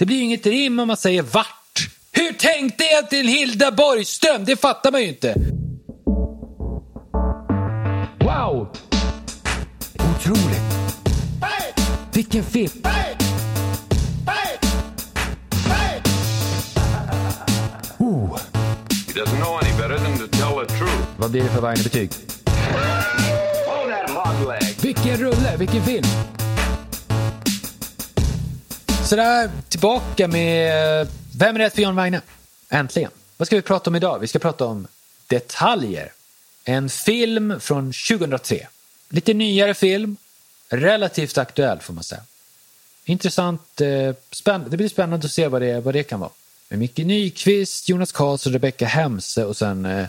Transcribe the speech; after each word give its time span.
Det 0.00 0.06
blir 0.06 0.16
ju 0.16 0.22
inget 0.22 0.46
rim 0.46 0.78
om 0.78 0.88
man 0.88 0.96
säger 0.96 1.22
vart. 1.22 1.88
Hur 2.12 2.32
tänkte 2.32 2.84
jag 2.84 3.10
till 3.10 3.28
Hilda 3.28 3.70
Borgström? 3.70 4.44
Det 4.44 4.56
fattar 4.56 4.92
man 4.92 5.00
ju 5.02 5.08
inte. 5.08 5.34
Wow! 8.20 8.76
Otroligt. 9.94 10.62
Vilken 12.12 12.44
film. 12.44 12.70
Oh, 17.98 18.38
He 19.06 19.12
doesn't 19.12 19.36
know 19.36 19.58
any 19.62 19.72
better 19.78 19.98
than 19.98 20.18
to 20.18 20.26
tell 20.26 20.66
the 20.66 20.78
truth. 20.78 21.06
vad 21.16 21.30
blir 21.30 21.42
det 21.42 21.48
för? 21.48 21.58
Oh, 21.58 21.68
leg. 24.48 24.76
Vilken 24.82 25.16
rulle, 25.16 25.56
vilken 25.58 25.84
film! 25.84 26.04
Alltså, 29.10 29.22
Sådär, 29.22 29.50
tillbaka 29.68 30.28
med 30.28 31.08
Vem 31.38 31.56
är 31.56 31.58
rätt 31.58 31.74
för 31.74 31.82
John 31.82 31.96
Weine? 31.96 32.20
Äntligen. 32.68 33.10
Vad 33.36 33.46
ska 33.46 33.56
vi 33.56 33.62
prata 33.62 33.90
om 33.90 33.96
idag? 33.96 34.18
Vi 34.18 34.26
ska 34.26 34.38
prata 34.38 34.64
om 34.66 34.86
Detaljer. 35.26 36.12
En 36.64 36.88
film 36.88 37.60
från 37.60 37.92
2003. 37.92 38.66
Lite 39.08 39.34
nyare 39.34 39.74
film, 39.74 40.16
relativt 40.68 41.38
aktuell 41.38 41.78
får 41.80 41.94
man 41.94 42.04
säga. 42.04 42.22
Intressant, 43.04 43.80
eh, 43.80 44.14
spännande. 44.30 44.70
det 44.70 44.76
blir 44.76 44.88
spännande 44.88 45.26
att 45.26 45.32
se 45.32 45.48
vad 45.48 45.62
det, 45.62 45.80
vad 45.80 45.94
det 45.94 46.02
kan 46.02 46.20
vara. 46.20 46.30
Med 46.68 46.78
Micke 46.78 46.98
Nyqvist, 46.98 47.88
Jonas 47.88 48.12
Karlsson, 48.12 48.52
Rebecca 48.52 48.86
Hemse 48.86 49.44
och 49.44 49.56
sen 49.56 49.86
eh, 49.86 50.06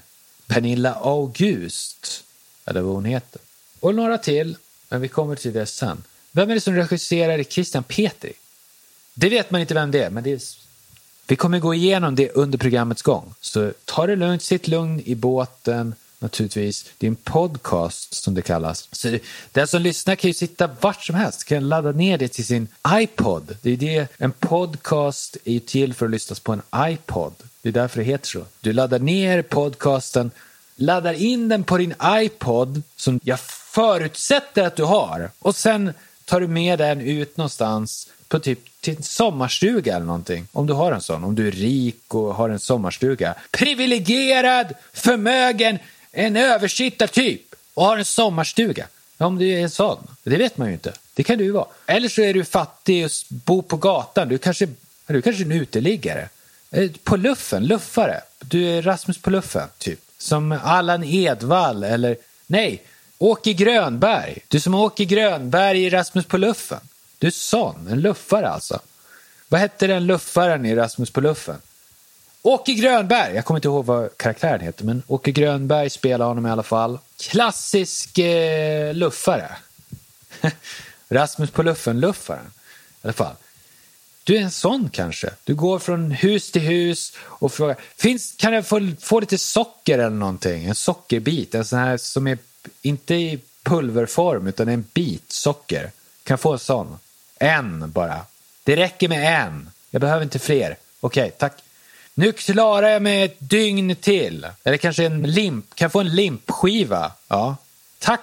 Pernilla 0.47 0.93
August. 0.93 2.23
Eller 2.65 2.81
vad 2.81 2.93
hon 2.93 3.05
heter. 3.05 3.41
Och 3.79 3.95
några 3.95 4.17
till, 4.17 4.57
men 4.89 5.01
vi 5.01 5.07
kommer 5.07 5.35
till 5.35 5.53
det 5.53 5.65
sen. 5.65 6.03
Vem 6.31 6.49
är 6.49 6.55
det 6.55 6.61
som 6.61 6.75
regisserar 6.75 7.43
Christian 7.43 7.83
Petri? 7.83 8.33
Det 9.13 9.29
vet 9.29 9.51
man 9.51 9.61
inte 9.61 9.73
vem 9.73 9.91
det 9.91 10.03
är, 10.03 10.09
men 10.09 10.23
det 10.23 10.31
är... 10.31 10.41
vi 11.27 11.35
kommer 11.35 11.59
gå 11.59 11.73
igenom 11.73 12.15
det 12.15 12.29
under 12.29 12.57
programmets 12.57 13.01
gång. 13.01 13.33
Så 13.41 13.73
ta 13.85 14.07
det 14.07 14.15
lugnt, 14.15 14.43
sitt 14.43 14.67
lugn 14.67 15.01
i 15.05 15.15
båten 15.15 15.95
naturligtvis. 16.21 16.85
Det 16.97 17.05
är 17.05 17.09
en 17.09 17.15
podcast 17.15 18.13
som 18.13 18.33
det 18.33 18.41
kallas. 18.41 18.87
Så 18.91 19.17
den 19.51 19.67
som 19.67 19.81
lyssnar 19.81 20.15
kan 20.15 20.27
ju 20.27 20.33
sitta 20.33 20.69
vart 20.81 21.03
som 21.03 21.15
helst, 21.15 21.43
kan 21.43 21.69
ladda 21.69 21.91
ner 21.91 22.17
det 22.17 22.27
till 22.27 22.45
sin 22.45 22.67
iPod. 22.87 23.57
Det 23.61 23.71
är 23.71 23.77
det, 23.77 24.07
en 24.17 24.31
podcast 24.31 25.37
är 25.43 25.53
ju 25.53 25.59
till 25.59 25.93
för 25.93 26.05
att 26.05 26.11
lyssnas 26.11 26.39
på 26.39 26.53
en 26.53 26.61
iPod. 26.75 27.33
Det 27.61 27.69
är 27.69 27.73
därför 27.73 27.97
det 27.97 28.05
heter 28.05 28.27
så. 28.27 28.45
Du 28.61 28.73
laddar 28.73 28.99
ner 28.99 29.41
podcasten, 29.41 30.31
laddar 30.75 31.13
in 31.13 31.49
den 31.49 31.63
på 31.63 31.77
din 31.77 31.93
iPod 32.05 32.83
som 32.95 33.19
jag 33.23 33.39
förutsätter 33.39 34.63
att 34.63 34.75
du 34.75 34.83
har 34.83 35.31
och 35.39 35.55
sen 35.55 35.93
tar 36.25 36.39
du 36.39 36.47
med 36.47 36.79
den 36.79 37.01
ut 37.01 37.37
någonstans 37.37 38.09
på 38.31 38.39
typ 38.39 38.59
till 38.81 38.95
en 38.97 39.03
sommarstuga 39.03 39.95
eller 39.95 40.05
någonting. 40.05 40.47
Om 40.51 40.67
du 40.67 40.73
har 40.73 40.91
en 40.91 41.01
sån, 41.01 41.23
om 41.23 41.35
du 41.35 41.47
är 41.47 41.51
rik 41.51 42.13
och 42.13 42.35
har 42.35 42.49
en 42.49 42.59
sommarstuga. 42.59 43.35
Privilegierad, 43.51 44.73
förmögen, 44.93 45.79
en 46.11 46.35
översittartyp 46.35 47.55
och 47.73 47.85
har 47.85 47.97
en 47.97 48.05
sommarstuga. 48.05 48.87
Om 49.17 49.37
du 49.37 49.49
är 49.49 49.59
en 49.59 49.69
sån, 49.69 50.07
det 50.23 50.37
vet 50.37 50.57
man 50.57 50.67
ju 50.67 50.73
inte. 50.73 50.93
Det 51.13 51.23
kan 51.23 51.37
du 51.37 51.43
ju 51.43 51.51
vara. 51.51 51.67
Eller 51.85 52.09
så 52.09 52.21
är 52.21 52.33
du 52.33 52.43
fattig 52.45 53.05
och 53.05 53.11
bor 53.29 53.61
på 53.61 53.77
gatan. 53.77 54.29
Du 54.29 54.37
kanske, 54.37 54.67
du 55.07 55.21
kanske 55.21 55.43
är 55.43 55.45
en 55.45 55.51
uteliggare. 55.51 56.29
Eh, 56.71 56.91
på 57.03 57.15
luffen, 57.15 57.65
luffare. 57.65 58.21
Du 58.39 58.69
är 58.69 58.81
Rasmus 58.81 59.17
på 59.17 59.29
luffen, 59.29 59.67
typ. 59.77 59.99
Som 60.17 60.59
Allan 60.63 61.03
Edwall 61.03 61.83
eller, 61.83 62.17
nej, 62.47 62.83
Åke 63.17 63.53
Grönberg. 63.53 64.37
Du 64.47 64.59
som 64.59 64.75
Åke 64.75 65.05
Grönberg 65.05 65.83
i 65.83 65.89
Rasmus 65.89 66.25
på 66.25 66.37
luffen. 66.37 66.79
Du 67.21 67.27
är 67.27 67.31
sån, 67.31 67.87
en 67.87 68.01
luffare 68.01 68.49
alltså. 68.49 68.79
Vad 69.47 69.61
hette 69.61 69.87
den 69.87 70.05
luffaren 70.05 70.65
i 70.65 70.75
Rasmus 70.75 71.09
på 71.09 71.21
luffen? 71.21 71.55
Åke 72.41 72.73
Grönberg, 72.73 73.35
jag 73.35 73.45
kommer 73.45 73.57
inte 73.57 73.67
ihåg 73.67 73.85
vad 73.85 74.17
karaktären 74.17 74.59
heter, 74.59 74.85
men 74.85 75.03
Åke 75.07 75.31
Grönberg 75.31 75.89
spelar 75.89 76.25
honom 76.25 76.47
i 76.47 76.49
alla 76.49 76.63
fall. 76.63 76.99
Klassisk 77.19 78.17
eh, 78.17 78.93
luffare. 78.93 79.55
Rasmus 81.09 81.51
på 81.51 81.63
luffen-luffaren. 81.63 82.45
I 82.45 82.99
alla 83.01 83.13
fall. 83.13 83.35
Du 84.23 84.37
är 84.37 84.41
en 84.41 84.51
sån 84.51 84.89
kanske. 84.89 85.29
Du 85.43 85.55
går 85.55 85.79
från 85.79 86.11
hus 86.11 86.51
till 86.51 86.61
hus 86.61 87.13
och 87.17 87.53
frågar, 87.53 87.75
finns, 87.95 88.33
kan 88.37 88.53
jag 88.53 88.67
få, 88.67 88.91
få 88.99 89.19
lite 89.19 89.37
socker 89.37 89.99
eller 89.99 90.09
någonting? 90.09 90.65
En 90.65 90.75
sockerbit, 90.75 91.55
en 91.55 91.65
sån 91.65 91.79
här 91.79 91.97
som 91.97 92.27
är 92.27 92.37
inte 92.81 93.15
i 93.15 93.39
pulverform 93.63 94.47
utan 94.47 94.67
en 94.67 94.85
bit 94.93 95.31
socker. 95.31 95.91
Kan 96.23 96.33
jag 96.33 96.39
få 96.39 96.53
en 96.53 96.59
sån? 96.59 96.97
En 97.41 97.91
bara. 97.91 98.19
Det 98.63 98.75
räcker 98.75 99.09
med 99.09 99.43
en. 99.43 99.69
Jag 99.89 100.01
behöver 100.01 100.23
inte 100.23 100.39
fler. 100.39 100.77
Okej, 100.99 101.31
tack. 101.37 101.53
Nu 102.13 102.31
klarar 102.31 102.87
jag 102.87 103.01
mig 103.01 103.23
ett 103.23 103.35
dygn 103.39 103.95
till. 103.95 104.47
Eller 104.63 104.77
kanske 104.77 105.05
en 105.05 105.21
limp. 105.21 105.75
Kan 105.75 105.85
jag 105.85 105.91
få 105.91 105.99
en 105.99 106.15
limpskiva? 106.15 107.11
Ja. 107.27 107.55
Tack. 107.99 108.21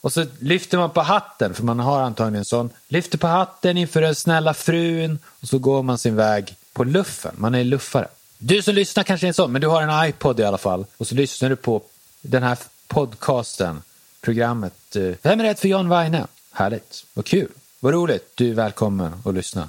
Och 0.00 0.12
så 0.12 0.26
lyfter 0.38 0.78
man 0.78 0.90
på 0.90 1.00
hatten, 1.00 1.54
för 1.54 1.62
man 1.62 1.78
har 1.80 2.02
antagligen 2.02 2.38
en 2.38 2.44
sån. 2.44 2.70
Lyfter 2.88 3.18
på 3.18 3.26
hatten 3.26 3.76
inför 3.76 4.00
den 4.00 4.14
snälla 4.14 4.54
frun 4.54 5.18
och 5.40 5.48
så 5.48 5.58
går 5.58 5.82
man 5.82 5.98
sin 5.98 6.16
väg 6.16 6.56
på 6.72 6.84
luffen. 6.84 7.34
Man 7.36 7.54
är 7.54 7.64
luffare. 7.64 8.08
Du 8.38 8.62
som 8.62 8.74
lyssnar 8.74 9.04
kanske 9.04 9.26
är 9.26 9.28
en 9.28 9.34
sån, 9.34 9.52
men 9.52 9.60
du 9.60 9.66
har 9.66 9.82
en 9.82 10.08
iPod 10.08 10.40
i 10.40 10.44
alla 10.44 10.58
fall. 10.58 10.86
Och 10.96 11.06
så 11.06 11.14
lyssnar 11.14 11.48
du 11.48 11.56
på 11.56 11.82
den 12.20 12.42
här 12.42 12.58
podcasten, 12.86 13.82
programmet 14.20 14.96
eh. 14.96 15.02
Vem 15.22 15.40
är 15.40 15.44
rädd 15.44 15.58
för 15.58 15.68
John 15.68 15.88
Weine? 15.88 16.26
Härligt, 16.52 17.04
vad 17.14 17.24
kul, 17.24 17.48
vad 17.80 17.94
roligt, 17.94 18.32
du 18.34 18.50
är 18.50 18.54
välkommen 18.54 19.22
att 19.24 19.34
lyssna. 19.34 19.68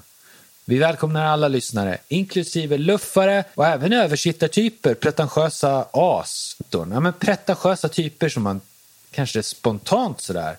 Vi 0.65 0.77
välkomnar 0.77 1.25
alla 1.25 1.47
lyssnare, 1.47 1.97
inklusive 2.07 2.77
luffare 2.77 3.43
och 3.55 3.67
även 3.67 3.93
översittartyper, 3.93 4.93
pretentiösa 4.93 5.85
as. 5.91 6.57
Ja, 6.69 6.85
men 6.85 7.13
pretentiösa 7.13 7.89
typer 7.89 8.29
som 8.29 8.43
man 8.43 8.61
kanske 9.11 9.43
spontant 9.43 10.21
sådär, 10.21 10.57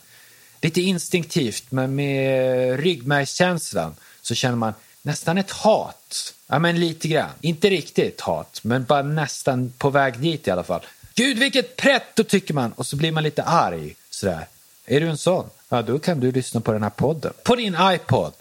lite 0.63 0.81
instinktivt, 0.81 1.65
men 1.71 1.95
med 1.95 2.81
ryggmärgskänslan 2.81 3.95
så 4.21 4.35
känner 4.35 4.57
man 4.57 4.73
nästan 5.03 5.39
ett 5.39 5.51
hat. 5.51 6.35
Ja, 6.47 6.59
men 6.59 6.81
lite 6.81 7.09
grann. 7.09 7.31
Inte 7.41 7.71
riktigt 7.71 8.21
hat, 8.21 8.61
men 8.63 8.85
bara 8.85 9.03
nästan 9.03 9.73
på 9.79 9.91
väg 9.91 10.19
dit 10.19 10.49
i 10.49 10.51
alla 10.51 10.65
fall. 10.65 10.81
Gud, 11.15 11.39
vilket 11.39 11.77
pretto 11.77 12.25
tycker 12.25 12.55
man 12.55 12.73
och 12.73 12.87
så 12.87 12.97
blir 12.97 13.13
man 13.13 13.23
lite 13.23 13.43
arg. 13.43 13.97
Sådär. 14.11 14.47
Är 14.87 15.01
du 15.01 15.09
en 15.09 15.19
sån? 15.19 15.51
Ja, 15.69 15.83
då 15.83 15.99
kan 15.99 16.21
du 16.21 16.33
lyssna 16.33 16.61
på 16.61 16.73
den 16.73 16.83
här 16.83 16.91
podden. 16.91 17.33
På 17.43 17.57
din 17.57 17.77
iPod. 17.81 18.33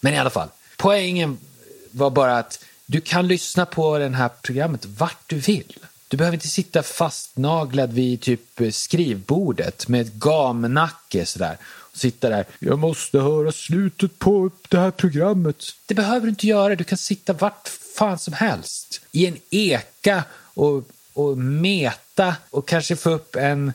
Men 0.00 0.14
i 0.14 0.18
alla 0.18 0.30
fall, 0.30 0.48
poängen 0.76 1.38
var 1.90 2.10
bara 2.10 2.38
att 2.38 2.64
du 2.86 3.00
kan 3.00 3.28
lyssna 3.28 3.66
på 3.66 3.98
det 3.98 4.08
här 4.08 4.30
programmet 4.42 4.84
vart 4.84 5.28
du 5.28 5.36
vill. 5.36 5.78
Du 6.08 6.16
behöver 6.16 6.34
inte 6.34 6.48
sitta 6.48 6.82
fastnaglad 6.82 7.92
vid 7.92 8.20
typ 8.20 8.60
skrivbordet 8.72 9.88
med 9.88 10.00
ett 10.00 10.12
gamnacke 10.12 11.26
sådär. 11.26 11.56
Och 11.62 11.96
sitta 11.96 12.28
där. 12.28 12.44
Jag 12.58 12.78
måste 12.78 13.18
höra 13.18 13.52
slutet 13.52 14.18
på 14.18 14.50
det 14.68 14.78
här 14.78 14.90
programmet. 14.90 15.64
Det 15.86 15.94
behöver 15.94 16.20
du 16.20 16.28
inte 16.28 16.46
göra. 16.46 16.76
Du 16.76 16.84
kan 16.84 16.98
sitta 16.98 17.32
vart 17.32 17.68
fan 17.96 18.18
som 18.18 18.34
helst. 18.34 19.00
I 19.12 19.26
en 19.26 19.36
eka 19.50 20.24
och, 20.54 20.84
och 21.12 21.38
meta 21.38 22.36
och 22.50 22.68
kanske 22.68 22.96
få 22.96 23.10
upp 23.10 23.36
en 23.36 23.72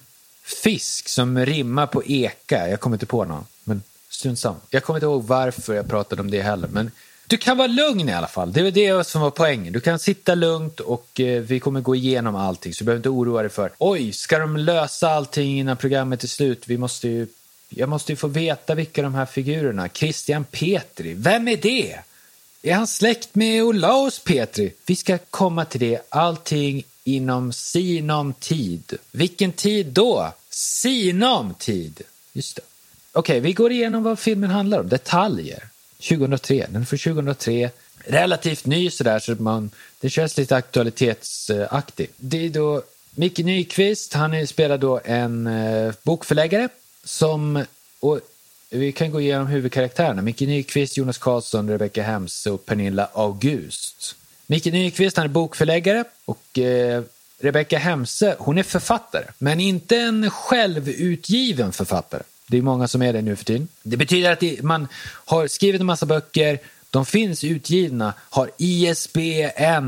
fisk 0.47 1.09
som 1.09 1.45
rimmar 1.45 1.87
på 1.87 2.03
eka. 2.05 2.69
Jag 2.69 2.79
kommer 2.79 2.95
inte 2.95 3.05
på 3.05 3.25
någon. 3.25 3.45
Men 3.63 3.83
strunt 4.09 4.39
samma. 4.39 4.57
Jag 4.69 4.83
kommer 4.83 4.97
inte 4.97 5.05
ihåg 5.05 5.23
varför 5.23 5.73
jag 5.73 5.89
pratade 5.89 6.21
om 6.21 6.31
det 6.31 6.41
heller. 6.41 6.67
Men 6.67 6.91
du 7.27 7.37
kan 7.37 7.57
vara 7.57 7.67
lugn 7.67 8.09
i 8.09 8.13
alla 8.13 8.27
fall. 8.27 8.53
Det 8.53 8.63
var 8.63 8.71
det 8.71 9.07
som 9.07 9.21
var 9.21 9.31
poängen. 9.31 9.73
Du 9.73 9.79
kan 9.79 9.99
sitta 9.99 10.35
lugnt 10.35 10.79
och 10.79 11.19
eh, 11.19 11.41
vi 11.41 11.59
kommer 11.59 11.81
gå 11.81 11.95
igenom 11.95 12.35
allting. 12.35 12.73
Så 12.73 12.83
du 12.83 12.85
behöver 12.85 12.99
inte 12.99 13.09
oroa 13.09 13.41
dig 13.41 13.51
för 13.51 13.71
oj, 13.77 14.11
ska 14.11 14.39
de 14.39 14.57
lösa 14.57 15.09
allting 15.09 15.59
innan 15.59 15.77
programmet 15.77 16.23
är 16.23 16.27
slut? 16.27 16.63
Vi 16.67 16.77
måste 16.77 17.07
ju, 17.07 17.27
jag 17.69 17.89
måste 17.89 18.11
ju 18.11 18.15
få 18.15 18.27
veta 18.27 18.75
vilka 18.75 19.01
de 19.01 19.15
här 19.15 19.25
figurerna. 19.25 19.89
Christian 19.89 20.43
Petri, 20.43 21.13
vem 21.13 21.47
är 21.47 21.57
det? 21.57 21.99
Är 22.61 22.73
han 22.73 22.87
släkt 22.87 23.35
med 23.35 23.63
Olaus 23.63 24.19
Petri? 24.19 24.73
Vi 24.85 24.95
ska 24.95 25.17
komma 25.17 25.65
till 25.65 25.79
det. 25.79 26.01
Allting 26.09 26.83
inom 27.07 27.53
sinom 27.53 28.33
tid. 28.33 28.93
Vilken 29.11 29.51
tid 29.51 29.85
då? 29.85 30.33
Sinom 30.49 31.53
tid. 31.53 32.01
Just 32.33 32.55
det. 32.55 32.61
Okej, 33.11 33.39
vi 33.39 33.53
går 33.53 33.71
igenom 33.71 34.03
vad 34.03 34.19
filmen 34.19 34.49
handlar 34.49 34.79
om. 34.79 34.89
Detaljer. 34.89 35.63
2003. 36.09 36.67
Den 36.69 36.81
är 36.81 36.85
från 36.85 36.99
2003. 36.99 37.69
Relativt 37.97 38.65
ny 38.65 38.89
sådär 38.89 39.19
så 39.19 39.35
man, 39.35 39.69
det 39.99 40.09
känns 40.09 40.37
lite 40.37 40.55
aktualitetsaktigt. 40.55 42.13
Det 42.17 42.45
är 42.45 42.49
då 42.49 42.81
Micke 43.11 43.39
Nyqvist, 43.39 44.13
han 44.13 44.47
spelar 44.47 44.77
då 44.77 45.01
en 45.05 45.47
eh, 45.47 45.93
bokförläggare 46.03 46.69
som, 47.03 47.65
och 47.99 48.19
vi 48.69 48.91
kan 48.91 49.11
gå 49.11 49.21
igenom 49.21 49.47
huvudkaraktärerna. 49.47 50.21
Micke 50.21 50.41
Nyqvist, 50.41 50.97
Jonas 50.97 51.17
Karlsson, 51.17 51.69
Rebecca 51.69 52.03
Hemse 52.03 52.51
och 52.51 52.65
Pernilla 52.65 53.09
August. 53.13 54.15
Micke 54.47 54.65
Nyqvist, 54.65 55.17
han 55.17 55.25
är 55.25 55.29
bokförläggare 55.29 56.03
och 56.25 56.59
eh, 56.59 57.03
Rebecka 57.39 57.77
Hemse, 57.77 58.35
hon 58.39 58.57
är 58.57 58.63
författare. 58.63 59.25
Men 59.37 59.59
inte 59.59 59.97
en 59.97 60.29
självutgiven 60.29 61.71
författare. 61.71 62.23
Det 62.47 62.57
är 62.57 62.61
många 62.61 62.87
som 62.87 63.01
är 63.01 63.13
det 63.13 63.21
nu 63.21 63.35
för 63.35 63.45
tiden. 63.45 63.67
Det 63.83 63.97
betyder 63.97 64.31
att 64.31 64.39
det, 64.39 64.63
man 64.63 64.87
har 65.03 65.47
skrivit 65.47 65.81
en 65.81 65.87
massa 65.87 66.05
böcker, 66.05 66.53
de 66.53 66.59
De 66.89 67.05
finns 67.05 67.43
utgivna, 67.43 68.13
har 68.19 68.51
ISBN-nummer. 68.57 69.87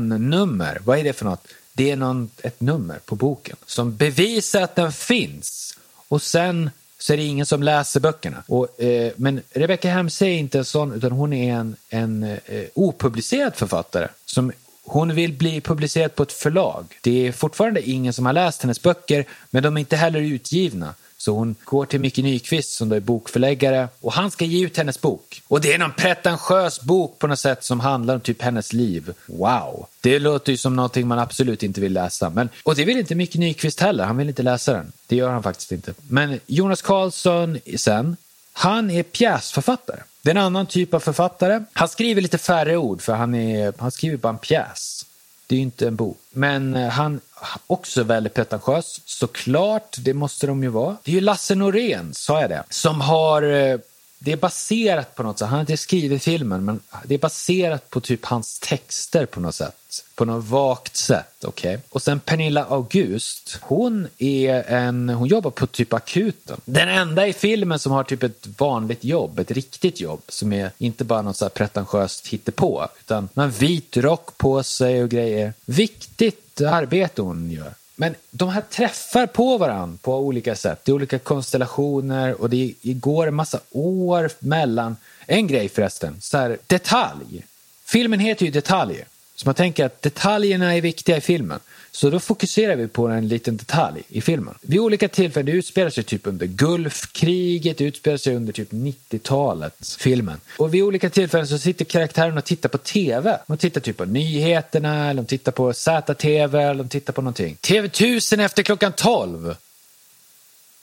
Vad 0.84 0.98
är 0.98 1.04
det 1.04 1.12
för 1.12 1.24
något? 1.24 1.46
Det 1.72 1.90
är 1.90 1.96
någon, 1.96 2.30
ett 2.42 2.60
nummer 2.60 2.98
på 3.04 3.14
boken 3.14 3.56
som 3.66 3.96
bevisar 3.96 4.62
att 4.62 4.76
den 4.76 4.92
finns. 4.92 5.78
Och 6.08 6.22
sen 6.22 6.70
så 6.98 7.12
är 7.12 7.16
det 7.16 7.22
ingen 7.22 7.46
som 7.46 7.62
läser 7.62 8.00
böckerna. 8.00 8.42
Och, 8.46 8.82
eh, 8.82 9.12
men 9.16 9.40
Rebecca 9.50 9.88
Hemse 9.88 10.26
är 10.26 10.38
inte 10.38 10.58
en 10.58 10.64
sån, 10.64 10.92
utan 10.92 11.12
hon 11.12 11.32
är 11.32 11.54
en, 11.54 11.76
en 11.88 12.22
eh, 12.22 12.64
opublicerad 12.74 13.56
författare 13.56 14.08
som 14.30 14.52
hon 14.84 15.14
vill 15.14 15.32
bli 15.32 15.60
publicerad 15.60 16.14
på 16.14 16.22
ett 16.22 16.32
förlag. 16.32 16.98
Det 17.00 17.26
är 17.26 17.32
fortfarande 17.32 17.90
ingen 17.90 18.12
som 18.12 18.26
har 18.26 18.32
läst 18.32 18.62
hennes 18.62 18.82
böcker, 18.82 19.24
men 19.50 19.62
de 19.62 19.76
är 19.76 19.80
inte 19.80 19.96
heller 19.96 20.20
utgivna. 20.20 20.94
Så 21.16 21.34
hon 21.34 21.56
går 21.64 21.86
till 21.86 22.00
Micke 22.00 22.16
Nyqvist 22.18 22.72
som 22.72 22.88
då 22.88 22.96
är 22.96 23.00
bokförläggare 23.00 23.88
och 24.00 24.12
han 24.12 24.30
ska 24.30 24.44
ge 24.44 24.66
ut 24.66 24.76
hennes 24.76 25.00
bok. 25.00 25.42
Och 25.48 25.60
det 25.60 25.72
är 25.72 25.78
någon 25.78 25.92
pretentiös 25.92 26.80
bok 26.80 27.18
på 27.18 27.26
något 27.26 27.38
sätt 27.38 27.64
som 27.64 27.80
handlar 27.80 28.14
om 28.14 28.20
typ 28.20 28.42
hennes 28.42 28.72
liv. 28.72 29.12
Wow! 29.26 29.86
Det 30.00 30.18
låter 30.18 30.52
ju 30.52 30.58
som 30.58 30.76
någonting 30.76 31.06
man 31.06 31.18
absolut 31.18 31.62
inte 31.62 31.80
vill 31.80 31.92
läsa. 31.92 32.30
Men, 32.30 32.48
och 32.62 32.74
det 32.74 32.84
vill 32.84 32.98
inte 32.98 33.14
Micke 33.14 33.34
Nyqvist 33.34 33.80
heller, 33.80 34.04
han 34.04 34.16
vill 34.16 34.28
inte 34.28 34.42
läsa 34.42 34.72
den. 34.72 34.92
Det 35.06 35.16
gör 35.16 35.30
han 35.30 35.42
faktiskt 35.42 35.72
inte. 35.72 35.94
Men 36.08 36.40
Jonas 36.46 36.82
Karlsson 36.82 37.58
sen, 37.76 38.16
han 38.52 38.90
är 38.90 39.02
pjäsförfattare. 39.02 40.00
Det 40.22 40.30
är 40.30 40.34
en 40.34 40.42
annan 40.42 40.66
typ 40.66 40.94
av 40.94 41.00
författare. 41.00 41.60
Han 41.72 41.88
skriver 41.88 42.22
lite 42.22 42.38
färre 42.38 42.76
ord 42.76 43.02
för 43.02 43.12
han, 43.12 43.34
är, 43.34 43.72
han 43.78 43.90
skriver 43.90 44.16
bara 44.16 44.28
en 44.28 44.38
pjäs. 44.38 45.06
Det 45.46 45.54
är 45.54 45.56
ju 45.56 45.62
inte 45.62 45.86
en 45.86 45.96
bok. 45.96 46.18
Men 46.30 46.74
han 46.74 47.20
han 47.40 47.60
också 47.66 48.02
väldigt 48.02 48.34
pretentiös. 48.34 49.00
Såklart, 49.04 49.96
det 49.98 50.14
måste 50.14 50.46
de 50.46 50.62
ju 50.62 50.68
vara. 50.68 50.96
Det 51.02 51.10
är 51.10 51.14
ju 51.14 51.20
Lasse 51.20 51.54
Norén, 51.54 52.14
sa 52.14 52.40
jag 52.40 52.50
det, 52.50 52.62
som 52.68 53.00
har 53.00 53.42
eh, 53.42 53.78
det 54.22 54.32
är 54.32 54.36
baserat 54.36 55.14
på 55.14 55.22
något 55.22 55.38
sätt, 55.38 55.48
han 55.48 55.54
har 55.54 55.60
inte 55.60 55.76
skrivit 55.76 56.22
filmen, 56.22 56.64
men 56.64 56.80
det 57.04 57.14
är 57.14 57.18
baserat 57.18 57.90
på 57.90 58.00
typ 58.00 58.24
hans 58.24 58.58
texter 58.58 59.26
på 59.26 59.40
något 59.40 59.54
sätt. 59.54 59.76
På 60.14 60.24
något 60.24 60.44
vagt 60.44 60.96
sätt, 60.96 61.44
okej. 61.44 61.74
Okay? 61.74 61.86
Och 61.90 62.02
sen 62.02 62.20
Pernilla 62.20 62.64
August, 62.64 63.58
hon 63.60 64.08
är 64.18 64.62
en, 64.62 65.08
hon 65.08 65.28
jobbar 65.28 65.50
på 65.50 65.66
typ 65.66 65.92
akuten. 65.92 66.60
Den 66.64 66.88
enda 66.88 67.26
i 67.26 67.32
filmen 67.32 67.78
som 67.78 67.92
har 67.92 68.04
typ 68.04 68.22
ett 68.22 68.46
vanligt 68.58 69.04
jobb, 69.04 69.38
ett 69.38 69.50
riktigt 69.50 70.00
jobb, 70.00 70.22
som 70.28 70.52
är 70.52 70.70
inte 70.78 71.04
bara 71.04 71.22
något 71.22 71.36
så 71.36 71.44
här 71.44 71.50
pretentiöst 71.50 72.26
hittepå, 72.26 72.88
utan 73.00 73.28
en 73.34 73.50
vit 73.50 73.96
rock 73.96 74.38
på 74.38 74.62
sig 74.62 75.02
och 75.02 75.08
grejer. 75.08 75.52
Viktigt 75.64 76.60
arbete 76.60 77.22
hon 77.22 77.50
gör. 77.50 77.74
Men 78.00 78.14
de 78.30 78.48
här 78.48 78.60
träffar 78.60 79.26
på 79.26 79.58
varandra 79.58 79.98
på 80.02 80.18
olika 80.18 80.56
sätt. 80.56 80.84
Det 80.84 80.92
är 80.92 80.94
olika 80.94 81.18
konstellationer 81.18 82.40
och 82.40 82.50
det 82.50 82.74
går 82.82 83.26
en 83.26 83.34
massa 83.34 83.60
år 83.70 84.30
mellan. 84.38 84.96
En 85.26 85.46
grej 85.46 85.68
förresten, 85.68 86.16
så 86.20 86.38
här, 86.38 86.58
detalj. 86.66 87.44
Filmen 87.84 88.20
heter 88.20 88.46
ju 88.46 88.52
Detaljer. 88.52 89.04
Så 89.34 89.48
man 89.48 89.54
tänker 89.54 89.84
att 89.84 90.02
detaljerna 90.02 90.76
är 90.76 90.80
viktiga 90.80 91.16
i 91.16 91.20
filmen. 91.20 91.60
Så 91.92 92.10
då 92.10 92.20
fokuserar 92.20 92.76
vi 92.76 92.88
på 92.88 93.08
en 93.08 93.28
liten 93.28 93.56
detalj 93.56 94.02
i 94.08 94.20
filmen. 94.20 94.54
Vid 94.60 94.80
olika 94.80 95.08
tillfällen, 95.08 95.46
det 95.46 95.52
utspelar 95.52 95.90
sig 95.90 96.04
typ 96.04 96.26
under 96.26 96.46
Gulfkriget, 96.46 97.78
det 97.78 97.84
utspelar 97.84 98.16
sig 98.16 98.36
under 98.36 98.52
typ 98.52 98.72
90-talet, 98.72 99.96
filmen. 99.98 100.40
Och 100.56 100.74
vid 100.74 100.82
olika 100.82 101.10
tillfällen 101.10 101.48
så 101.48 101.58
sitter 101.58 101.84
karaktärerna 101.84 102.38
och 102.38 102.44
tittar 102.44 102.68
på 102.68 102.78
TV. 102.78 103.38
De 103.46 103.56
tittar 103.56 103.80
typ 103.80 103.96
på 103.96 104.04
nyheterna, 104.04 105.10
eller 105.10 105.22
de 105.22 105.26
tittar 105.26 105.52
på 105.52 105.72
ZTV, 105.72 106.58
eller 106.58 106.74
de 106.74 106.88
tittar 106.88 107.12
på 107.12 107.22
någonting. 107.22 107.56
TV1000 107.62 108.44
efter 108.44 108.62
klockan 108.62 108.92
12. 108.92 109.56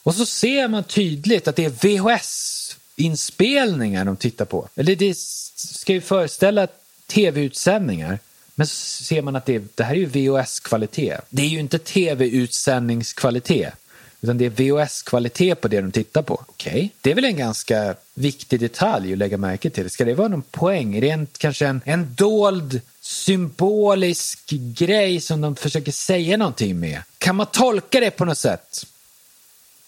Och 0.03 0.15
så 0.15 0.25
ser 0.25 0.67
man 0.67 0.83
tydligt 0.83 1.47
att 1.47 1.55
det 1.55 1.65
är 1.65 1.69
VHS-inspelningar 1.69 4.05
de 4.05 4.17
tittar 4.17 4.45
på. 4.45 4.69
Eller 4.75 4.95
det 4.95 5.17
ska 5.17 5.93
ju 5.93 6.01
föreställa 6.01 6.67
tv-utsändningar. 7.07 8.19
Men 8.59 8.67
så 8.67 9.03
ser 9.03 9.21
man 9.21 9.35
att 9.35 9.45
det, 9.45 9.77
det 9.77 9.83
här 9.83 9.95
är 9.95 9.99
ju 9.99 10.05
VHS-kvalitet. 10.05 11.17
Det 11.29 11.41
är 11.41 11.47
ju 11.47 11.59
inte 11.59 11.79
tv-utsändningskvalitet. 11.79 13.73
Utan 14.21 14.37
det 14.37 14.45
är 14.45 14.49
VHS-kvalitet 14.49 15.55
på 15.55 15.67
det 15.67 15.81
de 15.81 15.91
tittar 15.91 16.21
på. 16.21 16.33
Okej, 16.33 16.71
okay. 16.71 16.89
det 17.01 17.11
är 17.11 17.15
väl 17.15 17.25
en 17.25 17.37
ganska 17.37 17.95
viktig 18.13 18.59
detalj 18.59 19.13
att 19.13 19.17
lägga 19.17 19.37
märke 19.37 19.69
till. 19.69 19.89
Ska 19.89 20.05
det 20.05 20.13
vara 20.13 20.27
någon 20.27 20.41
poäng? 20.41 20.95
Är 20.95 21.01
det 21.01 21.09
en, 21.09 21.27
kanske 21.37 21.67
en, 21.67 21.81
en 21.85 22.15
dold 22.15 22.81
symbolisk 23.01 24.49
grej 24.49 25.21
som 25.21 25.41
de 25.41 25.55
försöker 25.55 25.91
säga 25.91 26.37
någonting 26.37 26.79
med? 26.79 27.01
Kan 27.17 27.35
man 27.35 27.45
tolka 27.45 27.99
det 27.99 28.11
på 28.11 28.25
något 28.25 28.37
sätt? 28.37 28.85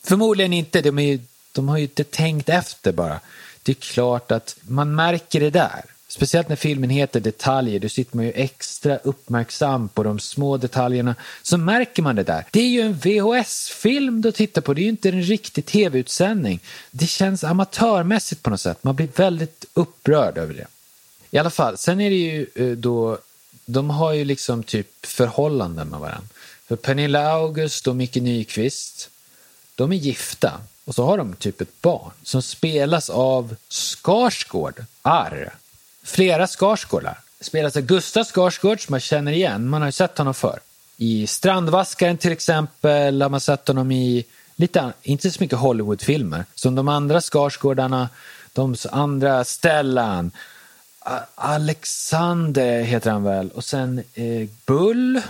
Förmodligen 0.04 0.54
inte. 0.54 0.82
De, 0.82 1.00
är, 1.00 1.20
de 1.52 1.70
har 1.70 1.78
ju 1.78 1.84
inte 1.84 2.04
tänkt 2.04 2.50
efter 2.50 2.92
bara. 2.92 3.20
Det 3.64 3.72
är 3.72 3.76
klart 3.76 4.32
att 4.32 4.56
man 4.62 4.96
märker 4.96 5.40
det 5.40 5.50
där. 5.50 5.86
Speciellt 6.12 6.50
när 6.50 6.56
filmen 6.56 6.90
heter 6.90 7.20
Detaljer, 7.20 7.80
då 7.80 7.90
sitter 7.90 8.16
man 8.16 8.26
ju 8.26 8.32
extra 8.32 8.98
uppmärksam 8.98 9.90
på 9.90 10.04
de 10.04 10.20
små 10.20 10.58
detaljerna. 10.58 11.16
Så 11.42 11.58
märker 11.58 12.02
man 12.02 12.16
det 12.16 12.24
där. 12.24 12.46
Det 12.52 12.60
är 12.60 12.70
ju 12.70 12.82
en 12.82 12.94
VHS-film 12.94 14.22
du 14.22 14.32
tittar 14.32 14.62
på, 14.62 14.74
det 14.74 14.82
är 14.82 14.84
ju 14.84 14.90
inte 14.90 15.10
en 15.10 15.24
riktig 15.24 15.66
tv-utsändning. 15.66 16.60
Det 16.92 17.08
känns 17.08 17.44
amatörmässigt 17.44 18.44
på 18.44 18.50
något 18.50 18.62
sätt, 18.62 18.84
man 18.84 18.96
blir 18.96 19.10
väldigt 19.16 19.66
upprörd 19.74 20.38
över 20.38 20.54
det. 20.54 20.68
I 21.32 21.38
alla 21.38 21.50
fall, 21.50 21.78
sen 21.78 22.02
är 22.02 22.10
det 22.10 22.16
ju 22.16 22.48
eh, 22.56 22.78
då, 22.78 23.18
de 23.66 23.90
har 23.90 24.14
ju 24.14 24.26
liksom 24.26 24.64
typ 24.64 25.06
förhållanden 25.06 25.88
med 25.88 26.00
varandra. 26.00 26.28
För 26.68 26.76
Pernilla 26.76 27.32
August 27.32 27.88
och 27.88 27.96
Micke 27.96 28.16
Nyqvist, 28.16 29.10
de 29.76 29.92
är 29.92 29.96
gifta. 29.96 30.62
Och 30.86 30.96
så 30.96 31.06
har 31.06 31.18
de 31.18 31.36
typ 31.36 31.62
ett 31.62 31.82
barn 31.82 32.12
som 32.24 32.42
spelas 32.42 33.10
av 33.10 33.56
Skarsgård, 33.70 34.86
Arr 35.02 35.54
flera 36.10 36.48
Skarsgårdar. 36.48 37.18
Spelas 37.42 37.76
av 37.76 37.82
Gustav 37.82 38.24
Skarsgård 38.24 38.86
som 38.86 38.94
man 38.94 39.00
känner 39.00 39.32
igen, 39.32 39.70
man 39.70 39.82
har 39.82 39.88
ju 39.88 39.92
sett 39.92 40.18
honom 40.18 40.34
förr. 40.34 40.60
I 40.98 41.28
Strandvaskaren 41.28 42.18
till 42.18 42.32
exempel 42.32 43.22
har 43.22 43.30
man 43.30 43.42
sett 43.42 43.68
honom 43.68 43.92
i 43.92 44.26
lite, 44.56 44.94
inte 45.04 45.32
så 45.32 45.44
mycket 45.44 45.58
Hollywoodfilmer. 45.58 46.46
Som 46.56 46.76
de 46.76 46.88
andra 46.88 47.22
Skarsgårdarna, 47.22 48.10
de 48.54 48.76
andra 48.92 49.44
Stellan, 49.44 50.32
Alexander 51.36 52.82
heter 52.82 53.12
han 53.12 53.24
väl 53.24 53.50
och 53.50 53.64
sen 53.64 54.04
eh, 54.14 54.48
Bull. 54.66 55.22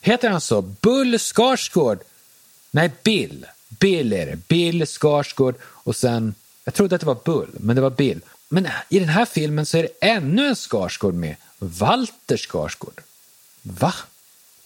Heter 0.00 0.30
han 0.30 0.40
så? 0.40 0.62
Bull 0.62 1.18
Skarsgård? 1.18 1.98
Nej, 2.70 2.90
Bill. 3.02 3.46
Bill 3.68 4.12
är 4.12 4.26
det. 4.26 4.36
Bill 4.48 4.86
Skarsgård 4.86 5.54
och 5.62 5.96
sen, 5.96 6.34
jag 6.64 6.74
trodde 6.74 6.94
att 6.94 7.00
det 7.00 7.06
var 7.06 7.18
Bull, 7.24 7.50
men 7.52 7.76
det 7.76 7.82
var 7.82 7.90
Bill. 7.90 8.20
Men 8.52 8.68
i 8.88 8.98
den 8.98 9.08
här 9.08 9.24
filmen 9.24 9.66
så 9.66 9.78
är 9.78 9.82
det 9.82 10.08
ännu 10.08 10.46
en 10.46 10.56
Skarsgård 10.56 11.14
med. 11.14 11.36
Walter 11.58 12.36
Skarsgård. 12.36 13.00
Va? 13.62 13.94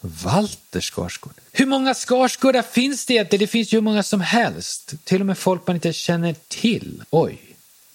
Walter 0.01 0.81
Skarsgård. 0.81 1.33
Hur 1.53 1.67
många 1.67 1.95
Skarsgårdar 1.95 2.63
finns 2.63 3.07
det? 3.07 3.15
egentligen? 3.15 3.41
Det 3.41 3.47
finns 3.47 3.73
ju 3.73 3.77
hur 3.77 3.83
många 3.83 4.03
som 4.03 4.21
helst. 4.21 4.95
Till 5.05 5.21
och 5.21 5.27
med 5.27 5.39
folk 5.39 5.67
man 5.67 5.77
inte 5.77 5.93
känner 5.93 6.35
till. 6.49 7.03
Oj. 7.11 7.39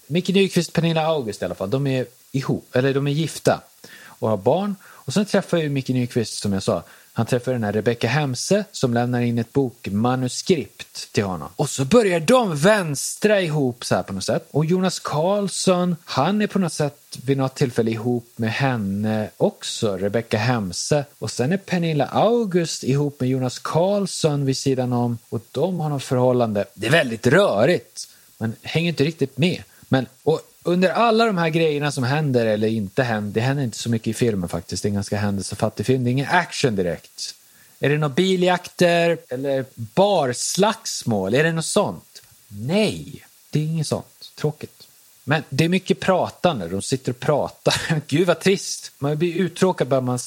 Micke 0.07 0.29
Nyqvist 0.29 0.69
och 0.69 0.73
Pernilla 0.73 1.01
August 1.01 1.41
i 1.41 1.45
alla 1.45 1.55
fall, 1.55 1.69
de 1.69 1.87
är 1.87 2.05
ihop, 2.31 2.75
eller 2.75 2.93
de 2.93 3.07
är 3.07 3.11
gifta 3.11 3.61
och 4.05 4.29
har 4.29 4.37
barn. 4.37 4.75
Och 4.83 5.13
sen 5.13 5.25
träffar 5.25 5.57
ju 5.57 5.69
Micke 5.69 5.89
Nyqvist, 5.89 6.33
som 6.41 6.53
jag 6.53 6.63
sa, 6.63 6.83
han 7.13 7.25
träffar 7.25 7.51
den 7.51 7.63
här 7.63 7.73
Rebecca 7.73 8.07
Hemse 8.07 8.65
som 8.71 8.93
lämnar 8.93 9.21
in 9.21 9.37
ett 9.37 9.53
bokmanuskript 9.53 11.13
till 11.13 11.23
honom. 11.23 11.49
Och 11.55 11.69
så 11.69 11.85
börjar 11.85 12.19
de 12.19 12.57
vänstra 12.57 13.41
ihop 13.41 13.85
så 13.85 13.95
här 13.95 14.03
på 14.03 14.13
något 14.13 14.23
sätt. 14.23 14.47
Och 14.51 14.65
Jonas 14.65 14.99
Karlsson, 14.99 15.95
han 16.05 16.41
är 16.41 16.47
på 16.47 16.59
något 16.59 16.73
sätt 16.73 17.17
vid 17.25 17.37
något 17.37 17.55
tillfälle 17.55 17.91
ihop 17.91 18.27
med 18.35 18.51
henne 18.51 19.29
också, 19.37 19.97
Rebecca 19.97 20.37
Hemse. 20.37 21.05
Och 21.19 21.31
sen 21.31 21.51
är 21.51 21.57
Pernilla 21.57 22.05
August 22.05 22.83
ihop 22.83 23.19
med 23.19 23.29
Jonas 23.29 23.59
Karlsson 23.59 24.45
vid 24.45 24.57
sidan 24.57 24.93
om 24.93 25.17
och 25.29 25.41
de 25.51 25.79
har 25.79 25.89
något 25.89 26.03
förhållande. 26.03 26.65
Det 26.73 26.87
är 26.87 26.91
väldigt 26.91 27.27
rörigt. 27.27 28.07
Man 28.37 28.53
hänger 28.61 28.89
inte 28.89 29.03
riktigt 29.03 29.37
med. 29.37 29.63
Men, 29.89 30.05
och 30.23 30.41
under 30.63 30.89
alla 30.89 31.25
de 31.25 31.37
här 31.37 31.49
grejerna 31.49 31.91
som 31.91 32.03
händer 32.03 32.45
eller 32.45 32.67
inte 32.67 33.03
händer, 33.03 33.33
det 33.33 33.41
händer 33.41 33.63
inte 33.63 33.77
så 33.77 33.89
mycket 33.89 34.07
i 34.07 34.13
filmen 34.13 34.49
faktiskt, 34.49 34.83
det 34.83 34.87
är 34.87 34.89
en 34.89 34.95
ganska 34.95 35.17
händelsefattig 35.17 35.85
film, 35.85 36.03
det 36.03 36.09
är 36.09 36.11
ingen 36.11 36.29
action 36.29 36.75
direkt. 36.75 37.35
Är 37.79 37.89
det 37.89 37.97
några 37.97 38.13
biljakter 38.13 39.17
eller 39.29 39.65
barslagsmål? 39.75 41.33
Är 41.33 41.43
det 41.43 41.51
något 41.51 41.65
sånt? 41.65 42.21
Nej, 42.47 43.25
det 43.49 43.59
är 43.59 43.63
inget 43.63 43.87
sånt. 43.87 44.31
Tråkigt. 44.35 44.87
Men 45.23 45.43
det 45.49 45.65
är 45.65 45.69
mycket 45.69 45.99
pratande, 45.99 46.67
de 46.67 46.81
sitter 46.81 47.11
och 47.11 47.19
pratar. 47.19 48.01
Gud 48.07 48.27
vad 48.27 48.39
trist. 48.39 48.91
Man 48.97 49.17
blir 49.17 49.35
uttråkad 49.35 49.87
bara 49.87 50.01
man 50.01 50.19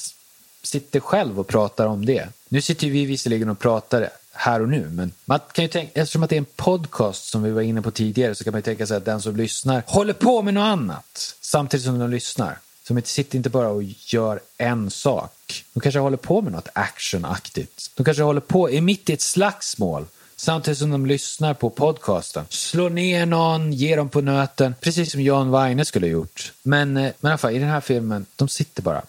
sitter 0.65 0.99
själv 0.99 1.39
och 1.39 1.47
pratar 1.47 1.85
om 1.85 2.05
det. 2.05 2.29
Nu 2.49 2.61
sitter 2.61 2.87
vi 2.89 3.05
visserligen 3.05 3.49
och 3.49 3.59
pratar 3.59 4.09
här 4.31 4.61
och 4.61 4.69
nu. 4.69 4.89
Men 4.89 5.11
man 5.25 5.39
kan 5.51 5.63
ju 5.63 5.69
tänka, 5.69 6.01
eftersom 6.01 6.23
att 6.23 6.29
det 6.29 6.35
är 6.35 6.37
en 6.37 6.45
podcast 6.55 7.29
som 7.29 7.43
vi 7.43 7.51
var 7.51 7.61
inne 7.61 7.81
på 7.81 7.91
tidigare 7.91 8.35
så 8.35 8.43
kan 8.43 8.51
man 8.51 8.59
ju 8.59 8.63
tänka 8.63 8.87
sig 8.87 8.97
att 8.97 9.05
den 9.05 9.21
som 9.21 9.35
lyssnar 9.35 9.83
håller 9.87 10.13
på 10.13 10.41
med 10.41 10.53
något 10.53 10.61
annat 10.61 11.35
samtidigt 11.41 11.85
som 11.85 11.99
de 11.99 12.09
lyssnar. 12.09 12.57
Så 12.87 12.93
de 12.93 13.01
sitter 13.01 13.37
inte 13.37 13.49
bara 13.49 13.67
och 13.67 13.83
gör 13.83 14.39
en 14.57 14.91
sak. 14.91 15.65
De 15.73 15.79
kanske 15.79 15.99
håller 15.99 16.17
på 16.17 16.41
med 16.41 16.51
något 16.51 16.69
actionaktigt. 16.73 17.91
De 17.95 18.03
kanske 18.03 18.23
håller 18.23 18.41
på, 18.41 18.69
är 18.69 18.81
mitt 18.81 19.09
i 19.09 19.13
ett 19.13 19.21
slagsmål 19.21 20.05
samtidigt 20.35 20.77
som 20.77 20.91
de 20.91 21.05
lyssnar 21.05 21.53
på 21.53 21.69
podcasten. 21.69 22.45
Slår 22.49 22.89
ner 22.89 23.25
någon, 23.25 23.73
ger 23.73 23.97
dem 23.97 24.09
på 24.09 24.21
nöten, 24.21 24.75
precis 24.81 25.11
som 25.11 25.21
John 25.21 25.51
Weine 25.51 25.85
skulle 25.85 26.05
ha 26.05 26.11
gjort. 26.11 26.53
Men, 26.63 26.97
eh, 26.97 27.11
men 27.19 27.29
i 27.29 27.31
alla 27.31 27.37
fall, 27.37 27.55
i 27.55 27.59
den 27.59 27.69
här 27.69 27.81
filmen, 27.81 28.25
de 28.35 28.47
sitter 28.47 28.81
bara 28.81 29.01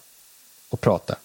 och 0.68 0.80
pratar. 0.80 1.16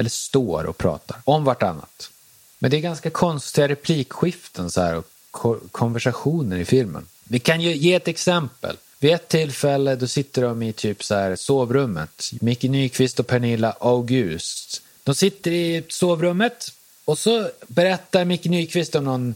Eller 0.00 0.10
står 0.10 0.64
och 0.64 0.78
pratar 0.78 1.16
om 1.24 1.44
vartannat. 1.44 2.10
Men 2.58 2.70
det 2.70 2.76
är 2.76 2.80
ganska 2.80 3.10
konstiga 3.10 3.68
replikskiften 3.68 4.70
så 4.70 4.80
här, 4.80 4.94
och 4.96 5.62
konversationer 5.72 6.58
i 6.58 6.64
filmen. 6.64 7.06
Vi 7.24 7.38
kan 7.38 7.60
ju 7.60 7.74
ge 7.74 7.94
ett 7.94 8.08
exempel. 8.08 8.76
Vid 8.98 9.14
ett 9.14 9.28
tillfälle 9.28 9.96
då 9.96 10.06
sitter 10.06 10.42
de 10.42 10.62
i 10.62 10.72
typ 10.72 11.04
så 11.04 11.14
här 11.14 11.36
sovrummet. 11.36 12.30
Micke 12.40 12.62
Nyqvist 12.62 13.20
och 13.20 13.26
Pernilla 13.26 13.76
August. 13.80 14.82
De 15.04 15.14
sitter 15.14 15.50
i 15.50 15.84
sovrummet 15.88 16.72
och 17.04 17.18
så 17.18 17.50
berättar 17.66 18.24
Micke 18.24 18.44
Nyqvist 18.44 18.94
om 18.94 19.04
någon 19.04 19.34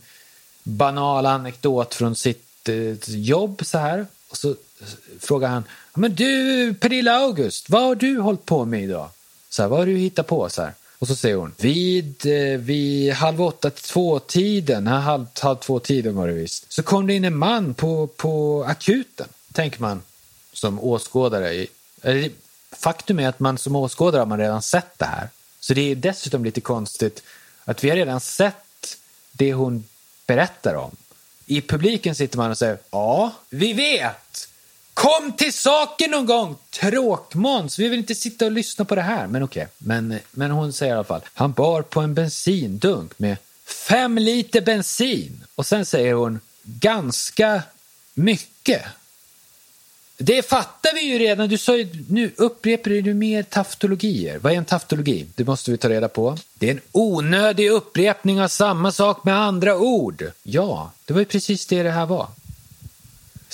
banal 0.63 1.27
anekdot 1.27 1.95
från 1.95 2.17
sitt 2.17 2.69
eh, 2.69 2.95
jobb 3.07 3.63
så 3.65 3.79
här. 3.79 4.07
Och 4.29 4.37
så 4.37 4.55
frågar 5.21 5.49
han, 5.49 5.65
men 5.95 6.15
du 6.15 6.75
Pernilla 6.75 7.13
August, 7.13 7.71
vad 7.71 7.83
har 7.83 7.95
du 7.95 8.19
hållit 8.19 8.45
på 8.45 8.65
med 8.65 8.83
idag? 8.83 9.09
Så 9.55 9.63
här, 9.63 9.69
vad 9.69 9.79
har 9.79 9.87
du 9.87 9.97
hittat 9.97 10.27
på? 10.27 10.49
Så 10.49 10.63
här. 10.63 10.73
Och 10.99 11.09
så 11.09 11.17
säger 11.17 11.37
hon, 11.37 11.55
vid, 11.59 12.27
eh, 12.27 12.59
vid 12.59 13.13
halv 13.13 13.43
åtta 13.43 13.71
till 13.71 13.83
två-tiden, 13.83 14.87
halv, 14.87 15.27
halv 15.41 15.57
två-tiden 15.57 16.17
var 16.17 16.29
det 16.29 16.33
visst, 16.33 16.73
så 16.73 16.83
kom 16.83 17.07
det 17.07 17.15
in 17.15 17.25
en 17.25 17.37
man 17.37 17.75
på, 17.75 18.07
på 18.07 18.65
akuten, 18.69 19.27
tänker 19.53 19.81
man 19.81 20.03
som 20.53 20.81
åskådare. 20.81 21.67
eller, 22.03 22.31
Faktum 22.73 23.19
är 23.19 23.29
att 23.29 23.41
man 23.41 23.59
som 23.59 23.77
åskådare 23.77 24.19
har 24.19 24.27
man 24.27 24.39
redan 24.39 24.63
sett 24.63 24.99
det 24.99 25.05
här. 25.05 25.29
Så 25.61 25.75
det 25.75 25.91
är 25.91 25.95
dessutom 25.95 26.45
lite 26.45 26.61
konstigt 26.61 27.23
att 27.65 27.85
vi 27.85 27.89
har 27.89 27.97
redan 27.97 28.21
sett 28.21 28.97
det 29.33 29.53
hon 29.53 29.85
berättar 30.27 30.75
om. 30.75 30.97
I 31.47 31.61
publiken 31.61 32.15
sitter 32.15 32.39
man 32.39 32.51
och 32.51 32.59
säger, 32.59 32.79
ja, 32.91 33.33
vi 33.51 33.73
vet! 33.73 34.49
Kom 34.95 35.33
till 35.33 35.53
saken 35.53 36.11
någon 36.11 36.27
gång, 36.27 36.57
tråkmåns. 36.71 37.79
Vi 37.79 37.89
vill 37.89 37.99
inte 37.99 38.15
sitta 38.15 38.45
och 38.45 38.53
lyssna 38.53 38.85
på 38.85 38.95
det 38.95 39.03
här. 39.03 39.27
Men 39.27 39.43
okej, 39.43 39.69
men, 39.79 40.19
men 40.31 40.51
hon 40.51 40.73
säger 40.73 40.93
i 40.93 40.95
alla 40.95 41.05
fall. 41.05 41.21
Han 41.35 41.53
bar 41.53 41.83
på 41.83 42.01
en 42.01 42.15
bensindunk 42.15 43.19
med 43.19 43.37
fem 43.89 44.19
liter 44.19 44.61
bensin. 44.61 45.45
Och 45.55 45.67
sen 45.67 45.87
säger 45.87 46.15
hon 46.15 46.41
ganska 46.63 47.63
mycket. 48.15 48.83
Det 50.17 50.49
fattar 50.49 50.95
vi 50.95 51.01
ju 51.01 51.19
redan. 51.19 51.49
Du 51.49 51.59
sa 51.59 51.77
ju, 51.77 52.05
nu 52.09 52.31
upprepar 52.37 52.91
du 52.91 53.15
mer 53.15 53.43
taftologier. 53.43 54.39
Vad 54.39 54.53
är 54.53 54.57
en 54.57 54.65
taftologi? 54.65 55.27
Det 55.35 55.45
måste 55.45 55.71
vi 55.71 55.77
ta 55.77 55.89
reda 55.89 56.09
på. 56.09 56.39
Det 56.55 56.67
är 56.67 56.71
en 56.71 56.81
onödig 56.93 57.71
upprepning 57.71 58.43
av 58.43 58.49
samma 58.49 58.93
sak 58.93 59.25
med 59.25 59.37
andra 59.39 59.77
ord. 59.77 60.25
Ja, 60.43 60.93
det 61.05 61.13
var 61.13 61.21
ju 61.21 61.27
precis 61.27 61.67
det 61.67 61.83
det 61.83 61.91
här 61.91 62.07
var. 62.07 62.29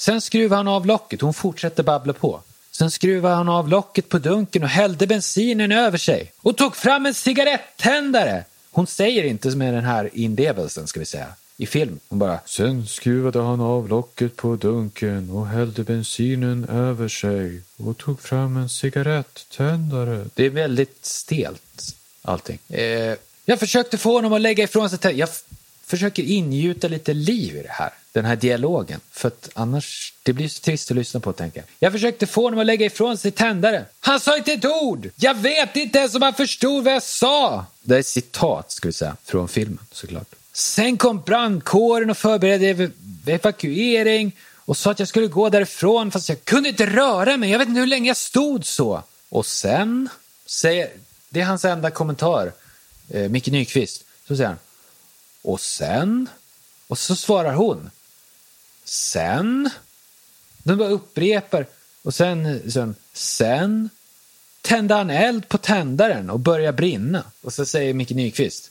Sen 0.01 0.21
skruvade 0.21 0.57
han 0.57 0.69
av 0.69 0.87
locket. 0.87 1.21
Hon 1.21 1.35
fortsätter 1.35 1.83
babbla 1.83 2.13
på. 2.13 2.41
Sen 2.71 2.91
skruvade 2.91 3.35
han 3.35 3.49
av 3.49 3.69
locket 3.69 4.09
på 4.09 4.19
dunken 4.19 4.63
och 4.63 4.69
hällde 4.69 5.07
bensinen 5.07 5.73
över 5.73 5.99
sig 5.99 6.33
och 6.41 6.57
tog 6.57 6.77
fram 6.77 7.07
en 7.07 7.15
cigarettändare. 7.15 8.45
Hon 8.71 8.87
säger 8.87 9.25
inte 9.25 9.57
med 9.57 9.75
den 9.75 9.85
här 9.85 10.11
inlevelsen, 10.13 10.87
ska 10.87 11.01
vi 11.01 11.07
säga, 11.07 11.27
i 11.57 11.67
film. 11.67 11.99
Hon 12.09 12.19
bara... 12.19 12.41
Sen 12.45 12.87
skruvade 12.87 13.43
han 13.43 13.61
av 13.61 13.89
locket 13.89 14.37
på 14.37 14.57
dunken 14.57 15.31
och 15.31 15.47
hällde 15.47 15.85
bensinen 15.85 16.65
över 16.65 17.09
sig 17.09 17.63
och 17.77 17.99
tog 17.99 18.21
fram 18.21 18.57
en 18.57 18.69
cigarettändare. 18.69 20.27
Det 20.35 20.47
är 20.47 20.51
väldigt 20.51 21.07
stelt, 21.07 21.97
allting. 22.23 22.59
Eh, 22.69 23.15
jag 23.45 23.61
försökte 23.61 23.99
få 23.99 24.13
honom 24.13 24.33
att 24.33 24.41
lägga 24.41 24.65
ifrån 24.65 24.91
sig... 24.91 25.19
Jag 25.19 25.29
försöker 25.85 26.23
ingjuta 26.23 26.89
lite 26.89 27.15
liv 27.15 27.57
i 27.57 27.63
det 27.63 27.73
här, 27.73 27.91
den 28.13 28.25
här 28.25 28.37
dialogen. 28.37 29.01
För 29.11 29.29
att 29.29 29.49
annars, 29.55 30.15
det 30.23 30.33
blir 30.33 30.49
så 30.49 30.61
trist 30.61 30.91
att 30.91 30.97
lyssna 30.97 31.21
på, 31.21 31.33
tänker 31.33 31.59
jag. 31.61 31.67
Jag 31.79 31.93
försökte 31.93 32.27
få 32.27 32.43
honom 32.43 32.59
att 32.61 32.67
lägga 32.67 32.87
ifrån 32.87 33.19
sig 33.19 33.31
tändaren. 33.31 33.85
Han 34.01 34.21
sa 34.21 34.37
inte 34.37 34.53
ett 34.53 34.65
ord! 34.65 35.11
Jag 35.17 35.35
vet 35.35 35.77
inte 35.77 35.99
ens 35.99 36.15
om 36.15 36.23
han 36.23 36.35
förstod 36.35 36.85
vad 36.85 36.95
jag 36.95 37.03
sa! 37.03 37.67
Det 37.83 37.97
är 37.99 38.03
citat, 38.03 38.73
ska 38.73 38.89
vi 38.89 38.93
säga, 38.93 39.17
från 39.25 39.49
filmen, 39.49 39.79
såklart. 39.93 40.35
Sen 40.53 40.97
kom 40.97 41.21
brandkåren 41.23 42.11
och 42.11 42.19
förberedde 42.19 42.67
ev- 42.67 42.93
evakuering 43.27 44.37
och 44.57 44.77
sa 44.77 44.91
att 44.91 44.99
jag 44.99 45.09
skulle 45.09 45.27
gå 45.27 45.49
därifrån 45.49 46.11
fast 46.11 46.29
jag 46.29 46.45
kunde 46.45 46.69
inte 46.69 46.87
röra 46.87 47.37
mig. 47.37 47.51
Jag 47.51 47.59
vet 47.59 47.69
inte 47.69 47.81
hur 47.81 47.87
länge 47.87 48.09
jag 48.11 48.17
stod 48.17 48.67
så. 48.67 49.03
Och 49.29 49.47
sen, 49.47 50.09
säger, 50.47 50.91
det 51.29 51.41
är 51.41 51.45
hans 51.45 51.65
enda 51.65 51.91
kommentar, 51.91 52.53
eh, 53.09 53.29
Micke 53.29 53.47
Nyqvist, 53.47 54.05
så 54.29 54.37
säger 54.37 54.49
han 54.49 54.59
och 55.43 55.61
sen? 55.61 56.29
Och 56.89 56.99
så 56.99 57.17
svarar 57.17 57.55
hon. 57.55 57.91
Sen? 58.91 59.71
De 60.63 60.77
bara 60.77 60.89
upprepar. 60.89 61.67
Och 62.03 62.15
sen, 62.15 62.71
sen, 62.71 62.95
sen 63.13 63.91
tände 64.63 64.95
han 64.95 65.11
eld 65.11 65.49
på 65.49 65.59
tändaren 65.59 66.31
och 66.31 66.41
började 66.41 66.77
brinna. 66.77 67.25
Och 67.41 67.53
så 67.53 67.67
säger 67.67 67.95
Micke 67.95 68.11
Nyqvist. 68.11 68.71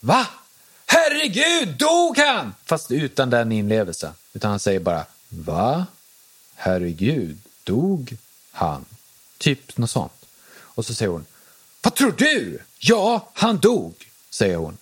Va? 0.00 0.26
Herregud, 0.86 1.78
dog 1.78 2.18
han? 2.18 2.54
Fast 2.64 2.90
utan 2.90 3.30
den 3.30 3.52
inlevelsen. 3.52 4.12
Utan 4.32 4.50
han 4.50 4.60
säger 4.60 4.80
bara. 4.80 5.06
Va? 5.28 5.86
Herregud, 6.54 7.38
dog 7.64 8.16
han? 8.50 8.84
Typ 9.38 9.76
något 9.76 9.90
sånt. 9.90 10.26
Och 10.54 10.86
så 10.86 10.94
säger 10.94 11.10
hon. 11.10 11.26
Vad 11.82 11.94
tror 11.94 12.12
du? 12.12 12.58
Ja, 12.78 13.30
han 13.34 13.58
dog, 13.58 13.94
säger 14.30 14.56
hon. 14.56 14.78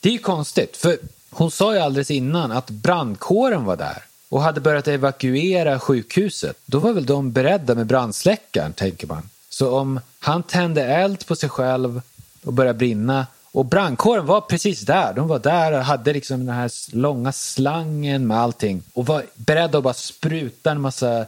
Det 0.00 0.08
är 0.08 0.12
ju 0.12 0.18
konstigt, 0.18 0.76
för 0.76 0.98
hon 1.34 1.50
sa 1.50 1.74
ju 1.74 1.80
alldeles 1.80 2.10
innan 2.10 2.52
att 2.52 2.70
brandkåren 2.70 3.64
var 3.64 3.76
där 3.76 4.02
och 4.28 4.42
hade 4.42 4.60
börjat 4.60 4.88
evakuera 4.88 5.80
sjukhuset. 5.80 6.56
Då 6.66 6.78
var 6.78 6.92
väl 6.92 7.06
de 7.06 7.32
beredda 7.32 7.74
med 7.74 7.86
brandsläckaren, 7.86 8.72
tänker 8.72 9.06
man. 9.06 9.28
Så 9.48 9.78
om 9.78 10.00
han 10.18 10.42
tände 10.42 10.84
eld 10.84 11.26
på 11.26 11.36
sig 11.36 11.48
själv 11.48 12.02
och 12.44 12.52
började 12.52 12.78
brinna 12.78 13.26
och 13.52 13.64
brandkåren 13.64 14.26
var 14.26 14.40
precis 14.40 14.80
där. 14.80 15.12
De 15.12 15.28
var 15.28 15.38
där 15.38 15.72
och 15.72 15.84
hade 15.84 16.12
liksom 16.12 16.46
den 16.46 16.54
här 16.54 16.70
långa 16.96 17.32
slangen 17.32 18.26
med 18.26 18.38
allting 18.38 18.82
och 18.92 19.06
var 19.06 19.24
beredda 19.34 19.78
att 19.78 19.84
bara 19.84 19.94
spruta 19.94 20.70
en 20.70 20.80
massa 20.80 21.26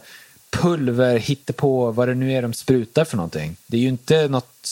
pulver, 0.51 1.53
på 1.53 1.91
vad 1.91 2.09
det 2.09 2.15
nu 2.15 2.33
är 2.33 2.43
de 2.43 2.53
sprutar 2.53 3.05
för 3.05 3.17
någonting. 3.17 3.57
Det 3.67 3.77
är 3.77 3.81
ju 3.81 3.89
inte 3.89 4.29
något 4.29 4.69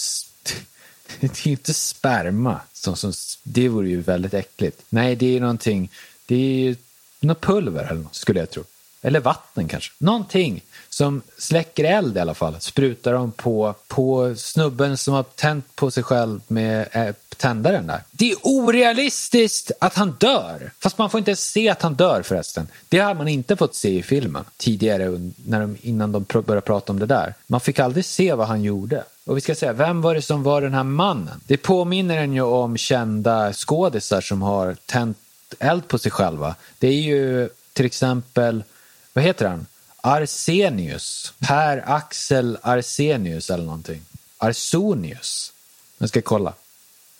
det 1.20 1.26
är 1.26 1.46
ju 1.46 1.50
inte 1.50 1.74
sperma. 1.74 2.60
Som, 2.72 2.96
som, 2.96 3.12
det 3.42 3.68
vore 3.68 3.88
ju 3.88 4.00
väldigt 4.00 4.34
äckligt. 4.34 4.82
Nej, 4.88 5.16
det 5.16 5.36
är 5.36 5.40
någonting. 5.40 5.90
Det 6.26 6.34
är 6.34 6.58
ju 6.58 6.76
något 7.20 7.40
pulver 7.40 7.84
eller 7.84 8.00
något, 8.00 8.14
skulle 8.14 8.40
jag 8.40 8.50
tro. 8.50 8.64
Eller 9.02 9.20
vatten 9.20 9.68
kanske. 9.68 9.92
Någonting 9.98 10.64
som 10.88 11.22
släcker 11.38 11.84
eld 11.84 12.16
i 12.16 12.20
alla 12.20 12.34
fall. 12.34 12.56
Sprutar 12.60 13.12
de 13.12 13.32
på, 13.32 13.74
på 13.88 14.34
snubben 14.36 14.96
som 14.96 15.14
har 15.14 15.22
tänt 15.22 15.76
på 15.76 15.90
sig 15.90 16.02
själv 16.02 16.40
med 16.46 16.88
äh, 16.92 17.14
tändaren 17.36 17.86
där. 17.86 18.02
Det 18.10 18.30
är 18.30 18.36
orealistiskt 18.42 19.70
att 19.80 19.94
han 19.94 20.16
dör. 20.20 20.70
Fast 20.78 20.98
man 20.98 21.10
får 21.10 21.18
inte 21.18 21.30
ens 21.30 21.50
se 21.50 21.68
att 21.68 21.82
han 21.82 21.94
dör 21.94 22.22
förresten. 22.22 22.68
Det 22.88 22.98
har 22.98 23.14
man 23.14 23.28
inte 23.28 23.56
fått 23.56 23.74
se 23.74 23.98
i 23.98 24.02
filmen 24.02 24.44
tidigare 24.56 25.30
när 25.46 25.60
de, 25.60 25.76
innan 25.82 26.12
de 26.12 26.24
pr- 26.24 26.42
började 26.42 26.66
prata 26.66 26.92
om 26.92 26.98
det 26.98 27.06
där. 27.06 27.34
Man 27.46 27.60
fick 27.60 27.78
aldrig 27.78 28.04
se 28.04 28.34
vad 28.34 28.48
han 28.48 28.62
gjorde. 28.62 29.04
Och 29.24 29.36
vi 29.36 29.40
ska 29.40 29.54
säga, 29.54 29.72
vem 29.72 30.00
var 30.00 30.14
det 30.14 30.22
som 30.22 30.42
var 30.42 30.60
den 30.60 30.74
här 30.74 30.82
mannen? 30.82 31.40
Det 31.46 31.56
påminner 31.56 32.16
en 32.16 32.32
ju 32.32 32.42
om 32.42 32.76
kända 32.76 33.52
skådisar 33.52 34.20
som 34.20 34.42
har 34.42 34.76
tänt 34.86 35.18
eld 35.58 35.88
på 35.88 35.98
sig 35.98 36.12
själva. 36.12 36.54
Det 36.78 36.88
är 36.88 37.00
ju 37.02 37.48
till 37.72 37.86
exempel, 37.86 38.64
vad 39.12 39.24
heter 39.24 39.48
han? 39.48 39.66
Arsenius. 40.00 41.32
Per 41.38 41.84
Axel 41.86 42.58
Arsenius 42.62 43.50
eller 43.50 43.64
någonting. 43.64 44.02
Arsonius. 44.38 45.52
Jag 45.98 46.08
ska 46.08 46.22
kolla. 46.22 46.52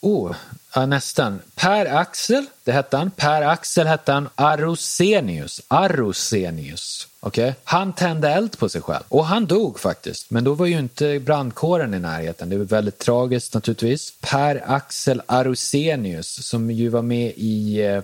Oh, 0.05 0.35
ja, 0.75 0.85
nästan. 0.85 1.39
Per 1.55 1.85
Axel, 1.85 2.45
det 2.63 2.71
hette 2.71 2.97
han. 2.97 3.11
Per 3.11 3.41
Axel 3.41 3.87
hette 3.87 4.11
han 4.11 4.29
Arosenius. 4.35 5.61
Arosenius. 5.67 7.07
Okej? 7.19 7.55
Han 7.63 7.93
tände 7.93 8.29
eld 8.29 8.57
på 8.57 8.69
sig 8.69 8.81
själv. 8.81 9.03
Och 9.07 9.25
han 9.25 9.45
dog 9.45 9.79
faktiskt. 9.79 10.31
Men 10.31 10.43
då 10.43 10.53
var 10.53 10.65
ju 10.65 10.79
inte 10.79 11.19
brandkåren 11.19 11.93
i 11.93 11.99
närheten. 11.99 12.49
Det 12.49 12.57
var 12.57 12.65
väldigt 12.65 12.99
tragiskt 12.99 13.53
naturligtvis. 13.53 14.13
Per 14.21 14.63
Axel 14.65 15.21
Arosenius 15.25 16.47
som 16.47 16.71
ju 16.71 16.89
var 16.89 17.01
med 17.01 17.33
i 17.35 17.81
eh, 17.81 18.01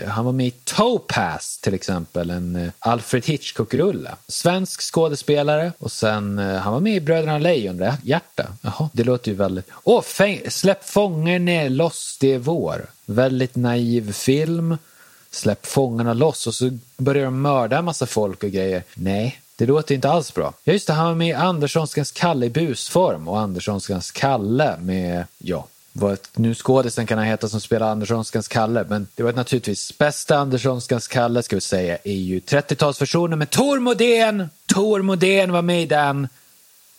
Eh, 0.00 0.08
han 0.08 0.24
var 0.24 0.32
med 0.32 0.46
i 0.46 0.50
Topaz 0.50 1.58
till 1.58 1.74
exempel, 1.74 2.30
en 2.30 2.56
eh, 2.56 2.70
Alfred 2.78 3.24
Hitchcock-rulle. 3.24 4.14
Svensk 4.28 4.80
skådespelare 4.80 5.72
och 5.78 5.92
sen 5.92 6.38
eh, 6.38 6.56
han 6.56 6.72
var 6.72 6.80
med 6.80 6.96
i 6.96 7.00
Bröderna 7.00 7.38
Lejonhjärta. 7.38 8.46
Jaha, 8.62 8.88
det 8.92 9.04
låter 9.04 9.30
ju 9.30 9.36
väldigt... 9.36 9.66
Åh, 9.84 10.02
fäng... 10.02 10.40
Släpp 10.48 10.84
fångarna 10.84 11.68
loss, 11.68 12.16
det 12.20 12.32
är 12.32 12.38
vår. 12.38 12.86
Väldigt 13.06 13.56
naiv 13.56 14.12
film. 14.12 14.78
Släpp 15.30 15.66
fångarna 15.66 16.14
loss 16.14 16.46
och 16.46 16.54
så 16.54 16.78
börjar 16.96 17.24
de 17.24 17.42
mörda 17.42 17.78
en 17.78 17.84
massa 17.84 18.06
folk 18.06 18.42
och 18.42 18.50
grejer. 18.50 18.84
Nej, 18.94 19.40
det 19.56 19.66
låter 19.66 19.94
inte 19.94 20.10
alls 20.10 20.34
bra. 20.34 20.54
Ja, 20.64 20.72
just 20.72 20.86
det, 20.86 20.92
han 20.92 21.06
var 21.06 21.14
med 21.14 21.28
i 21.28 21.32
Anderssonskans 21.32 22.12
Kalle 22.12 22.46
i 22.46 22.50
busform 22.50 23.28
och 23.28 23.38
Anderssonskans 23.38 24.10
Kalle 24.10 24.76
med, 24.80 25.24
ja, 25.38 25.66
vad 25.92 26.18
nu 26.34 26.54
skådisen 26.54 27.06
kan 27.06 27.18
ha 27.18 27.24
hetat 27.24 27.50
som 27.50 27.60
spelar 27.60 27.90
Anderssonskans 27.90 28.48
Kalle, 28.48 28.84
men 28.88 29.06
det 29.14 29.22
var 29.22 29.32
naturligtvis 29.32 29.98
bästa 29.98 30.38
Anderssonskans 30.38 31.08
Kalle 31.08 31.42
ska 31.42 31.56
vi 31.56 31.60
säga 31.60 31.98
är 32.04 32.12
ju 32.12 32.40
30-talsversionen 32.40 33.36
med 33.36 33.50
Tor 33.50 33.78
Modén. 33.78 34.48
Tor 34.66 35.02
Modén 35.02 35.52
var 35.52 35.62
med 35.62 35.82
i 35.82 35.86
den. 35.86 36.28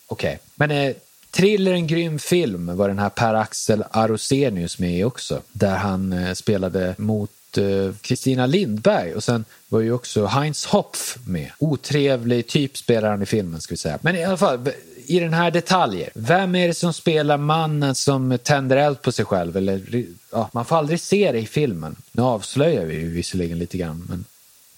Okej, 0.07 0.27
okay. 0.27 0.37
men 0.55 0.71
eh, 0.71 0.95
Thriller, 1.31 1.71
en 1.71 1.87
grym 1.87 2.19
film 2.19 2.77
var 2.77 2.87
den 2.87 2.99
här 2.99 3.09
Per-Axel 3.09 3.83
Arosenius 3.91 4.79
med 4.79 4.99
i 4.99 5.03
också, 5.03 5.41
där 5.51 5.75
han 5.75 6.13
eh, 6.13 6.33
spelade 6.33 6.95
mot 6.97 7.31
eh, 7.57 7.95
Kristina 8.01 8.45
Lindberg 8.45 9.13
och 9.13 9.23
sen 9.23 9.45
var 9.67 9.79
ju 9.79 9.91
också 9.91 10.25
Heinz 10.25 10.65
Hopf 10.65 11.17
med. 11.27 11.51
Otrevlig 11.59 12.47
typ 12.47 12.77
spelar 12.77 13.09
han 13.09 13.21
i 13.21 13.25
filmen 13.25 13.61
ska 13.61 13.73
vi 13.73 13.77
säga. 13.77 13.99
Men 14.01 14.15
i 14.15 14.23
alla 14.23 14.37
fall, 14.37 14.69
i 15.05 15.19
den 15.19 15.33
här 15.33 15.51
detaljen, 15.51 16.09
Vem 16.13 16.55
är 16.55 16.67
det 16.67 16.73
som 16.73 16.93
spelar 16.93 17.37
mannen 17.37 17.95
som 17.95 18.37
tänder 18.43 18.77
eld 18.77 19.01
på 19.01 19.11
sig 19.11 19.25
själv? 19.25 19.57
Eller, 19.57 20.05
ja, 20.31 20.49
man 20.53 20.65
får 20.65 20.75
aldrig 20.75 20.99
se 20.99 21.31
det 21.31 21.39
i 21.39 21.45
filmen. 21.45 21.95
Nu 22.11 22.21
avslöjar 22.21 22.85
vi 22.85 22.95
ju 22.95 23.09
visserligen 23.09 23.59
lite 23.59 23.77
grann, 23.77 24.05
men 24.09 24.25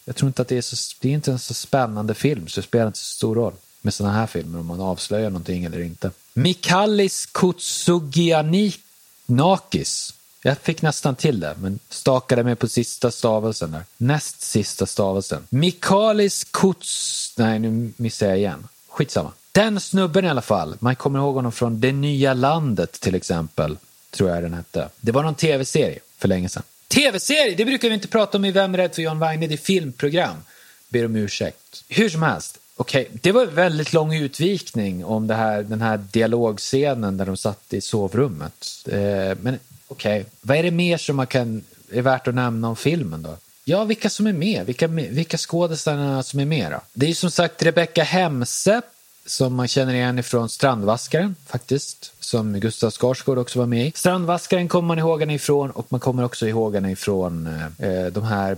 jag 0.05 0.15
tror 0.15 0.27
inte 0.27 0.41
att 0.41 0.47
det 0.47 0.57
är 0.57 0.61
så, 0.61 0.95
det 0.99 1.09
är 1.09 1.13
inte 1.13 1.31
en 1.31 1.39
så 1.39 1.53
spännande 1.53 2.13
film 2.13 2.47
så 2.47 2.61
det 2.61 2.67
spelar 2.67 2.87
inte 2.87 2.99
så 2.99 3.15
stor 3.15 3.35
roll 3.35 3.53
med 3.81 3.93
sådana 3.93 4.13
här 4.13 4.27
filmer 4.27 4.59
om 4.59 4.65
man 4.65 4.81
avslöjar 4.81 5.29
någonting 5.29 5.65
eller 5.65 5.81
inte. 5.81 6.11
Mikallis 6.33 7.25
Kotsugianakis. 7.25 10.13
Jag 10.41 10.57
fick 10.57 10.81
nästan 10.81 11.15
till 11.15 11.39
det, 11.39 11.55
men 11.59 11.79
stakade 11.89 12.43
mig 12.43 12.55
på 12.55 12.67
sista 12.67 13.11
stavelsen 13.11 13.71
där. 13.71 13.83
Näst 13.97 14.41
sista 14.41 14.85
stavelsen. 14.85 15.47
Mikalis 15.49 16.43
Kuts... 16.43 17.33
Nej, 17.37 17.59
nu 17.59 17.93
missar 17.97 18.27
jag 18.27 18.37
igen. 18.37 18.67
Skitsamma. 18.87 19.31
Den 19.55 19.79
snubben 19.79 20.25
i 20.25 20.29
alla 20.29 20.41
fall, 20.41 20.77
man 20.79 20.95
kommer 20.95 21.19
ihåg 21.19 21.35
honom 21.35 21.51
från 21.51 21.79
Det 21.79 21.91
nya 21.91 22.33
landet 22.33 22.91
till 22.91 23.15
exempel, 23.15 23.77
tror 24.11 24.29
jag 24.29 24.43
den 24.43 24.53
hette. 24.53 24.89
Det 24.99 25.11
var 25.11 25.23
någon 25.23 25.35
tv-serie 25.35 25.99
för 26.17 26.27
länge 26.27 26.49
sedan. 26.49 26.63
Tv-serie, 26.87 27.55
det 27.55 27.65
brukar 27.65 27.87
vi 27.87 27.93
inte 27.93 28.07
prata 28.07 28.37
om 28.37 28.45
i 28.45 28.51
Vem 28.51 28.73
är 28.73 28.77
rädd 28.77 28.95
för 28.95 29.01
John 29.01 29.19
Wagner? 29.19 29.47
det 29.47 29.55
är 29.55 29.57
filmprogram. 29.57 30.35
Ber 30.89 31.05
om 31.05 31.15
ursäkt. 31.15 31.83
Hur 31.89 32.09
som 32.09 32.23
helst, 32.23 32.57
okej, 32.75 33.01
okay. 33.01 33.19
det 33.21 33.31
var 33.31 33.41
en 33.41 33.55
väldigt 33.55 33.93
lång 33.93 34.15
utvikning 34.15 35.05
om 35.05 35.27
det 35.27 35.35
här, 35.35 35.63
den 35.63 35.81
här 35.81 35.97
dialogscenen 35.97 37.17
där 37.17 37.25
de 37.25 37.37
satt 37.37 37.73
i 37.73 37.81
sovrummet. 37.81 38.85
Eh, 38.87 38.97
men 39.41 39.59
okej, 39.87 40.21
okay. 40.21 40.23
vad 40.41 40.57
är 40.57 40.63
det 40.63 40.71
mer 40.71 40.97
som 40.97 41.15
man 41.15 41.27
kan, 41.27 41.63
är 41.91 42.01
värt 42.01 42.27
att 42.27 42.35
nämna 42.35 42.69
om 42.69 42.75
filmen 42.75 43.23
då? 43.23 43.37
Ja, 43.63 43.83
vilka 43.83 44.09
som 44.09 44.27
är 44.27 44.33
med, 44.33 44.65
vilka, 44.65 44.87
vilka 44.87 45.37
skådespelarna 45.37 46.23
som 46.23 46.39
är 46.39 46.45
med 46.45 46.71
då? 46.71 46.81
Det 46.93 47.09
är 47.09 47.13
som 47.13 47.31
sagt 47.31 47.63
Rebecca 47.63 48.03
Hemse 48.03 48.81
som 49.25 49.55
man 49.55 49.67
känner 49.67 49.93
igen 49.93 50.19
ifrån 50.19 50.49
Strandvaskaren 50.49 51.35
faktiskt, 51.45 52.13
som 52.19 52.59
Gustav 52.59 52.91
Skarsgård 52.91 53.37
också 53.37 53.59
var 53.59 53.65
med 53.65 53.87
i. 53.87 53.91
Strandvaskaren 53.95 54.67
kommer 54.67 54.87
man 54.87 54.99
ihåg 54.99 55.19
henne 55.19 55.33
ifrån 55.33 55.71
och 55.71 55.85
man 55.89 55.99
kommer 55.99 56.23
också 56.23 56.47
ihåg 56.47 56.75
henne 56.75 56.91
ifrån 56.91 57.47
eh, 57.47 57.89
eh 57.89 58.05
de 58.05 58.23
här 58.23 58.57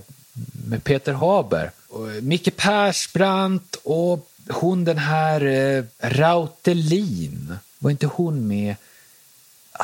med 0.67 0.83
Peter 0.83 1.13
Haber. 1.13 1.71
Och 1.89 2.07
Micke 2.23 2.55
Persbrandt 2.55 3.75
och 3.83 4.29
hon 4.49 4.83
den 4.83 4.97
här 4.97 5.41
eh, 5.45 5.83
Rautelin, 5.99 7.57
var 7.79 7.91
inte 7.91 8.07
hon 8.07 8.47
med? 8.47 8.75
Ah. 9.71 9.83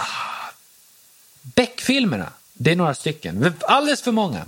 Beck-filmerna, 1.41 2.29
det 2.53 2.71
är 2.71 2.75
några 2.75 2.93
stycken. 2.93 3.53
Alldeles 3.59 4.01
för 4.01 4.11
många. 4.11 4.45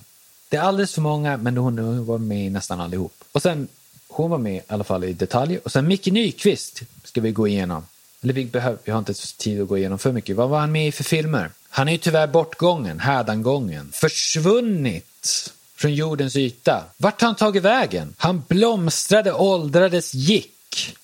Det 0.49 0.57
är 0.57 0.61
alldeles 0.61 0.93
för 0.93 1.01
många, 1.01 1.37
men 1.37 1.57
hon 1.57 2.05
var 2.05 2.17
med 2.17 2.45
i 2.45 2.49
nästan 2.49 2.81
allihop. 2.81 3.23
Och 3.31 3.41
sen 3.41 3.67
hon 4.07 4.29
var 4.29 4.37
med 4.37 4.55
i 4.55 4.61
alla 4.67 4.83
fall 4.83 5.03
i 5.03 5.13
detalj. 5.13 5.57
Och 5.57 5.71
sen 5.71 5.87
Micke 5.87 6.07
Nyqvist 6.07 6.81
ska 7.03 7.21
vi 7.21 7.31
gå 7.31 7.47
igenom. 7.47 7.85
Eller 8.21 8.33
vi, 8.33 8.45
behöver, 8.45 8.77
vi 8.83 8.91
har 8.91 8.99
inte 8.99 9.13
tid 9.13 9.61
att 9.61 9.67
gå 9.67 9.77
igenom 9.77 9.99
för 9.99 10.11
mycket. 10.11 10.35
Vad 10.35 10.49
var 10.49 10.59
han 10.59 10.71
med 10.71 10.87
i 10.87 10.91
för 10.91 11.03
filmer? 11.03 11.51
Han 11.69 11.87
är 11.87 11.91
ju 11.91 11.97
tyvärr 11.97 12.27
bortgången, 12.27 12.99
hädangången, 12.99 13.91
försvunnit 13.93 15.53
från 15.75 15.93
jordens 15.93 16.35
yta. 16.35 16.83
Vart 16.97 17.21
har 17.21 17.27
han 17.27 17.35
tagit 17.35 17.63
vägen? 17.63 18.13
Han 18.17 18.43
blomstrade, 18.47 19.33
åldrades, 19.33 20.13
gick. 20.13 20.95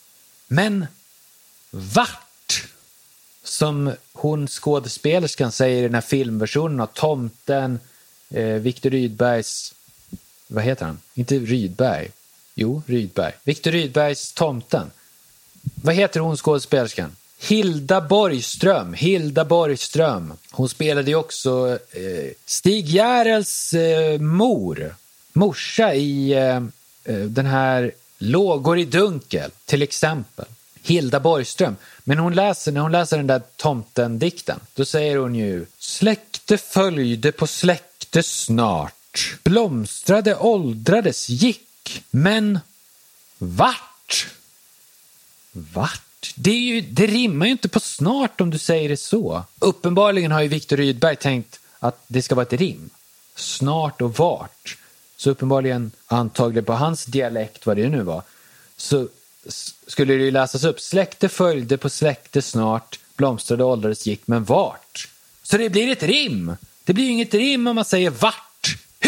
Men 0.47 0.85
vart? 1.71 2.67
Som 3.43 3.93
hon 4.13 4.47
skådespelerskan 4.47 5.51
säger 5.51 5.79
i 5.79 5.81
den 5.81 5.93
här 5.93 6.01
filmversionen 6.01 6.79
av 6.79 6.87
Tomten, 6.87 7.79
eh, 8.29 8.45
Viktor 8.45 8.89
Rydbergs, 8.89 9.73
vad 10.47 10.63
heter 10.63 10.85
han? 10.85 10.99
Inte 11.13 11.35
Rydberg, 11.35 12.11
Jo, 12.55 12.81
Rydberg. 12.85 13.33
Viktor 13.43 13.71
Rydbergs 13.71 14.33
Tomten. 14.33 14.91
Vad 15.75 15.95
heter 15.95 16.19
hon 16.19 16.37
skådespelerskan? 16.37 17.15
Hilda 17.39 18.01
Borgström. 18.01 18.93
Hilda 18.93 19.45
Borgström. 19.45 20.33
Hon 20.51 20.69
spelade 20.69 21.11
ju 21.11 21.15
också 21.15 21.79
eh, 21.91 22.31
Stig 22.45 22.89
Järels 22.89 23.73
eh, 23.73 24.19
mor. 24.19 24.95
Morsa 25.33 25.93
i 25.93 26.33
eh, 26.33 26.55
eh, 27.03 27.19
den 27.19 27.45
här 27.45 27.91
Lågor 28.17 28.79
i 28.79 28.85
dunkel, 28.85 29.51
till 29.65 29.81
exempel. 29.81 30.45
Hilda 30.83 31.19
Borgström. 31.19 31.75
Men 32.03 32.17
hon 32.17 32.33
läser, 32.33 32.71
när 32.71 32.81
hon 32.81 32.91
läser 32.91 33.17
den 33.17 33.27
där 33.27 33.41
tomten-dikten, 33.55 34.59
då 34.73 34.85
säger 34.85 35.17
hon 35.17 35.35
ju 35.35 35.65
Släkte 35.77 36.57
följde 36.57 37.31
på 37.31 37.47
släkte 37.47 38.23
snart. 38.23 38.93
Blomstrade, 39.43 40.35
åldrades, 40.35 41.29
gick 41.29 41.67
men 42.11 42.59
vart? 43.37 44.27
Vart? 45.51 46.33
Det, 46.35 46.51
är 46.51 46.59
ju, 46.59 46.81
det 46.81 47.07
rimmar 47.07 47.45
ju 47.45 47.51
inte 47.51 47.69
på 47.69 47.79
snart 47.79 48.41
om 48.41 48.49
du 48.49 48.57
säger 48.57 48.89
det 48.89 48.97
så. 48.97 49.43
Uppenbarligen 49.59 50.31
har 50.31 50.41
ju 50.41 50.47
Viktor 50.47 50.77
Rydberg 50.77 51.15
tänkt 51.15 51.59
att 51.79 52.03
det 52.07 52.21
ska 52.21 52.35
vara 52.35 52.45
ett 52.45 52.53
rim. 52.53 52.89
Snart 53.35 54.01
och 54.01 54.17
vart. 54.17 54.77
Så 55.17 55.29
uppenbarligen, 55.29 55.91
antagligen 56.07 56.65
på 56.65 56.73
hans 56.73 57.05
dialekt, 57.05 57.65
vad 57.65 57.77
det 57.77 57.89
nu 57.89 58.03
var, 58.03 58.23
så 58.77 59.07
skulle 59.87 60.13
det 60.13 60.23
ju 60.23 60.31
läsas 60.31 60.63
upp. 60.63 60.79
Släkte 60.79 61.29
följde 61.29 61.77
på 61.77 61.89
släkte 61.89 62.41
snart, 62.41 62.99
blomstrade 63.15 63.63
åldrades 63.63 64.07
gick, 64.07 64.27
men 64.27 64.43
vart? 64.43 65.09
Så 65.43 65.57
det 65.57 65.69
blir 65.69 65.91
ett 65.91 66.03
rim. 66.03 66.55
Det 66.83 66.93
blir 66.93 67.05
ju 67.05 67.11
inget 67.11 67.33
rim 67.33 67.67
om 67.67 67.75
man 67.75 67.85
säger 67.85 68.09
vart 68.09 68.50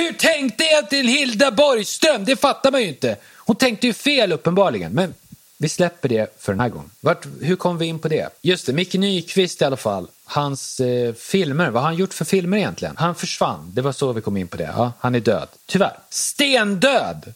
hur 0.06 0.13
tänkte 0.13 0.63
egentligen 0.63 1.08
Hilda 1.08 1.52
Borgström? 1.52 2.26
Det 2.26 2.36
fattar 2.36 2.72
man 2.72 2.82
ju 2.82 2.88
inte. 2.88 3.18
Hon 3.38 3.56
tänkte 3.56 3.88
ju 3.88 3.94
fel 3.94 4.32
uppenbarligen. 4.32 4.92
Men 4.92 5.13
vi 5.58 5.70
släpper 5.70 6.10
det 6.10 6.36
för 6.39 6.54
den 6.54 6.60
här 6.60 6.70
gången. 6.70 6.89
Vart, 7.00 7.28
hur 7.42 7.56
kom 7.56 7.78
vi 7.78 7.86
in 7.86 8.00
på 8.00 8.08
det? 8.08 8.30
Just 8.42 8.66
det, 8.66 8.74
Micke 8.74 8.94
Nyqvist 8.94 9.62
i 9.62 9.66
alla 9.66 9.78
fall. 9.78 10.08
Hans 10.26 10.80
eh, 10.80 11.13
filmer, 11.13 11.70
vad 11.70 11.82
har 11.82 11.89
han 11.89 11.98
gjort 11.98 12.13
för 12.13 12.26
filmer 12.26 12.58
egentligen? 12.58 12.98
Han 12.98 13.16
försvann, 13.16 13.72
det 13.74 13.82
var 13.82 13.92
så 13.92 14.13
vi 14.13 14.22
kom 14.22 14.38
in 14.38 14.48
på 14.48 14.58
det. 14.58 14.74
Ja, 14.78 14.94
han 15.00 15.16
är 15.16 15.20
död, 15.20 15.48
tyvärr. 15.66 15.98
Stendöd! 16.10 17.34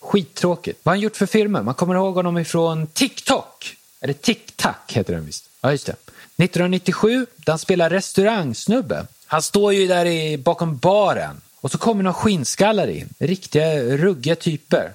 Skittråkigt. 0.00 0.80
Vad 0.82 0.92
har 0.92 0.96
han 0.96 1.00
gjort 1.00 1.16
för 1.16 1.26
filmer? 1.26 1.62
Man 1.62 1.74
kommer 1.74 1.94
ihåg 1.94 2.14
honom 2.14 2.38
ifrån 2.38 2.86
TikTok. 2.86 3.76
Eller 4.00 4.14
TikTok 4.14 4.92
heter 4.92 5.14
den 5.14 5.26
visst. 5.26 5.48
Ja, 5.60 5.72
just 5.72 5.86
det. 5.86 5.92
1997, 5.92 7.26
där 7.36 7.52
han 7.52 7.58
spelar 7.58 7.90
restaurangsnubbe. 7.90 9.06
Han 9.26 9.42
står 9.42 9.72
ju 9.72 9.86
där 9.86 10.06
i, 10.06 10.38
bakom 10.38 10.76
baren 10.76 11.40
och 11.62 11.70
så 11.70 11.78
kommer 11.78 12.02
några 12.02 12.14
skinnskallar 12.14 12.88
in, 12.88 13.08
riktiga 13.18 13.82
ruggiga 13.82 14.36
typer. 14.36 14.92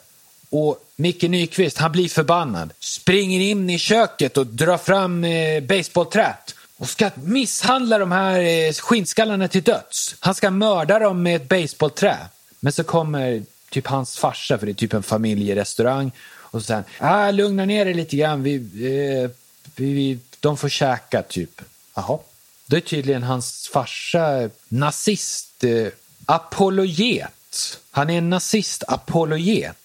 Och 0.49 0.83
Micke 0.95 1.23
Nyqvist, 1.23 1.77
han 1.77 1.91
blir 1.91 2.09
förbannad, 2.09 2.73
springer 2.79 3.39
in 3.39 3.69
i 3.69 3.79
köket 3.79 4.37
och 4.37 4.47
drar 4.47 4.77
fram 4.77 5.23
eh, 5.23 5.63
baseballträt 5.63 6.55
och 6.77 6.89
ska 6.89 7.09
misshandla 7.15 7.97
de 7.97 8.11
här 8.11 8.39
eh, 8.39 8.73
skinnskallarna 8.73 9.47
till 9.47 9.63
döds. 9.63 10.15
Han 10.19 10.35
ska 10.35 10.51
mörda 10.51 10.99
dem 10.99 11.23
med 11.23 11.35
ett 11.35 11.49
baseballträ. 11.49 12.17
Men 12.59 12.73
så 12.73 12.83
kommer 12.83 13.43
typ 13.69 13.87
hans 13.87 14.17
farsa, 14.17 14.57
för 14.57 14.65
det 14.65 14.71
är 14.71 14.73
typ 14.73 14.93
en 14.93 15.03
familjerestaurang, 15.03 16.11
och 16.39 16.61
så 16.61 16.65
säger 16.65 16.83
han, 16.97 17.13
ah, 17.13 17.31
lugna 17.31 17.65
ner 17.65 17.85
dig 17.85 17.93
lite 17.93 18.17
grann, 18.17 18.43
vi, 18.43 18.55
eh, 18.55 19.29
vi, 19.75 20.19
de 20.39 20.57
får 20.57 20.69
käka 20.69 21.23
typ. 21.23 21.61
Jaha. 21.95 22.19
Då 22.65 22.77
är 22.77 22.81
tydligen 22.81 23.23
hans 23.23 23.67
farsa 23.73 24.49
nazist 24.67 25.63
eh, 25.63 25.87
Apologet. 26.29 27.79
Han 27.91 28.09
är 28.09 28.17
en 28.17 28.29
nazist-apologet. 28.29 29.75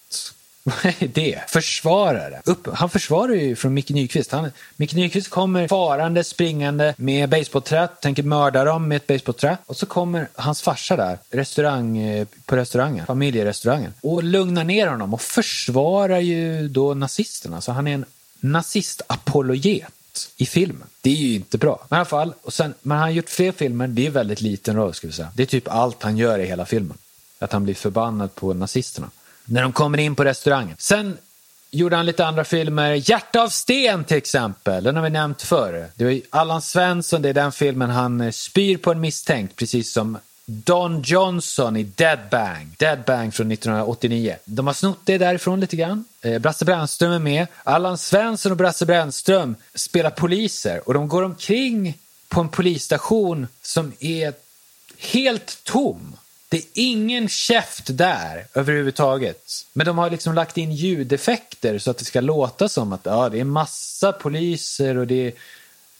Vad 0.62 0.76
är 0.98 1.08
det? 1.08 1.40
Försvarare. 1.48 2.42
Upp, 2.44 2.68
han 2.74 2.90
försvarar 2.90 3.34
ju 3.34 3.56
från 3.56 3.74
Micke 3.74 3.90
Nyqvist. 3.90 4.32
Han, 4.32 4.52
Micke 4.76 4.94
Nyqvist 4.94 5.28
kommer 5.28 5.68
farande, 5.68 6.24
springande 6.24 6.94
med 6.98 7.28
basebollträ, 7.28 7.88
tänker 7.88 8.22
mörda 8.22 8.64
dem 8.64 8.88
med 8.88 8.96
ett 8.96 9.06
basebollträ. 9.06 9.56
Och 9.66 9.76
så 9.76 9.86
kommer 9.86 10.28
hans 10.34 10.62
farsa 10.62 10.96
där, 10.96 11.18
restaurang, 11.30 11.98
eh, 11.98 12.26
på 12.46 12.56
restaurangen, 12.56 13.06
familjerestaurangen, 13.06 13.94
och 14.00 14.22
lugnar 14.22 14.64
ner 14.64 14.86
honom 14.86 15.14
och 15.14 15.22
försvarar 15.22 16.18
ju 16.18 16.68
då 16.68 16.94
nazisterna. 16.94 17.60
Så 17.60 17.72
han 17.72 17.86
är 17.86 17.94
en 17.94 18.04
nazist-apologet 18.40 19.92
i 20.36 20.46
filmen. 20.46 20.88
Det 21.00 21.10
är 21.10 21.14
ju 21.14 21.34
inte 21.34 21.58
bra. 21.58 21.86
Men 21.88 21.96
i 21.96 21.98
alla 21.98 22.04
fall, 22.04 22.34
och 22.42 22.52
sen, 22.52 22.74
men 22.82 22.98
han 22.98 23.06
har 23.06 23.12
gjort 23.12 23.28
fler 23.28 23.52
filmer, 23.52 23.88
det 23.88 24.06
är 24.06 24.10
väldigt 24.10 24.40
liten 24.40 24.76
roll 24.76 24.94
skulle 24.94 25.10
vi 25.10 25.16
säga. 25.16 25.32
Det 25.34 25.42
är 25.42 25.46
typ 25.46 25.68
allt 25.68 26.02
han 26.02 26.16
gör 26.16 26.38
i 26.38 26.46
hela 26.46 26.66
filmen. 26.66 26.96
Att 27.38 27.52
han 27.52 27.64
blir 27.64 27.74
förbannad 27.74 28.34
på 28.34 28.54
nazisterna. 28.54 29.10
När 29.44 29.62
de 29.62 29.72
kommer 29.72 29.98
in 29.98 30.14
på 30.14 30.24
restaurangen. 30.24 30.76
Sen 30.78 31.18
gjorde 31.70 31.96
han 31.96 32.06
lite 32.06 32.26
andra 32.26 32.44
filmer. 32.44 33.10
Hjärta 33.10 33.42
av 33.42 33.48
sten 33.48 34.04
till 34.04 34.16
exempel, 34.16 34.84
den 34.84 34.96
har 34.96 35.02
vi 35.02 35.10
nämnt 35.10 35.42
förr. 35.42 35.88
Det 35.94 36.04
var 36.04 36.20
Allan 36.30 36.62
Svensson, 36.62 37.22
det 37.22 37.28
är 37.28 37.34
den 37.34 37.52
filmen 37.52 37.90
han 37.90 38.20
eh, 38.20 38.30
spyr 38.30 38.76
på 38.76 38.92
en 38.92 39.00
misstänkt, 39.00 39.56
precis 39.56 39.92
som 39.92 40.18
Don 40.46 41.02
Johnson 41.02 41.76
i 41.76 41.82
Dead 41.82 42.18
Bang. 42.30 42.74
Dead 42.78 42.98
Bang 43.06 43.34
från 43.34 43.52
1989. 43.52 44.36
De 44.44 44.66
har 44.66 44.74
snott 44.74 44.98
det 45.04 45.18
därifrån 45.18 45.60
lite 45.60 45.76
grann. 45.76 46.04
Eh, 46.20 46.38
Brasse 46.38 46.64
Brännström 46.64 47.12
är 47.12 47.18
med. 47.18 47.46
Allan 47.62 47.98
Svensson 47.98 48.52
och 48.52 48.58
Brasse 48.58 48.86
Brännström 48.86 49.56
spelar 49.74 50.10
poliser 50.10 50.88
och 50.88 50.94
de 50.94 51.08
går 51.08 51.22
omkring 51.22 51.98
på 52.28 52.40
en 52.40 52.48
polisstation 52.48 53.48
som 53.62 53.92
är 54.00 54.34
helt 54.98 55.64
tom. 55.64 56.16
Det 56.48 56.56
är 56.56 56.64
ingen 56.74 57.28
käft 57.28 57.96
där 57.96 58.46
överhuvudtaget. 58.54 59.66
Men 59.72 59.86
de 59.86 59.98
har 59.98 60.10
liksom 60.10 60.34
lagt 60.34 60.56
in 60.58 60.72
ljudeffekter 60.72 61.78
så 61.78 61.90
att 61.90 61.98
det 61.98 62.04
ska 62.04 62.20
låta 62.20 62.68
som 62.68 62.92
att 62.92 63.00
ja, 63.04 63.28
det 63.28 63.40
är 63.40 63.44
massa 63.44 64.12
poliser 64.12 64.96
och 64.96 65.06
det 65.06 65.26
är 65.26 65.32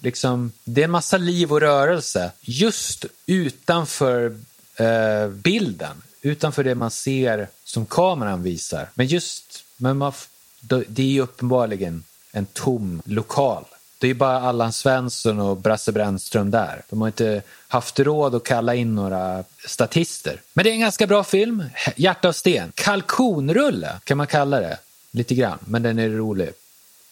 liksom, 0.03 0.53
det 0.65 0.81
är 0.81 0.85
en 0.85 0.91
massa 0.91 1.19
liv 1.19 1.53
och 1.53 1.61
rörelse 1.61 2.33
just 2.41 3.05
utanför 3.27 4.37
eh, 4.77 5.29
bilden. 5.29 6.03
Utanför 6.23 6.65
det 6.65 6.75
man 6.75 6.91
ser 6.91 7.49
som 7.65 7.87
kameran 7.87 8.43
visar. 8.43 8.89
Men 8.95 9.07
just, 9.07 9.65
men 9.77 9.97
man, 9.97 10.13
det 10.61 11.03
är 11.03 11.07
ju 11.07 11.21
uppenbarligen 11.21 12.05
en 12.33 12.47
tom 12.47 13.03
lokal. 13.05 13.65
Det 13.99 14.09
är 14.09 14.15
bara 14.15 14.41
Allan 14.41 14.73
Svensson 14.73 15.41
och 15.41 15.57
Brasse 15.57 15.93
Brännström 15.93 16.51
där. 16.51 16.83
De 16.91 17.01
har 17.01 17.09
inte 17.09 17.43
haft 17.69 18.01
råd 18.01 18.35
att 18.35 18.45
kalla 18.45 18.75
in 18.75 18.95
några 18.95 19.45
statister. 19.67 20.41
Men 20.53 20.65
det 20.65 20.71
är 20.71 20.75
en 20.75 20.81
ganska 20.81 21.07
bra 21.07 21.25
film. 21.25 21.65
Hjärta 21.97 22.29
av 22.29 22.33
sten. 22.33 22.73
Kalkonrulle 22.75 24.01
kan 24.05 24.17
man 24.19 24.27
kalla 24.27 24.61
det. 24.61 24.79
Lite 25.11 25.35
grann, 25.35 25.59
men 25.61 25.83
den 25.83 25.99
är 25.99 26.09
rolig 26.09 26.51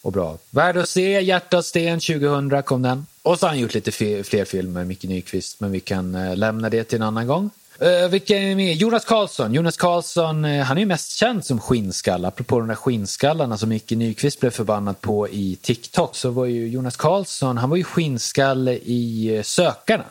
och 0.01 0.11
bra. 0.11 0.37
Värd 0.49 0.77
att 0.77 0.89
se, 0.89 1.21
Hjärta 1.21 1.57
av 1.57 1.61
sten 1.61 1.99
2000 1.99 2.63
kom 2.63 2.81
den. 2.81 3.05
Och 3.21 3.39
så 3.39 3.45
har 3.45 3.49
han 3.49 3.59
gjort 3.59 3.73
lite 3.73 3.91
fler 4.23 4.45
filmer, 4.45 4.83
Micke 4.83 5.03
Nyqvist, 5.03 5.59
men 5.59 5.71
vi 5.71 5.79
kan 5.79 6.15
eh, 6.15 6.35
lämna 6.35 6.69
det 6.69 6.83
till 6.83 6.95
en 6.95 7.01
annan 7.01 7.27
gång. 7.27 7.49
Uh, 7.81 8.07
vilka 8.07 8.37
är 8.37 8.55
med? 8.55 8.75
Jonas 8.75 9.05
Karlsson. 9.05 9.53
Jonas 9.53 9.77
Karlsson, 9.77 10.45
uh, 10.45 10.63
han 10.63 10.77
är 10.77 10.81
ju 10.81 10.87
mest 10.87 11.11
känd 11.11 11.45
som 11.45 11.59
skinnskalle. 11.59 12.27
Apropå 12.27 12.59
de 12.59 12.67
där 12.67 12.75
skinnskallarna 12.75 13.57
som 13.57 13.69
Micke 13.69 13.91
Nyqvist 13.91 14.39
blev 14.39 14.49
förbannad 14.49 15.01
på 15.01 15.29
i 15.29 15.57
TikTok 15.61 16.15
så 16.15 16.29
var 16.29 16.45
ju 16.45 16.67
Jonas 16.67 16.97
Karlsson, 16.97 17.57
han 17.57 17.69
var 17.69 17.77
ju 17.77 17.83
skinnskalle 17.83 18.71
i 18.73 19.35
uh, 19.37 19.43
Sökarna. 19.43 20.03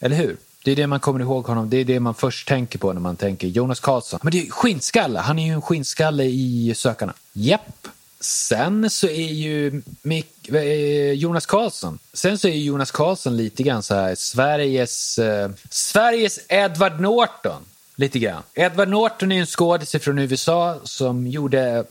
Eller 0.00 0.16
hur? 0.16 0.36
Det 0.64 0.72
är 0.72 0.76
det 0.76 0.86
man 0.86 1.00
kommer 1.00 1.20
ihåg 1.20 1.46
honom. 1.46 1.70
Det 1.70 1.76
är 1.76 1.84
det 1.84 2.00
man 2.00 2.14
först 2.14 2.48
tänker 2.48 2.78
på 2.78 2.92
när 2.92 3.00
man 3.00 3.16
tänker 3.16 3.48
Jonas 3.48 3.80
Karlsson. 3.80 4.20
Men 4.22 4.32
det 4.32 4.46
är 4.46 4.50
skinnskalle. 4.50 5.18
Han 5.18 5.38
är 5.38 5.46
ju 5.46 5.52
en 5.52 5.62
skinnskalle 5.62 6.24
i 6.24 6.72
Sökarna. 6.76 7.14
Japp. 7.32 7.88
Sen 8.20 8.90
så 8.90 9.06
är 9.06 9.32
ju 9.32 9.82
Mick, 10.02 10.48
eh, 10.48 11.12
Jonas 11.12 11.46
Karlsson 11.46 11.98
Sen 12.12 12.38
så 12.38 12.48
är 12.48 12.52
Jonas 12.52 12.90
Karlsson 12.90 13.36
lite 13.36 13.62
grann 13.62 13.82
så 13.82 13.94
här 13.94 14.14
Sveriges, 14.14 15.18
eh, 15.18 15.50
Sveriges 15.70 16.40
Edward 16.48 17.00
Norton. 17.00 17.62
Lite 17.96 18.18
grann. 18.18 18.42
Edward 18.54 18.88
Norton 18.88 19.32
är 19.32 19.40
en 19.40 19.46
skådis 19.46 19.96
från 20.02 20.18
USA 20.18 20.80
som 20.84 21.26
gjorde 21.26 21.84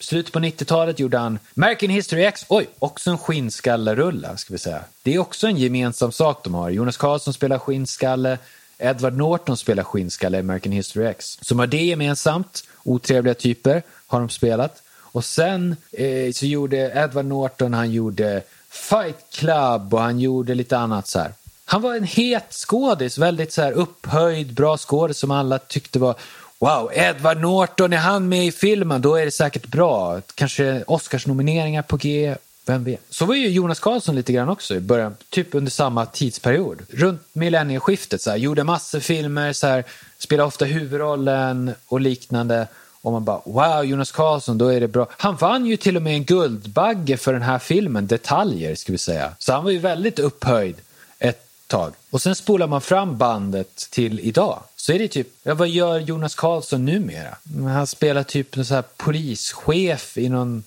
slutet 0.00 0.32
på 0.32 0.38
90-talet 0.38 0.98
gjorde 0.98 1.18
han 1.18 1.38
American 1.56 1.90
History 1.90 2.22
X, 2.22 2.44
oj, 2.48 2.68
också 2.78 3.10
en 3.10 3.18
skinnskallerulla 3.18 4.36
ska 4.36 4.54
vi 4.54 4.58
säga. 4.58 4.84
Det 5.02 5.14
är 5.14 5.18
också 5.18 5.46
en 5.46 5.56
gemensam 5.56 6.12
sak 6.12 6.44
de 6.44 6.54
har. 6.54 6.70
Jonas 6.70 6.96
Karlsson 6.96 7.34
spelar 7.34 7.58
skinnskalle, 7.58 8.38
Edward 8.78 9.16
Norton 9.16 9.56
spelar 9.56 9.82
skinnskalle 9.84 10.36
i 10.36 10.40
American 10.40 10.72
History 10.72 11.06
X. 11.06 11.38
Som 11.42 11.58
har 11.58 11.66
det 11.66 11.84
gemensamt, 11.84 12.64
otrevliga 12.84 13.34
typer 13.34 13.82
har 14.06 14.20
de 14.20 14.28
spelat. 14.28 14.82
Och 15.12 15.24
sen 15.24 15.76
eh, 15.92 16.32
så 16.32 16.46
gjorde 16.46 16.92
Edward 16.94 17.24
Norton, 17.24 17.74
han 17.74 17.92
gjorde 17.92 18.42
Fight 18.70 19.26
Club 19.32 19.94
och 19.94 20.00
han 20.00 20.20
gjorde 20.20 20.54
lite 20.54 20.78
annat 20.78 21.08
så 21.08 21.18
här. 21.18 21.32
Han 21.64 21.82
var 21.82 21.94
en 21.94 22.04
het 22.04 22.46
skådis, 22.50 23.18
väldigt 23.18 23.52
så 23.52 23.62
här 23.62 23.72
upphöjd, 23.72 24.54
bra 24.54 24.76
skådis 24.76 25.18
som 25.18 25.30
alla 25.30 25.58
tyckte 25.58 25.98
var 25.98 26.14
Wow, 26.60 26.90
Edward 26.94 27.40
Norton, 27.40 27.92
är 27.92 27.96
han 27.96 28.28
med 28.28 28.46
i 28.46 28.52
filmen? 28.52 29.02
Då 29.02 29.14
är 29.14 29.24
det 29.24 29.30
säkert 29.30 29.66
bra. 29.66 30.20
Kanske 30.34 30.84
Oscarsnomineringar 30.86 31.82
på 31.82 31.96
G, 31.96 32.34
vem 32.66 32.84
vet? 32.84 33.00
Så 33.10 33.24
var 33.24 33.34
ju 33.34 33.48
Jonas 33.48 33.80
Karlsson 33.80 34.14
lite 34.14 34.32
grann 34.32 34.48
också 34.48 34.74
i 34.74 34.80
början, 34.80 35.16
typ 35.30 35.54
under 35.54 35.70
samma 35.70 36.06
tidsperiod. 36.06 36.82
Runt 36.90 37.22
millennieskiftet, 37.32 38.22
så 38.22 38.30
här, 38.30 38.36
gjorde 38.36 38.64
massor 38.64 39.00
filmer, 39.00 39.52
så 39.52 39.66
här, 39.66 39.84
spelade 40.18 40.46
ofta 40.46 40.64
huvudrollen 40.64 41.74
och 41.86 42.00
liknande. 42.00 42.68
Och 43.00 43.12
man 43.12 43.24
bara, 43.24 43.40
wow, 43.44 43.84
Jonas 43.84 44.12
Karlsson, 44.12 44.58
då 44.58 44.68
är 44.68 44.80
det 44.80 44.88
bra. 44.88 45.06
Han 45.10 45.36
vann 45.36 45.66
ju 45.66 45.76
till 45.76 45.96
och 45.96 46.02
med 46.02 46.14
en 46.14 46.24
Guldbagge 46.24 47.16
för 47.16 47.32
den 47.32 47.42
här 47.42 47.58
filmen, 47.58 48.06
Detaljer, 48.06 48.74
ska 48.74 48.92
vi 48.92 48.98
säga. 48.98 49.32
Så 49.38 49.52
han 49.52 49.64
var 49.64 49.70
ju 49.70 49.78
väldigt 49.78 50.18
upphöjd 50.18 50.76
ett 51.18 51.44
tag. 51.66 51.92
Och 52.10 52.22
sen 52.22 52.34
spolar 52.34 52.66
man 52.66 52.80
fram 52.80 53.18
bandet 53.18 53.76
till 53.90 54.20
idag. 54.20 54.62
Så 54.76 54.92
är 54.92 54.98
det 54.98 55.08
typ, 55.08 55.28
ja, 55.42 55.54
vad 55.54 55.68
gör 55.68 55.98
Jonas 55.98 56.34
Karlsson 56.34 56.84
numera? 56.84 57.36
Han 57.74 57.86
spelar 57.86 58.22
typ 58.22 58.56
en 58.56 58.66
så 58.66 58.74
här 58.74 58.84
polischef 58.96 60.18
i 60.18 60.28
någon 60.28 60.64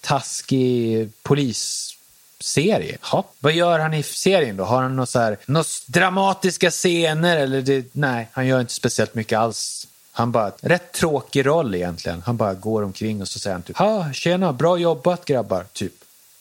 taskig 0.00 1.10
polisserie. 1.22 2.98
Ja, 3.12 3.24
vad 3.40 3.52
gör 3.52 3.78
han 3.78 3.94
i 3.94 4.02
serien 4.02 4.56
då? 4.56 4.64
Har 4.64 4.82
han 4.82 4.96
några 4.96 5.06
så 5.06 5.18
här, 5.18 5.38
några 5.46 5.64
dramatiska 5.86 6.70
scener 6.70 7.36
eller 7.36 7.62
det, 7.62 7.86
nej, 7.92 8.28
han 8.32 8.46
gör 8.46 8.60
inte 8.60 8.72
speciellt 8.72 9.14
mycket 9.14 9.38
alls 9.38 9.86
han 10.18 10.32
bara, 10.32 10.52
rätt 10.60 10.92
tråkig 10.92 11.46
roll 11.46 11.74
egentligen. 11.74 12.22
Han 12.26 12.36
bara 12.36 12.54
går 12.54 12.82
omkring 12.82 13.20
och 13.20 13.28
så 13.28 13.38
säger 13.38 13.54
han 13.54 13.62
typ, 13.62 13.76
ha, 13.76 14.12
tjena, 14.12 14.52
bra 14.52 14.78
jobbat 14.78 15.24
grabbar, 15.24 15.64
typ. 15.72 15.92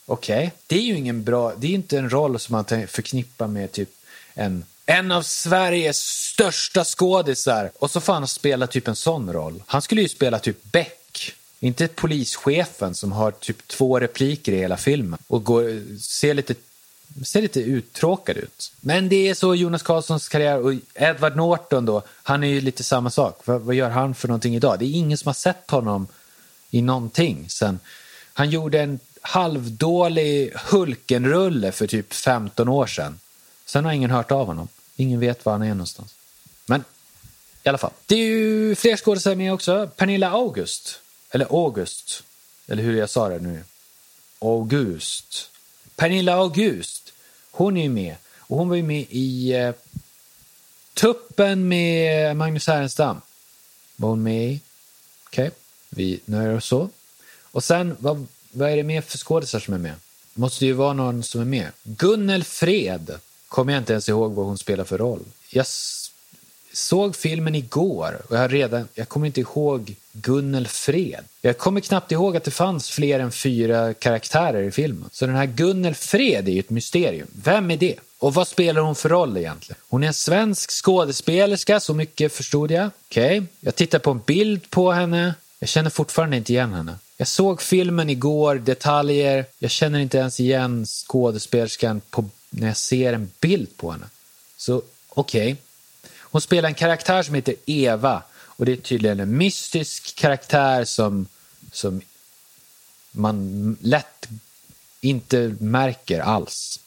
Okej, 0.05 0.37
okay. 0.37 0.49
det 0.67 0.75
är 0.75 0.81
ju 0.81 0.97
ingen 0.97 1.23
bra, 1.23 1.53
det 1.57 1.67
är 1.67 1.71
inte 1.71 1.97
en 1.97 2.09
roll 2.09 2.39
som 2.39 2.53
man 2.53 2.65
förknippar 2.87 3.47
med 3.47 3.71
typ 3.71 3.89
en, 4.33 4.65
en 4.85 5.11
av 5.11 5.21
Sveriges 5.21 5.97
största 5.99 6.83
skådisar. 6.83 7.71
Och 7.79 7.91
så 7.91 8.01
får 8.01 8.13
han 8.13 8.27
spela 8.27 8.67
typ 8.67 8.87
en 8.87 8.95
sån 8.95 9.33
roll. 9.33 9.63
Han 9.65 9.81
skulle 9.81 10.01
ju 10.01 10.09
spela 10.09 10.39
typ 10.39 10.63
Beck. 10.63 11.33
Inte 11.59 11.87
polischefen 11.87 12.95
som 12.95 13.11
har 13.11 13.31
typ 13.31 13.67
två 13.67 13.99
repliker 13.99 14.51
i 14.51 14.57
hela 14.57 14.77
filmen 14.77 15.19
och 15.27 15.43
går, 15.43 15.97
ser 15.99 16.33
lite 16.33 16.55
ser 17.23 17.41
lite 17.41 17.61
uttråkad 17.61 18.37
ut. 18.37 18.71
Men 18.81 19.09
det 19.09 19.29
är 19.29 19.33
så 19.33 19.55
Jonas 19.55 19.83
Karlssons 19.83 20.27
karriär 20.29 20.59
och 20.59 20.73
Edward 20.93 21.35
Norton 21.35 21.85
då, 21.85 22.01
han 22.23 22.43
är 22.43 22.47
ju 22.47 22.61
lite 22.61 22.83
samma 22.83 23.09
sak. 23.09 23.41
Vad, 23.45 23.61
vad, 23.61 23.75
gör 23.75 23.89
han 23.89 24.15
för 24.15 24.27
någonting 24.27 24.55
idag? 24.55 24.79
Det 24.79 24.85
är 24.85 24.91
ingen 24.91 25.17
som 25.17 25.29
har 25.29 25.33
sett 25.33 25.71
honom 25.71 26.07
i 26.69 26.81
någonting 26.81 27.49
sen. 27.49 27.79
Han 28.33 28.49
gjorde 28.49 28.81
en 28.81 28.99
halvdålig 29.21 30.53
Hulkenrulle 30.55 31.71
för 31.71 31.87
typ 31.87 32.13
15 32.13 32.67
år 32.67 32.87
sedan. 32.87 33.19
Sen 33.65 33.85
har 33.85 33.91
ingen 33.91 34.11
hört 34.11 34.31
av 34.31 34.47
honom. 34.47 34.67
Ingen 34.95 35.19
vet 35.19 35.45
var 35.45 35.53
han 35.53 35.61
är 35.61 35.69
någonstans. 35.69 36.15
Men 36.65 36.83
i 37.63 37.69
alla 37.69 37.77
fall. 37.77 37.91
Det 38.05 38.15
är 38.15 38.27
ju 38.27 38.75
fler 38.75 38.97
skådespelare 38.97 39.37
med 39.37 39.53
också. 39.53 39.89
Pernilla 39.95 40.29
August. 40.29 40.99
Eller 41.31 41.45
August. 41.49 42.23
Eller 42.67 42.83
hur 42.83 42.97
jag 42.97 43.09
sa 43.09 43.29
det 43.29 43.39
nu. 43.39 43.63
August. 44.39 45.49
Pernilla 45.97 46.33
August, 46.33 47.13
hon 47.51 47.77
är 47.77 47.83
ju 47.83 47.89
med. 47.89 48.15
Och 48.37 48.57
hon 48.57 48.69
var 48.69 48.75
ju 48.75 48.83
med 48.83 49.05
i 49.09 49.53
eh, 49.53 49.73
Tuppen 50.93 51.67
med 51.67 52.37
Magnus 52.37 52.67
Härenstam. 52.67 53.21
Var 53.95 54.09
hon 54.09 54.23
med 54.23 54.51
i. 54.51 54.59
Okej, 55.25 55.47
okay. 55.47 55.59
vi 55.89 56.19
nöjer 56.25 56.55
oss 56.55 56.65
så. 56.65 56.89
Och 57.41 57.63
sen, 57.63 57.95
vad, 57.99 58.27
vad 58.51 58.71
är 58.71 58.75
det 58.75 58.83
mer 58.83 59.01
för 59.01 59.17
skådisar 59.17 59.59
som 59.59 59.73
är 59.73 59.77
med? 59.77 59.93
Måste 60.33 60.65
ju 60.65 60.73
vara 60.73 60.93
någon 60.93 61.23
som 61.23 61.41
är 61.41 61.45
med. 61.45 61.71
Gunnel 61.83 62.43
Fred 62.43 63.19
kommer 63.47 63.73
jag 63.73 63.81
inte 63.81 63.93
ens 63.93 64.09
ihåg 64.09 64.33
vad 64.33 64.45
hon 64.45 64.57
spelar 64.57 64.83
för 64.83 64.97
roll. 64.97 65.23
Jag 65.49 65.65
såg 66.77 67.15
filmen 67.15 67.55
igår 67.55 68.21
och 68.29 68.35
jag, 68.35 68.53
redan, 68.53 68.87
jag 68.93 69.09
kommer 69.09 69.27
inte 69.27 69.41
ihåg 69.41 69.95
Gunnel 70.11 70.67
Fred. 70.67 71.23
Jag 71.41 71.57
kommer 71.57 71.81
knappt 71.81 72.11
ihåg 72.11 72.37
att 72.37 72.43
det 72.43 72.51
fanns 72.51 72.89
fler 72.89 73.19
än 73.19 73.31
fyra 73.31 73.93
karaktärer 73.93 74.63
i 74.63 74.71
filmen. 74.71 75.09
Så 75.11 75.25
den 75.25 75.35
här 75.35 75.45
Gunnel 75.45 75.95
Fred 75.95 76.47
är 76.47 76.51
ju 76.51 76.59
ett 76.59 76.69
mysterium. 76.69 77.27
Vem 77.43 77.71
är 77.71 77.77
det? 77.77 77.95
Och 78.19 78.33
vad 78.33 78.47
spelar 78.47 78.81
hon 78.81 78.95
för 78.95 79.09
roll 79.09 79.37
egentligen? 79.37 79.81
Hon 79.89 80.03
är 80.03 80.07
en 80.07 80.13
svensk 80.13 80.71
skådespelerska, 80.71 81.79
så 81.79 81.93
mycket 81.93 82.33
förstod 82.33 82.71
jag. 82.71 82.89
Okej, 83.09 83.39
okay. 83.39 83.49
jag 83.59 83.75
tittar 83.75 83.99
på 83.99 84.11
en 84.11 84.21
bild 84.25 84.69
på 84.69 84.91
henne. 84.91 85.33
Jag 85.59 85.69
känner 85.69 85.89
fortfarande 85.89 86.37
inte 86.37 86.53
igen 86.53 86.73
henne. 86.73 86.95
Jag 87.17 87.27
såg 87.27 87.61
filmen 87.61 88.09
igår, 88.09 88.55
detaljer. 88.55 89.45
Jag 89.59 89.71
känner 89.71 89.99
inte 89.99 90.17
ens 90.17 90.39
igen 90.39 90.85
skådespelerskan 90.85 92.01
på, 92.09 92.25
när 92.49 92.67
jag 92.67 92.77
ser 92.77 93.13
en 93.13 93.31
bild 93.39 93.77
på 93.77 93.91
henne. 93.91 94.05
Så 94.57 94.81
okej, 95.09 95.51
okay. 95.51 95.55
Hon 96.31 96.41
spelar 96.41 96.69
en 96.69 96.75
karaktär 96.75 97.23
som 97.23 97.35
heter 97.35 97.55
Eva 97.65 98.23
och 98.33 98.65
det 98.65 98.71
är 98.71 98.75
tydligen 98.75 99.19
en 99.19 99.37
mystisk 99.37 100.15
karaktär 100.15 100.85
som, 100.85 101.27
som 101.71 102.01
man 103.11 103.77
lätt 103.81 104.27
inte 105.01 105.55
märker 105.59 106.19
alls. 106.19 106.79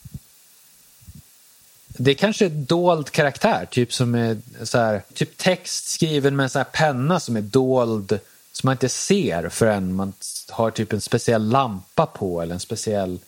Det 1.86 2.10
är 2.10 2.14
kanske 2.14 2.44
är 2.44 2.50
dold 2.50 3.10
karaktär, 3.10 3.68
typ 3.70 3.92
som 3.92 4.14
är 4.14 4.38
så 4.62 4.78
här, 4.78 5.02
typ 5.14 5.36
text 5.36 5.88
skriven 5.88 6.36
med 6.36 6.44
en 6.44 6.50
sån 6.50 6.58
här 6.58 6.70
penna 6.72 7.20
som 7.20 7.36
är 7.36 7.40
dold 7.40 8.18
som 8.52 8.68
man 8.68 8.72
inte 8.74 8.88
ser 8.88 9.48
förrän 9.48 9.94
man 9.94 10.12
har 10.48 10.70
typ 10.70 10.92
en 10.92 11.00
speciell 11.00 11.48
lampa 11.48 12.06
på 12.06 12.42
eller 12.42 12.54
en 12.54 12.60
speciell 12.60 13.18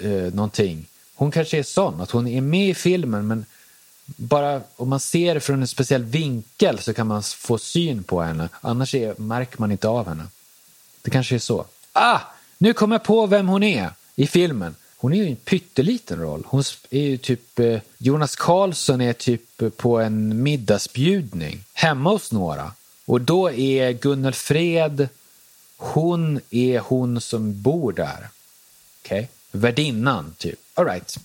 eh, 0.00 0.10
någonting. 0.10 0.86
Hon 1.14 1.30
kanske 1.30 1.58
är 1.58 1.62
sån, 1.62 2.00
att 2.00 2.10
hon 2.10 2.28
är 2.28 2.40
med 2.40 2.68
i 2.68 2.74
filmen 2.74 3.26
men 3.26 3.44
bara 4.06 4.62
om 4.76 4.88
man 4.88 5.00
ser 5.00 5.34
det 5.34 5.40
från 5.40 5.60
en 5.60 5.68
speciell 5.68 6.04
vinkel 6.04 6.78
så 6.78 6.94
kan 6.94 7.06
man 7.06 7.22
få 7.22 7.58
syn 7.58 8.02
på 8.02 8.22
henne. 8.22 8.48
Annars 8.60 8.94
är, 8.94 9.14
märker 9.20 9.60
man 9.60 9.72
inte 9.72 9.88
av 9.88 10.08
henne. 10.08 10.26
Det 11.02 11.10
kanske 11.10 11.34
är 11.34 11.38
så. 11.38 11.66
Ah! 11.92 12.20
Nu 12.58 12.72
kommer 12.72 12.94
jag 12.94 13.04
på 13.04 13.26
vem 13.26 13.48
hon 13.48 13.62
är 13.62 13.90
i 14.14 14.26
filmen. 14.26 14.74
Hon 14.96 15.12
är 15.12 15.16
ju 15.16 15.26
en 15.26 15.36
pytteliten 15.36 16.20
roll. 16.20 16.42
Hon 16.46 16.62
är 16.90 17.00
ju 17.00 17.16
typ, 17.16 17.58
eh, 17.58 17.80
Jonas 17.98 18.36
Karlsson 18.36 19.00
är 19.00 19.12
typ 19.12 19.62
eh, 19.62 19.68
på 19.68 20.00
en 20.00 20.42
middagsbjudning 20.42 21.64
hemma 21.72 22.10
hos 22.10 22.32
några. 22.32 22.72
Och 23.06 23.20
då 23.20 23.50
är 23.50 23.92
Gunnel 23.92 24.32
Fred, 24.32 25.08
hon 25.76 26.40
är 26.50 26.78
hon 26.78 27.20
som 27.20 27.62
bor 27.62 27.92
där. 27.92 28.28
Okej? 29.02 29.18
Okay? 29.18 29.26
Värdinnan, 29.60 30.34
typ. 30.38 30.58
All 30.74 30.86
right. 30.86 31.18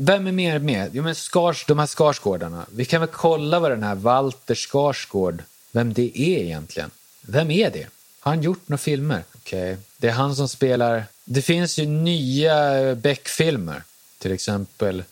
Vem 0.00 0.26
är 0.26 0.32
mer 0.32 0.58
med? 0.58 0.90
Jo, 0.92 1.02
men 1.02 1.14
Skars, 1.14 1.64
de 1.66 1.78
här 1.78 1.86
Skarsgårdarna. 1.86 2.66
Vi 2.72 2.84
kan 2.84 3.00
väl 3.00 3.10
kolla 3.12 3.60
vad 3.60 3.70
den 3.70 3.82
här 3.82 3.94
Walter 3.94 4.54
Skarsgård, 4.54 5.42
vem 5.72 5.92
det 5.92 6.20
är 6.20 6.38
egentligen. 6.38 6.90
Vem 7.20 7.50
är 7.50 7.70
det? 7.70 7.86
Har 8.20 8.32
han 8.32 8.42
gjort 8.42 8.68
några 8.68 8.78
filmer? 8.78 9.22
Okej. 9.36 9.72
Okay. 9.72 9.84
Det 9.96 10.08
är 10.08 10.12
han 10.12 10.36
som 10.36 10.48
spelar... 10.48 11.04
Det 11.24 11.42
finns 11.42 11.78
ju 11.78 11.86
nya 11.86 12.94
Beck-filmer. 12.94 13.82
Till 14.18 14.32
exempel 14.32 15.04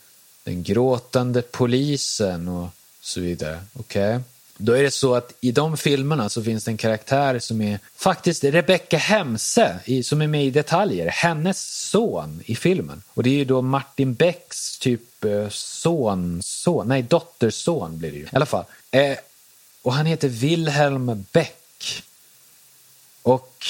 Den 0.43 0.63
gråtande 0.63 1.41
polisen 1.41 2.47
och 2.47 2.69
så 3.01 3.19
vidare. 3.19 3.61
Okej. 3.73 4.15
Okay. 4.15 4.23
Då 4.57 4.73
är 4.73 4.83
det 4.83 4.91
så 4.91 5.15
att 5.15 5.33
i 5.41 5.51
de 5.51 5.77
filmerna 5.77 6.29
så 6.29 6.43
finns 6.43 6.63
det 6.63 6.71
en 6.71 6.77
karaktär 6.77 7.39
som 7.39 7.61
är 7.61 7.79
faktiskt 7.95 8.43
Rebecca 8.43 8.97
Hemse 8.97 9.79
som 10.03 10.21
är 10.21 10.27
med 10.27 10.45
i 10.45 10.49
detaljer. 10.49 11.07
Hennes 11.07 11.89
son 11.89 12.41
i 12.45 12.55
filmen. 12.55 13.03
Och 13.13 13.23
det 13.23 13.29
är 13.29 13.33
ju 13.33 13.45
då 13.45 13.61
Martin 13.61 14.13
Becks 14.13 14.79
typ 14.79 15.01
sonson... 15.49 15.51
son, 15.51 16.41
son, 16.43 16.87
nej 16.87 17.01
dotterson 17.01 17.97
blir 17.97 18.11
det 18.11 18.17
ju. 18.17 18.23
I 18.23 18.29
alla 18.31 18.45
fall. 18.45 18.65
Eh, 18.91 19.17
och 19.81 19.93
han 19.93 20.05
heter 20.05 20.27
Wilhelm 20.27 21.25
Beck. 21.31 22.03
Och 23.21 23.65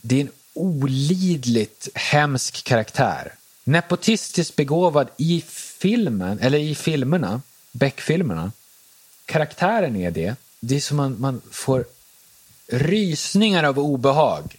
det 0.00 0.16
är 0.16 0.20
en 0.20 0.30
olidligt 0.54 1.88
hemsk 1.94 2.64
karaktär. 2.64 3.34
Nepotistiskt 3.64 4.56
begåvad 4.56 5.08
i 5.16 5.44
filmen, 5.48 6.38
eller 6.38 6.58
i 6.58 6.74
filmerna, 6.74 7.42
Beck-filmerna 7.72 8.52
karaktären 9.30 9.96
är 9.96 10.10
det. 10.10 10.34
Det 10.60 10.76
är 10.76 10.80
som 10.80 10.96
man, 10.96 11.16
man 11.20 11.40
får 11.50 11.84
rysningar 12.66 13.64
av 13.64 13.78
obehag. 13.78 14.56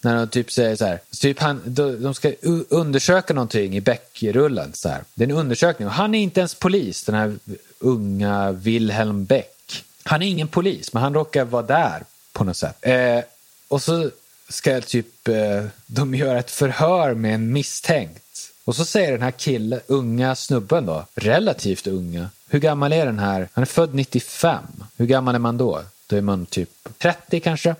När 0.00 0.16
de 0.16 0.28
typ 0.28 0.52
säger 0.52 0.76
så 0.76 0.84
här, 0.84 1.00
typ 1.20 1.38
han, 1.40 1.62
de 2.00 2.14
ska 2.14 2.32
undersöka 2.68 3.34
någonting 3.34 3.76
i 3.76 3.80
Beck-rullen. 3.80 4.72
Så 4.72 4.88
här. 4.88 5.04
Det 5.14 5.24
är 5.24 5.28
en 5.28 5.36
undersökning 5.36 5.88
och 5.88 5.94
han 5.94 6.14
är 6.14 6.20
inte 6.20 6.40
ens 6.40 6.54
polis, 6.54 7.04
den 7.04 7.14
här 7.14 7.38
unga 7.78 8.52
Wilhelm 8.52 9.24
Beck. 9.24 9.84
Han 10.02 10.22
är 10.22 10.26
ingen 10.26 10.48
polis, 10.48 10.92
men 10.92 11.02
han 11.02 11.14
råkar 11.14 11.44
vara 11.44 11.62
där 11.62 12.04
på 12.32 12.44
något 12.44 12.56
sätt. 12.56 12.76
Eh, 12.80 13.20
och 13.68 13.82
så 13.82 14.10
ska 14.48 14.80
typ 14.80 15.28
eh, 15.28 15.64
de 15.86 16.14
göra 16.14 16.38
ett 16.38 16.50
förhör 16.50 17.14
med 17.14 17.34
en 17.34 17.52
misstänkt. 17.52 18.29
Och 18.64 18.76
så 18.76 18.84
säger 18.84 19.12
den 19.12 19.22
här 19.22 19.30
killen, 19.30 19.80
unga 19.86 20.34
snubben 20.34 20.86
då, 20.86 21.06
relativt 21.14 21.86
unga, 21.86 22.30
hur 22.48 22.58
gammal 22.58 22.92
är 22.92 23.06
den 23.06 23.18
här? 23.18 23.48
Han 23.52 23.62
är 23.62 23.66
född 23.66 23.94
95. 23.94 24.64
Hur 24.96 25.06
gammal 25.06 25.34
är 25.34 25.38
man 25.38 25.58
då? 25.58 25.82
Då 26.06 26.16
är 26.16 26.20
man 26.20 26.46
typ 26.46 26.70
30 26.98 27.40
kanske. 27.40 27.74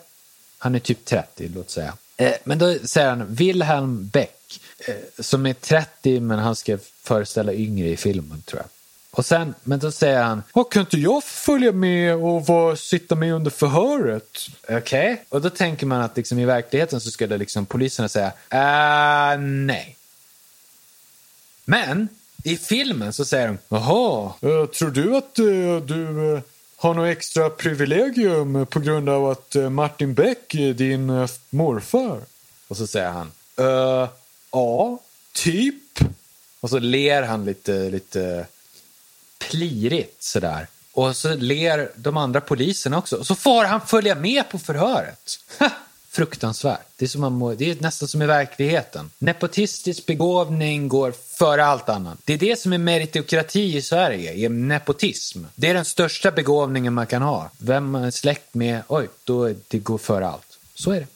Han 0.58 0.74
är 0.74 0.78
typ 0.78 1.04
30, 1.04 1.50
låt 1.54 1.70
säga. 1.70 1.94
Eh, 2.16 2.32
men 2.44 2.58
då 2.58 2.74
säger 2.84 3.08
han 3.08 3.34
Wilhelm 3.34 4.08
Beck, 4.08 4.60
eh, 4.88 5.22
som 5.22 5.46
är 5.46 5.52
30 5.52 6.20
men 6.20 6.38
han 6.38 6.56
ska 6.56 6.78
föreställa 7.02 7.52
yngre 7.52 7.88
i 7.88 7.96
filmen 7.96 8.42
tror 8.42 8.60
jag. 8.60 8.68
Och 9.10 9.26
sen, 9.26 9.54
men 9.62 9.78
då 9.78 9.90
säger 9.90 10.22
han, 10.22 10.42
kan 10.70 10.80
inte 10.80 10.98
jag 10.98 11.24
följa 11.24 11.72
med 11.72 12.14
och 12.14 12.46
var, 12.46 12.74
sitta 12.74 13.14
med 13.14 13.34
under 13.34 13.50
förhöret? 13.50 14.38
Okej, 14.62 14.76
okay. 14.78 15.16
och 15.28 15.40
då 15.40 15.50
tänker 15.50 15.86
man 15.86 16.00
att 16.00 16.16
liksom, 16.16 16.38
i 16.38 16.44
verkligheten 16.44 17.00
så 17.00 17.10
skulle 17.10 17.38
liksom 17.38 17.66
poliserna 17.66 18.08
säga, 18.08 18.32
äh, 18.50 19.40
nej. 19.40 19.96
Men 21.70 22.08
i 22.44 22.56
filmen 22.56 23.12
så 23.12 23.24
säger 23.24 23.46
de, 23.46 23.58
jaha, 23.68 24.32
eh, 24.40 24.66
tror 24.66 24.90
du 24.90 25.16
att 25.16 25.38
eh, 25.38 25.86
du 25.86 26.34
eh, 26.34 26.42
har 26.76 26.94
något 26.94 27.08
extra 27.08 27.50
privilegium 27.50 28.66
på 28.66 28.80
grund 28.80 29.08
av 29.08 29.30
att 29.30 29.56
Martin 29.70 30.14
Beck 30.14 30.54
är 30.54 30.74
din 30.74 31.28
morfar? 31.50 32.20
Och 32.68 32.76
så 32.76 32.86
säger 32.86 33.10
han, 33.10 33.32
ja, 34.52 34.98
typ. 35.32 35.98
Och 36.60 36.70
så 36.70 36.78
ler 36.78 37.22
han 37.22 37.44
lite, 37.44 37.90
lite 37.90 38.46
plirigt 39.38 40.22
sådär. 40.22 40.66
Och 40.92 41.16
så 41.16 41.34
ler 41.34 41.90
de 41.96 42.16
andra 42.16 42.40
poliserna 42.40 42.98
också. 42.98 43.16
Och 43.16 43.26
så 43.26 43.34
får 43.34 43.64
han 43.64 43.86
följa 43.86 44.14
med 44.14 44.50
på 44.50 44.58
förhöret 44.58 45.38
fruktansvärt. 46.10 46.86
Det 46.96 47.04
är, 47.04 47.08
som 47.08 47.20
man 47.20 47.32
må, 47.32 47.54
det 47.54 47.70
är 47.70 47.76
nästan 47.80 48.08
som 48.08 48.22
i 48.22 48.26
verkligheten. 48.26 49.10
Nepotistisk 49.18 50.06
begåvning 50.06 50.88
går 50.88 51.12
före 51.12 51.64
allt 51.64 51.88
annat. 51.88 52.18
Det 52.24 52.32
är 52.32 52.38
det 52.38 52.60
som 52.60 52.72
är 52.72 52.78
meritokrati 52.78 53.76
i 53.76 53.82
Sverige, 53.82 54.34
är 54.34 54.48
nepotism. 54.48 55.44
Det 55.54 55.68
är 55.68 55.74
den 55.74 55.84
största 55.84 56.30
begåvningen 56.30 56.94
man 56.94 57.06
kan 57.06 57.22
ha. 57.22 57.50
Vem 57.58 57.90
man 57.90 58.04
är 58.04 58.10
släkt 58.10 58.54
med, 58.54 58.82
oj, 58.88 59.08
då 59.24 59.54
det 59.68 59.78
går 59.78 59.98
före 59.98 60.28
allt. 60.28 60.58
Så 60.74 60.90
är 60.90 61.00
det. 61.00 61.06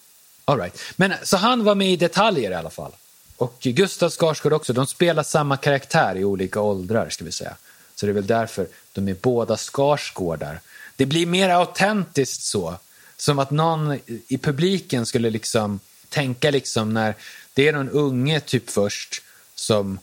All 0.45 0.59
right. 0.59 0.79
Men 0.97 1.13
så 1.23 1.37
han 1.37 1.65
var 1.65 1.75
med 1.75 1.93
i 1.93 1.97
detaljer 1.97 2.51
i 2.51 2.55
alla 2.55 2.71
fall. 2.71 2.93
Och 3.37 3.59
Gustav 3.61 4.11
Skarsgård 4.11 4.53
också, 4.53 4.73
de 4.73 4.87
spelar 4.87 5.23
samma 5.23 5.57
karaktär 5.57 6.17
i 6.17 6.25
olika 6.25 6.61
åldrar 6.61 7.11
ska 7.11 7.25
vi 7.25 7.33
säga. 7.33 7.57
Så 7.95 8.07
det 8.07 8.13
är 8.13 8.15
väl 8.15 8.27
därför 8.27 8.69
de 8.93 9.09
är 9.09 9.15
båda 9.15 9.57
Skarsgårdar. 9.57 10.61
Det 10.97 11.07
blir 11.07 11.27
mer 11.27 11.49
autentiskt 11.49 12.43
så 12.43 12.79
som 13.17 13.39
att 13.39 13.51
någon 13.51 13.99
i 14.29 14.39
publiken 14.39 15.07
skulle 15.07 15.31
liksom 15.31 15.81
tänka 16.09 16.51
liksom 16.51 16.95
när 16.95 17.15
det 17.55 17.69
är 17.69 17.73
någon 17.73 17.91
unge 17.91 18.41
typ 18.41 18.71
först 18.71 19.23
som 19.55 19.99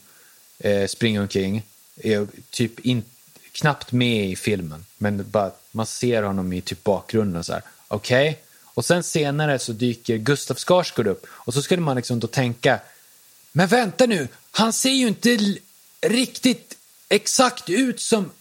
eh, 0.60 0.88
springer 0.88 1.22
omkring, 1.22 1.66
är 1.96 2.28
typ 2.50 2.80
in, 2.80 3.04
knappt 3.52 3.92
med 3.92 4.30
i 4.30 4.36
filmen, 4.36 4.86
men 4.98 5.30
bara, 5.30 5.52
man 5.72 5.86
ser 5.86 6.24
honom 6.24 6.54
i 6.54 6.62
typ 6.62 6.84
bakgrunden 6.84 7.44
så 7.44 7.54
här. 7.54 7.62
Okej? 7.88 8.30
Okay? 8.30 8.42
Och 8.74 8.86
sen 8.86 9.04
senare 9.04 9.60
så 9.60 9.72
dyker 9.74 10.18
Gustav 10.18 10.56
Skarsgård 10.56 11.08
upp 11.08 11.26
och 11.30 11.54
så 11.54 11.62
skulle 11.62 11.82
man 11.82 11.96
liksom 11.96 12.20
då 12.20 12.28
tänka, 12.28 12.80
men 13.52 13.68
vänta 13.68 14.06
nu, 14.06 14.28
han 14.52 14.74
ser 14.74 14.92
ju 14.92 15.08
inte 15.08 15.58
riktigt 16.02 16.78
exakt 17.10 17.70
ut 17.70 18.00
som 18.00 18.32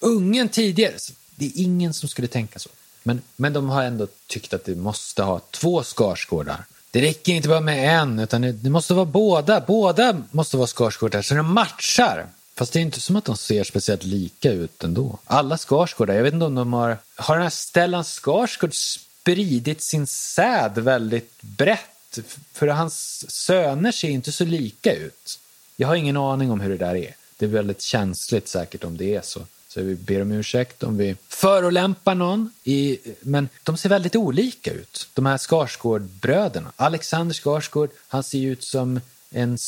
ungen 0.00 0.48
tidigare. 0.48 0.96
Det 1.34 1.46
är 1.46 1.52
ingen 1.54 1.94
som 1.94 2.08
skulle 2.08 2.28
tänka 2.28 2.58
så. 2.58 2.70
Men, 3.02 3.22
men 3.36 3.52
de 3.52 3.68
har 3.68 3.82
ändå 3.82 4.06
tyckt 4.26 4.54
att 4.54 4.64
du 4.64 4.74
måste 4.74 5.22
ha 5.22 5.40
två 5.50 5.82
Skarsgårdar. 5.82 6.64
Det 6.90 7.00
räcker 7.00 7.32
inte 7.32 7.48
bara 7.48 7.60
med 7.60 8.00
en, 8.00 8.18
utan 8.18 8.42
det, 8.42 8.52
det 8.52 8.70
måste 8.70 8.94
vara 8.94 9.04
båda. 9.04 9.60
Båda 9.60 10.22
måste 10.30 10.56
vara 10.56 10.66
Skarsgårdar, 10.66 11.22
så 11.22 11.34
de 11.34 11.54
matchar. 11.54 12.26
Fast 12.54 12.72
det 12.72 12.78
är 12.78 12.82
inte 12.82 13.00
som 13.00 13.16
att 13.16 13.24
de 13.24 13.36
ser 13.36 13.64
speciellt 13.64 14.04
lika 14.04 14.52
ut 14.52 14.84
ändå. 14.84 15.18
Alla 15.24 15.56
Skarsgårdar, 15.56 16.14
jag 16.14 16.22
vet 16.22 16.34
inte 16.34 16.46
om 16.46 16.54
de 16.54 16.72
har... 16.72 16.98
Har 17.14 17.34
den 17.34 17.42
här 17.42 17.50
Stellan 17.50 18.04
Skarsgård 18.04 18.74
spridit 18.74 19.82
sin 19.82 20.06
säd 20.06 20.78
väldigt 20.78 21.42
brett? 21.42 22.18
För 22.52 22.66
hans 22.66 23.24
söner 23.30 23.92
ser 23.92 24.08
inte 24.08 24.32
så 24.32 24.44
lika 24.44 24.92
ut. 24.92 25.38
Jag 25.76 25.88
har 25.88 25.94
ingen 25.94 26.16
aning 26.16 26.50
om 26.50 26.60
hur 26.60 26.70
det 26.70 26.76
där 26.76 26.94
är. 26.94 27.14
Det 27.36 27.44
är 27.44 27.48
väldigt 27.48 27.82
känsligt 27.82 28.48
säkert 28.48 28.84
om 28.84 28.96
det 28.96 29.14
är 29.14 29.22
så. 29.22 29.40
Så 29.74 29.80
vi 29.80 29.94
ber 29.94 30.22
om 30.22 30.32
ursäkt 30.32 30.82
om 30.82 30.96
vi 30.96 31.16
förolämpar 31.28 32.14
någon. 32.14 32.50
I, 32.64 32.98
men 33.20 33.48
de 33.62 33.76
ser 33.76 33.88
väldigt 33.88 34.16
olika 34.16 34.72
ut, 34.72 35.08
de 35.14 35.26
här 35.26 35.36
Skarsgård-bröderna. 35.36 36.72
Alexander 36.76 37.34
Skarsgård, 37.34 37.90
han 38.08 38.22
ser 38.22 38.38
ju 38.38 38.52
ut 38.52 38.64
som 38.64 39.00
en... 39.30 39.58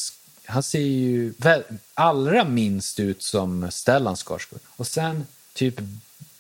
Han 0.45 0.63
ser 0.63 0.81
ju 0.81 1.33
väl, 1.37 1.63
allra 1.95 2.45
minst 2.45 3.01
ut 3.01 3.23
som 3.23 3.71
Stellan 3.71 4.17
Skarsgård. 4.17 4.61
Och 4.67 4.87
sen 4.87 5.27
typ 5.53 5.81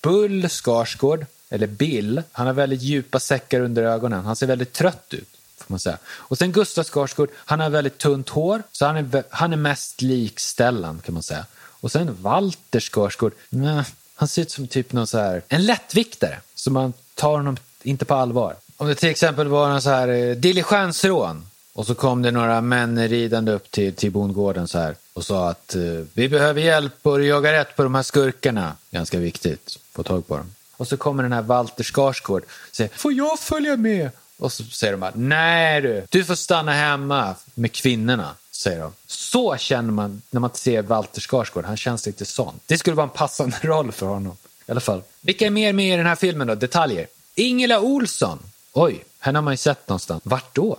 Bull 0.00 0.48
Skarsgård, 0.48 1.26
eller 1.50 1.66
Bill, 1.66 2.22
han 2.32 2.46
har 2.46 2.54
väldigt 2.54 2.82
djupa 2.82 3.20
säckar 3.20 3.60
under 3.60 3.82
ögonen. 3.82 4.24
Han 4.24 4.36
ser 4.36 4.46
väldigt 4.46 4.72
trött 4.72 5.14
ut. 5.14 5.38
Får 5.56 5.72
man 5.72 5.80
säga. 5.80 5.98
Och 6.06 6.38
sen 6.38 6.52
Gustav 6.52 6.84
Skarsgård, 6.84 7.30
han 7.34 7.60
har 7.60 7.70
väldigt 7.70 7.98
tunt 7.98 8.28
hår, 8.28 8.62
så 8.72 8.86
han 8.86 8.96
är, 8.96 9.24
han 9.30 9.52
är 9.52 9.56
mest 9.56 10.02
lik 10.02 10.40
Stellan 10.40 11.00
kan 11.04 11.14
man 11.14 11.22
säga. 11.22 11.46
Och 11.82 11.92
sen 11.92 12.16
Walter 12.22 12.80
Skarsgård, 12.80 13.32
nej, 13.48 13.84
han 14.14 14.28
ser 14.28 14.42
ut 14.42 14.50
som 14.50 14.66
typ 14.66 14.92
någon 14.92 15.06
så 15.06 15.18
här, 15.18 15.42
en 15.48 15.66
lättviktare. 15.66 16.40
Så 16.54 16.70
man 16.70 16.92
tar 17.14 17.36
honom 17.36 17.56
inte 17.82 18.04
på 18.04 18.14
allvar. 18.14 18.56
Om 18.76 18.88
det 18.88 18.94
till 18.94 19.08
exempel 19.08 19.48
var 19.48 19.68
någon 19.68 19.82
så 19.82 19.90
här 19.90 20.08
eh, 20.08 20.36
diligensrån 20.36 21.46
och 21.72 21.86
så 21.86 21.94
kom 21.94 22.22
det 22.22 22.30
några 22.30 22.60
män 22.60 23.08
ridande 23.08 23.52
upp 23.52 23.70
till, 23.70 23.94
till 23.94 24.10
bondgården 24.10 24.68
så 24.68 24.78
här 24.78 24.96
och 25.12 25.24
sa 25.24 25.48
att 25.50 25.74
eh, 25.74 25.82
vi 26.14 26.28
behöver 26.28 26.60
hjälp 26.60 26.94
och 27.02 27.24
jaga 27.24 27.52
rätt 27.52 27.76
på 27.76 27.82
de 27.82 27.94
här 27.94 28.02
skurkarna. 28.02 28.76
Ganska 28.90 29.18
viktigt, 29.18 29.78
få 29.92 30.02
tag 30.02 30.26
på 30.26 30.36
dem. 30.36 30.54
Och 30.76 30.88
så 30.88 30.96
kommer 30.96 31.22
den 31.22 31.32
här 31.32 31.42
Walter 31.42 31.84
Skarsgård 31.84 32.42
och 32.42 32.76
säger 32.76 32.90
får 32.94 33.12
jag 33.12 33.38
följa 33.38 33.76
med? 33.76 34.10
Och 34.38 34.52
så 34.52 34.64
säger 34.64 34.92
de 34.92 35.00
bara 35.00 35.12
nej 35.14 35.80
du, 35.80 36.06
du 36.10 36.24
får 36.24 36.34
stanna 36.34 36.72
hemma 36.72 37.34
med 37.54 37.72
kvinnorna. 37.72 38.34
Säger 38.62 38.80
de. 38.80 38.92
Så 39.06 39.56
känner 39.56 39.92
man 39.92 40.22
när 40.30 40.40
man 40.40 40.50
ser 40.54 40.82
Walter 40.82 41.20
Skarsgård. 41.20 41.64
Han 41.64 41.76
känns 41.76 42.06
lite 42.06 42.24
sån. 42.24 42.60
Det 42.66 42.78
skulle 42.78 42.96
vara 42.96 43.04
en 43.04 43.10
passande 43.10 43.56
roll 43.62 43.92
för 43.92 44.06
honom. 44.06 44.36
I 44.66 44.70
alla 44.70 44.80
fall. 44.80 45.02
Vilka 45.20 45.46
är 45.46 45.50
mer 45.50 45.72
med 45.72 45.94
i 45.94 45.96
den 45.96 46.06
här 46.06 46.16
filmen 46.16 46.46
då? 46.46 46.54
Detaljer. 46.54 47.06
Ingela 47.34 47.80
Olsson. 47.80 48.38
Oj, 48.72 49.04
henne 49.18 49.38
har 49.38 49.42
man 49.42 49.52
ju 49.52 49.56
sett 49.56 49.88
någonstans. 49.88 50.22
Vart 50.24 50.54
då? 50.54 50.76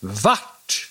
Vart? 0.00 0.90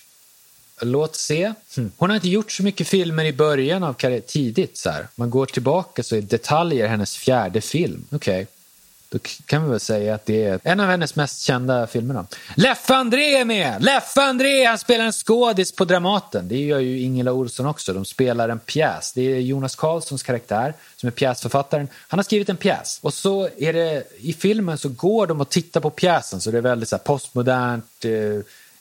Låt 0.82 1.16
se. 1.16 1.54
Hm. 1.76 1.92
Hon 1.98 2.10
har 2.10 2.16
inte 2.16 2.30
gjort 2.30 2.52
så 2.52 2.64
mycket 2.64 2.88
filmer 2.88 3.26
i 3.26 3.34
början 3.34 3.84
av 3.84 3.94
karriären, 3.94 4.24
tidigt. 4.28 4.78
Så 4.78 4.90
här. 4.90 5.08
Man 5.16 5.30
går 5.30 5.46
tillbaka 5.46 6.04
så 6.04 6.16
är 6.16 6.22
Detaljer 6.22 6.88
hennes 6.88 7.18
fjärde 7.18 7.62
film. 7.62 8.06
Okej. 8.12 8.42
Okay. 8.42 8.53
Då 9.14 9.20
kan 9.46 9.64
vi 9.64 9.70
väl 9.70 9.80
säga 9.80 10.16
att 10.16 10.26
det 10.26 10.44
är 10.44 10.60
en 10.64 10.80
av 10.80 10.88
hennes 10.88 11.16
mest 11.16 11.42
kända 11.42 11.88
filmer. 11.88 12.14
Då. 12.14 12.26
Leffe 12.56 12.96
André 12.96 13.36
är 13.36 13.46
med! 13.46 13.84
Leffe 13.84 14.22
André, 14.22 14.66
han 14.66 14.80
spelar 14.80 15.06
en 15.06 15.14
skådis 15.14 15.72
på 15.72 15.86
Dramaten. 15.86 16.48
Det 16.48 16.58
gör 16.58 16.80
ju 16.80 17.00
Ingela 17.00 17.34
Olsson 17.34 17.66
också. 17.66 17.94
De 17.94 18.06
spelar 18.06 18.50
en 18.50 18.60
pjäs. 18.60 19.14
Det 19.14 19.22
är 19.22 19.40
Jonas 19.40 19.76
Karlssons 19.76 20.24
karaktär 20.24 20.74
som 20.96 21.08
är 21.08 21.12
pjäsförfattaren. 21.12 21.88
Han 22.08 22.18
har 22.20 22.24
skrivit 22.24 22.50
en 22.50 22.58
pjäs. 22.58 23.00
Och 23.02 23.14
så 23.14 23.50
är 23.58 23.74
det, 23.74 24.04
i 24.18 24.34
filmen 24.34 24.78
så 24.78 24.90
går 24.90 25.28
de 25.28 25.42
och 25.42 25.50
tittar 25.50 25.82
på 25.82 25.90
pjäsen. 25.90 26.42
Så 26.42 26.52
det 26.52 26.58
är 26.58 26.62
väldigt 26.62 26.90
så 26.90 26.96
här, 26.96 27.04
postmodernt. 27.04 28.06
Eh, 28.06 28.12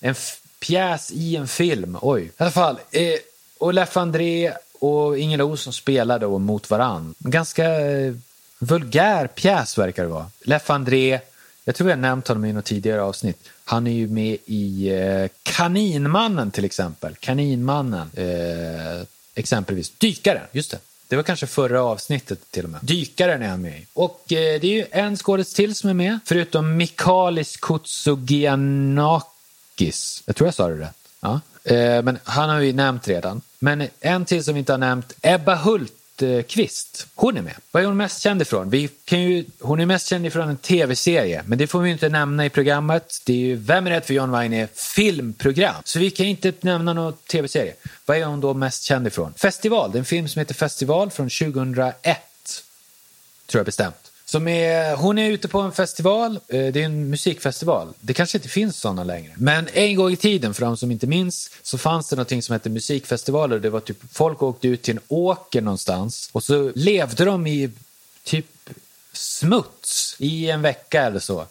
en 0.01 0.15
pjäs 0.61 1.11
i 1.13 1.37
en 1.37 1.49
film. 1.49 1.99
Oj. 2.03 2.23
I 2.23 2.31
alla 2.37 2.51
fall. 2.51 2.79
Eh, 2.91 3.15
och 3.59 3.75
Leffe 3.75 4.01
André 4.01 4.53
och 4.79 5.19
Ingela 5.19 5.45
Olsson 5.45 5.73
spelar 5.73 6.19
då 6.19 6.39
mot 6.39 6.71
varann. 6.71 7.15
Ganska 7.19 7.81
eh, 7.81 8.15
vulgär 8.63 9.27
pjäs 9.27 9.79
verkar 9.79 10.03
det 10.03 10.09
vara. 10.09 10.31
Leff 10.41 10.71
André, 10.71 11.21
jag 11.65 11.75
tror 11.75 11.91
jag 11.91 11.99
nämnt 11.99 12.29
honom 12.29 12.45
i 12.45 12.53
något 12.53 12.65
tidigare 12.65 13.03
avsnitt. 13.03 13.49
Han 13.65 13.87
är 13.87 13.93
ju 13.93 14.09
med 14.09 14.37
i 14.47 14.89
eh, 14.89 15.29
Kaninmannen 15.43 16.51
till 16.51 16.65
exempel. 16.65 17.15
Kaninmannen, 17.15 18.11
eh, 18.15 19.03
exempelvis. 19.35 19.91
Dykaren, 19.91 20.47
just 20.53 20.71
det. 20.71 20.79
Det 21.09 21.17
var 21.17 21.23
kanske 21.23 21.47
förra 21.47 21.83
avsnittet 21.83 22.51
till 22.51 22.65
och 22.65 22.71
med. 22.71 22.81
Dykaren 22.83 23.43
är 23.43 23.49
han 23.49 23.63
med 23.63 23.79
i. 23.79 23.87
Och 23.93 24.33
eh, 24.33 24.61
det 24.61 24.67
är 24.67 24.75
ju 24.75 24.87
en 24.91 25.17
skådis 25.17 25.55
till 25.55 25.75
som 25.75 25.91
är 25.91 25.95
med, 25.95 26.19
förutom 26.25 26.77
Mikalis 26.77 27.57
Kutsugianakis. 27.57 30.23
Jag 30.27 30.37
tror 30.37 30.47
jag 30.47 30.55
sa 30.55 30.69
det 30.69 30.81
rätt. 30.81 30.97
Ja. 31.21 31.41
Eh, 31.65 32.03
men 32.03 32.19
han 32.25 32.51
har 32.51 32.61
vi 32.61 32.73
nämnt 32.73 33.09
redan. 33.09 33.41
Men 33.59 33.89
en 34.01 34.25
till 34.25 34.45
som 34.45 34.55
vi 34.55 34.59
inte 34.59 34.73
har 34.73 34.79
nämnt, 34.79 35.13
Ebba 35.23 35.55
Hult 35.55 35.93
Kvist. 36.49 37.07
Hon 37.15 37.37
är 37.37 37.43
med. 37.43 37.55
Vad 37.71 37.83
är 37.83 37.87
hon 37.87 37.97
mest 37.97 38.23
känd 38.23 38.43
ifrån? 38.43 38.71
Vi 38.71 38.89
kan 39.05 39.23
ju, 39.23 39.45
hon 39.61 39.81
är 39.81 39.87
mest 39.87 40.07
känd 40.07 40.27
ifrån 40.27 40.49
en 40.49 40.57
tv-serie, 40.57 41.43
men 41.47 41.59
det 41.59 41.67
får 41.67 41.81
vi 41.81 41.91
inte 41.91 42.09
nämna 42.09 42.47
i 42.47 42.51
programmet. 42.51 43.21
Det 43.25 43.33
är 43.33 43.37
ju 43.37 43.57
Vem 43.57 43.87
är 43.87 43.91
rädd 43.91 44.05
för 44.05 44.15
John 44.15 44.31
Wayne 44.31 44.69
filmprogram, 44.95 45.83
så 45.85 45.99
vi 45.99 46.11
kan 46.11 46.27
inte 46.27 46.53
nämna 46.61 46.93
någon 46.93 47.13
tv-serie. 47.13 47.75
Vad 48.07 48.17
är 48.17 48.25
hon 48.25 48.41
då 48.41 48.55
mest 48.55 48.83
känd 48.83 49.07
ifrån? 49.07 49.35
Festival, 49.37 49.93
det 49.93 49.97
är 49.97 49.99
en 49.99 50.05
film 50.05 50.29
som 50.29 50.39
heter 50.39 50.55
Festival 50.55 51.11
från 51.11 51.29
2001, 51.29 52.19
tror 53.47 53.59
jag 53.59 53.67
bestämt. 53.67 54.12
Som 54.33 54.49
är, 54.49 54.97
hon 54.97 55.19
är 55.19 55.31
ute 55.31 55.49
på 55.49 55.61
en 55.61 55.73
festival, 55.73 56.41
eh, 56.49 56.73
det 56.73 56.81
är 56.81 56.85
en 56.85 57.11
musikfestival. 57.11 57.95
Det 58.01 58.15
kanske 58.15 58.39
inte 58.39 58.49
finns 58.49 58.77
sådana 58.77 59.05
längre. 59.05 59.33
Men 59.37 59.69
en 59.73 59.97
gång 59.97 60.13
i 60.13 60.17
tiden, 60.17 60.55
för 60.55 60.67
de 60.67 60.77
som 60.77 60.91
inte 60.91 61.07
minns, 61.07 61.51
så 61.63 61.79
fanns 61.79 62.09
det 62.09 62.17
någonting 62.17 62.43
som 62.43 62.53
hette 62.53 62.71
musikfestivaler. 62.71 63.59
Det 63.59 63.71
var 63.71 63.81
typ, 63.81 63.97
folk 64.13 64.43
åkte 64.43 64.69
ut 64.69 64.83
till 64.83 64.97
en 64.97 65.03
åker 65.09 65.61
någonstans 65.61 66.31
och 66.33 66.45
så 66.45 66.73
levde 66.75 67.25
de 67.25 67.47
i 67.47 67.71
typ 68.25 68.71
smuts 69.13 70.17
i 70.19 70.51
en 70.51 70.63
vecka 70.63 71.03
eller 71.03 71.21
så. 71.21 71.47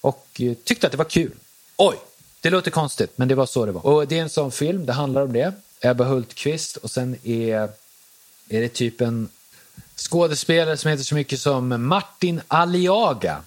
Och 0.00 0.26
eh, 0.38 0.54
tyckte 0.64 0.86
att 0.86 0.92
det 0.92 0.98
var 0.98 1.04
kul. 1.04 1.32
Oj, 1.76 1.96
det 2.40 2.50
låter 2.50 2.70
konstigt, 2.70 3.12
men 3.16 3.28
det 3.28 3.34
var 3.34 3.46
så 3.46 3.66
det 3.66 3.72
var. 3.72 3.86
Och 3.86 4.08
det 4.08 4.18
är 4.18 4.22
en 4.22 4.30
sån 4.30 4.52
film, 4.52 4.86
det 4.86 4.92
handlar 4.92 5.22
om 5.22 5.32
det. 5.32 5.52
Ebba 5.80 6.04
Hultqvist 6.04 6.76
och 6.76 6.90
sen 6.90 7.16
är, 7.24 7.68
är 8.48 8.60
det 8.60 8.68
typ 8.68 9.00
en 9.00 9.28
skådespelare 9.98 10.76
som 10.76 10.90
heter 10.90 11.04
så 11.04 11.14
mycket 11.14 11.40
som 11.40 11.86
Martin 11.86 12.40
Aliaga 12.48 13.42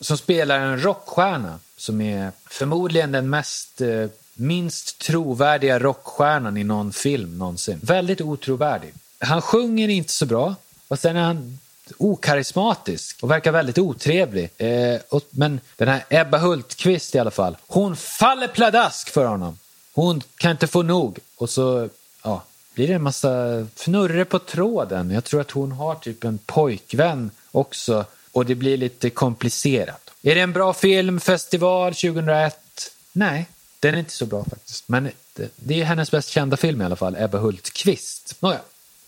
som 0.00 0.18
spelar 0.18 0.60
en 0.60 0.82
rockstjärna 0.82 1.58
som 1.76 2.00
är 2.00 2.32
förmodligen 2.46 3.12
den 3.12 3.30
mest 3.30 3.80
eh, 3.80 4.06
minst 4.34 4.98
trovärdiga 4.98 5.78
rockstjärnan 5.78 6.56
i 6.56 6.64
någon 6.64 6.92
film 6.92 7.38
någonsin. 7.38 7.80
Väldigt 7.82 8.20
otrovärdig. 8.20 8.94
Han 9.18 9.42
sjunger 9.42 9.88
inte 9.88 10.12
så 10.12 10.26
bra 10.26 10.54
och 10.88 10.98
sen 10.98 11.16
är 11.16 11.22
han 11.22 11.58
okarismatisk 11.98 13.22
och 13.22 13.30
verkar 13.30 13.52
väldigt 13.52 13.78
otrevlig. 13.78 14.50
Eh, 14.56 15.00
och, 15.08 15.22
men 15.30 15.60
den 15.76 15.88
här 15.88 16.04
Ebba 16.08 16.38
Hultqvist 16.38 17.14
i 17.14 17.18
alla 17.18 17.30
fall, 17.30 17.56
hon 17.66 17.96
faller 17.96 18.48
pladask 18.48 19.10
för 19.10 19.24
honom. 19.24 19.58
Hon 19.92 20.22
kan 20.36 20.50
inte 20.50 20.66
få 20.66 20.82
nog 20.82 21.18
och 21.36 21.50
så 21.50 21.88
ja, 22.22 22.42
blir 22.78 22.88
det 22.88 22.94
en 22.94 23.02
massa 23.02 23.66
fnurre 23.74 24.24
på 24.24 24.38
tråden. 24.38 25.10
Jag 25.10 25.24
tror 25.24 25.40
att 25.40 25.50
hon 25.50 25.72
har 25.72 25.94
typ 25.94 26.24
en 26.24 26.38
pojkvän 26.38 27.30
också 27.50 28.04
och 28.32 28.46
det 28.46 28.54
blir 28.54 28.76
lite 28.76 29.10
komplicerat. 29.10 30.10
Är 30.22 30.34
det 30.34 30.40
en 30.40 30.52
bra 30.52 30.72
film, 30.72 31.20
festival 31.20 31.94
2001? 31.94 32.58
Nej, 33.12 33.48
den 33.80 33.94
är 33.94 33.98
inte 33.98 34.12
så 34.12 34.26
bra 34.26 34.44
faktiskt. 34.44 34.88
Men 34.88 35.10
det 35.56 35.80
är 35.80 35.84
hennes 35.84 36.10
bäst 36.10 36.28
kända 36.28 36.56
film 36.56 36.82
i 36.82 36.84
alla 36.84 36.96
fall, 36.96 37.16
Ebba 37.18 37.38
Hultqvist. 37.38 38.36
Nåja, 38.40 38.60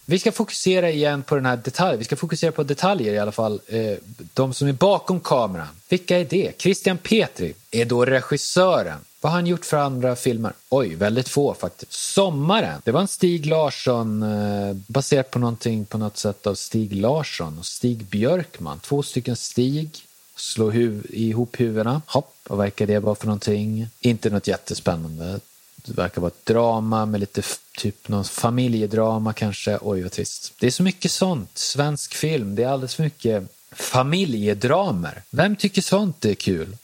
vi 0.04 0.18
ska 0.18 0.33
fokusera 0.33 0.90
igen 0.90 1.22
på 1.22 1.35
den 1.35 1.46
här 1.46 1.56
detaljen. 1.56 1.98
Vi 1.98 2.04
ska 2.04 2.16
fokusera 2.16 2.52
på 2.52 2.62
detaljer 2.62 3.12
i 3.12 3.18
alla 3.18 3.33
fall. 3.33 3.61
Eh, 3.66 3.94
de 4.35 4.54
som 4.54 4.68
är 4.68 4.72
bakom 4.72 5.20
kameran. 5.20 5.68
Vilka 5.88 6.18
är 6.18 6.24
det? 6.24 6.52
Christian 6.59 6.98
Petri 6.98 7.54
är 7.70 7.85
då 7.85 8.04
regissören. 8.04 8.98
Vad 9.20 9.33
har 9.33 9.38
han 9.38 9.46
gjort 9.46 9.64
för 9.64 9.76
andra 9.76 10.16
filmer? 10.16 10.52
Oj, 10.68 10.94
väldigt 10.94 11.28
få 11.28 11.54
faktiskt. 11.54 11.92
Sommaren, 11.92 12.80
det 12.85 12.92
var 12.92 13.00
en 13.00 13.09
Stig 13.09 13.46
Larsson 13.46 14.22
eh, 14.22 14.76
baserat 14.87 15.30
på 15.30 15.38
någonting 15.38 15.85
på 15.85 15.98
något 15.98 16.16
sätt 16.16 16.46
av 16.46 16.54
Stig 16.54 16.92
Larsson 16.92 17.59
och 17.59 17.66
Stig 17.66 18.04
Björkman. 18.04 18.78
Två 18.78 19.02
stycken 19.02 19.37
Stig, 19.37 20.06
slå 20.37 20.70
huv 20.70 21.06
ihop 21.11 21.61
huvudena. 21.61 22.02
Hopp, 22.06 22.37
vad 22.48 22.59
verkar 22.59 22.87
det 22.87 22.98
vara 22.98 23.14
för 23.14 23.26
någonting? 23.26 23.88
Inte 24.00 24.30
något 24.30 24.46
jättespännande. 24.46 25.40
Det 25.76 25.92
verkar 25.92 26.20
vara 26.20 26.30
ett 26.30 26.46
drama 26.46 27.06
med 27.06 27.20
lite 27.20 27.42
typ 27.78 28.09
någon 28.09 28.24
familjedrama 28.24 29.33
kanske. 29.33 29.78
Oj, 29.83 30.02
vad 30.02 30.12
trist. 30.12 30.52
Det 30.61 30.66
är 30.66 30.70
så 30.70 30.83
mycket 30.83 31.11
sånt. 31.11 31.50
Svensk 31.59 32.14
film, 32.14 32.54
det 32.54 32.62
är 32.62 32.68
alldeles 32.68 32.94
för 32.94 33.02
mycket 33.02 33.52
familjedramer. 33.72 35.22
Vem 35.30 35.56
tycker 35.56 35.83
sånt 35.83 36.24
är 36.24 36.35
kul? 36.35 36.76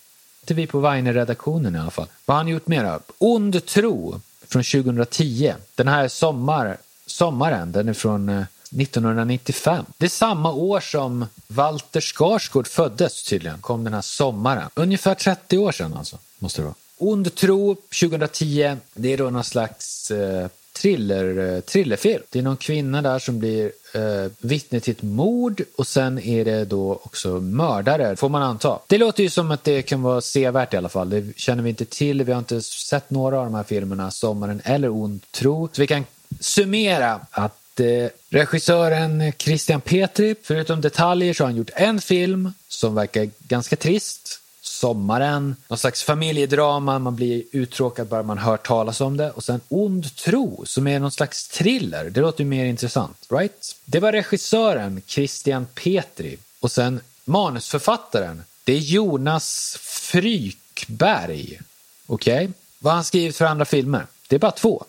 Inte 0.47 0.55
vi 0.55 0.67
på 0.67 0.81
Weiner-redaktionen 0.81 1.77
i 1.77 1.79
alla 1.79 1.91
fall. 1.91 2.07
Vad 2.25 2.37
har 2.37 2.45
han 2.45 2.49
gjort 2.49 2.67
mer? 2.67 2.99
Ond 3.19 3.67
tro 3.67 4.21
från 4.49 4.63
2010. 4.63 5.55
Den 5.75 5.89
här 5.89 6.09
sommar, 6.09 6.77
sommaren, 7.07 7.73
den 7.73 7.89
är 7.89 7.93
från 7.93 8.29
eh, 8.29 8.43
1995. 8.81 9.85
Det 9.99 10.05
är 10.05 10.11
samma 10.11 10.53
år 10.53 10.81
som 10.81 11.27
Walter 11.47 12.01
Skarsgård 12.01 12.67
föddes 12.67 13.25
tydligen, 13.25 13.59
kom 13.61 13.85
den 13.85 13.95
här 13.95 14.03
sommaren. 14.03 14.71
Ungefär 14.75 15.15
30 15.15 15.59
år 15.59 15.73
sedan 15.73 15.95
alltså, 15.95 16.19
måste 16.39 16.61
det 16.61 16.65
vara. 16.65 16.75
Ond 16.99 17.35
tro 17.35 17.75
2010, 17.75 18.77
det 18.95 19.13
är 19.13 19.19
då 19.19 19.31
någon 19.31 19.45
slags 19.45 20.11
eh, 20.11 20.49
thriller-thrillerfilm. 20.77 22.15
Eh, 22.15 22.27
det 22.31 22.39
är 22.39 22.43
någon 22.43 22.57
kvinna 22.57 23.03
där 23.03 23.19
som 23.19 23.39
blir 23.39 23.73
eh, 23.95 24.31
vittne 24.39 24.81
till 24.81 24.93
ett 24.93 25.03
mord 25.03 25.62
och 25.77 25.87
sen 25.87 26.19
är 26.19 26.45
det 26.45 26.65
då 26.65 27.01
också 27.03 27.29
mördare, 27.29 28.17
får 28.17 28.29
man 28.29 28.43
anta. 28.43 28.79
Det 28.87 28.99
låter 28.99 29.23
ju 29.23 29.31
som 29.31 29.51
att 29.51 29.65
det 29.65 29.83
kan 29.83 30.03
vara 30.03 30.21
sevärt 30.21 30.75
i 30.75 30.77
alla 30.77 30.89
fall. 30.89 31.11
Det 31.11 31.39
känner 31.39 31.62
vi 31.62 31.71
inte 31.71 31.85
till. 31.85 32.25
Vi 32.25 32.33
har 32.33 32.39
inte 32.39 32.62
sett 32.62 33.11
några 33.11 33.39
av 33.39 33.45
de 33.45 33.55
här 33.55 33.65
filmerna, 33.65 34.11
Sommaren 34.11 34.61
eller 34.65 34.89
Ond 34.89 35.21
tro. 35.31 35.69
Så 35.73 35.81
vi 35.81 35.87
kan 35.87 36.05
summera 36.41 37.21
att 37.31 37.81
eh, 37.81 38.09
regissören 38.31 39.33
Christian 39.39 39.81
Petri, 39.81 40.35
förutom 40.43 40.81
detaljer 40.81 41.35
så 41.35 41.45
har 41.45 41.49
han 41.49 41.57
gjort 41.57 41.71
en 41.75 42.01
film 42.01 42.53
som 42.69 42.95
verkar 42.95 43.31
ganska 43.39 43.77
trist 43.77 44.41
sommaren, 44.79 45.57
någon 45.69 45.79
slags 45.79 46.03
familjedrama, 46.03 46.99
man 46.99 47.17
blir 47.17 47.43
uttråkad 47.53 48.07
bara 48.07 48.23
man 48.23 48.39
hör 48.39 48.57
talas 48.57 49.01
om 49.01 49.17
det 49.17 49.31
och 49.31 49.45
sen 49.45 49.61
Ond 49.69 50.17
tro 50.17 50.67
som 50.67 50.87
är 50.87 51.01
någon 51.01 51.11
slags 51.11 51.49
thriller. 51.49 52.11
Det 52.11 52.21
låter 52.21 52.45
ju 52.45 52.51
mer 52.51 52.65
intressant, 52.65 53.27
right? 53.31 53.77
Det 53.85 54.01
var 54.01 54.12
regissören 54.12 55.03
Christian 55.07 55.67
Petri 55.75 56.39
och 56.61 56.73
sen 56.73 57.01
manusförfattaren, 57.25 58.43
det 58.64 58.72
är 58.72 58.79
Jonas 58.79 59.77
Frykberg. 59.81 61.61
Okej? 62.07 62.35
Okay? 62.35 62.49
Vad 62.79 62.93
har 62.93 62.97
han 62.97 63.05
skrivit 63.05 63.37
för 63.37 63.45
andra 63.45 63.64
filmer? 63.64 64.07
Det 64.29 64.37
är 64.37 64.41
bara 64.41 64.51
två. 64.53 64.85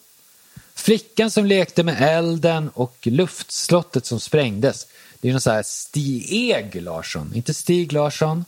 Flickan 0.76 1.32
som 1.32 1.46
lekte 1.46 1.84
med 1.84 2.02
elden 2.02 2.70
och 2.74 2.98
luftslottet 3.02 4.06
som 4.06 4.20
sprängdes. 4.20 4.88
Det 5.20 5.28
är 5.28 5.32
någon 5.32 5.42
sån 5.42 5.54
här 5.54 5.64
Stig 5.64 6.82
Larsson, 6.82 7.32
inte 7.36 7.54
Stig 7.54 7.94
Larsson 7.94 8.46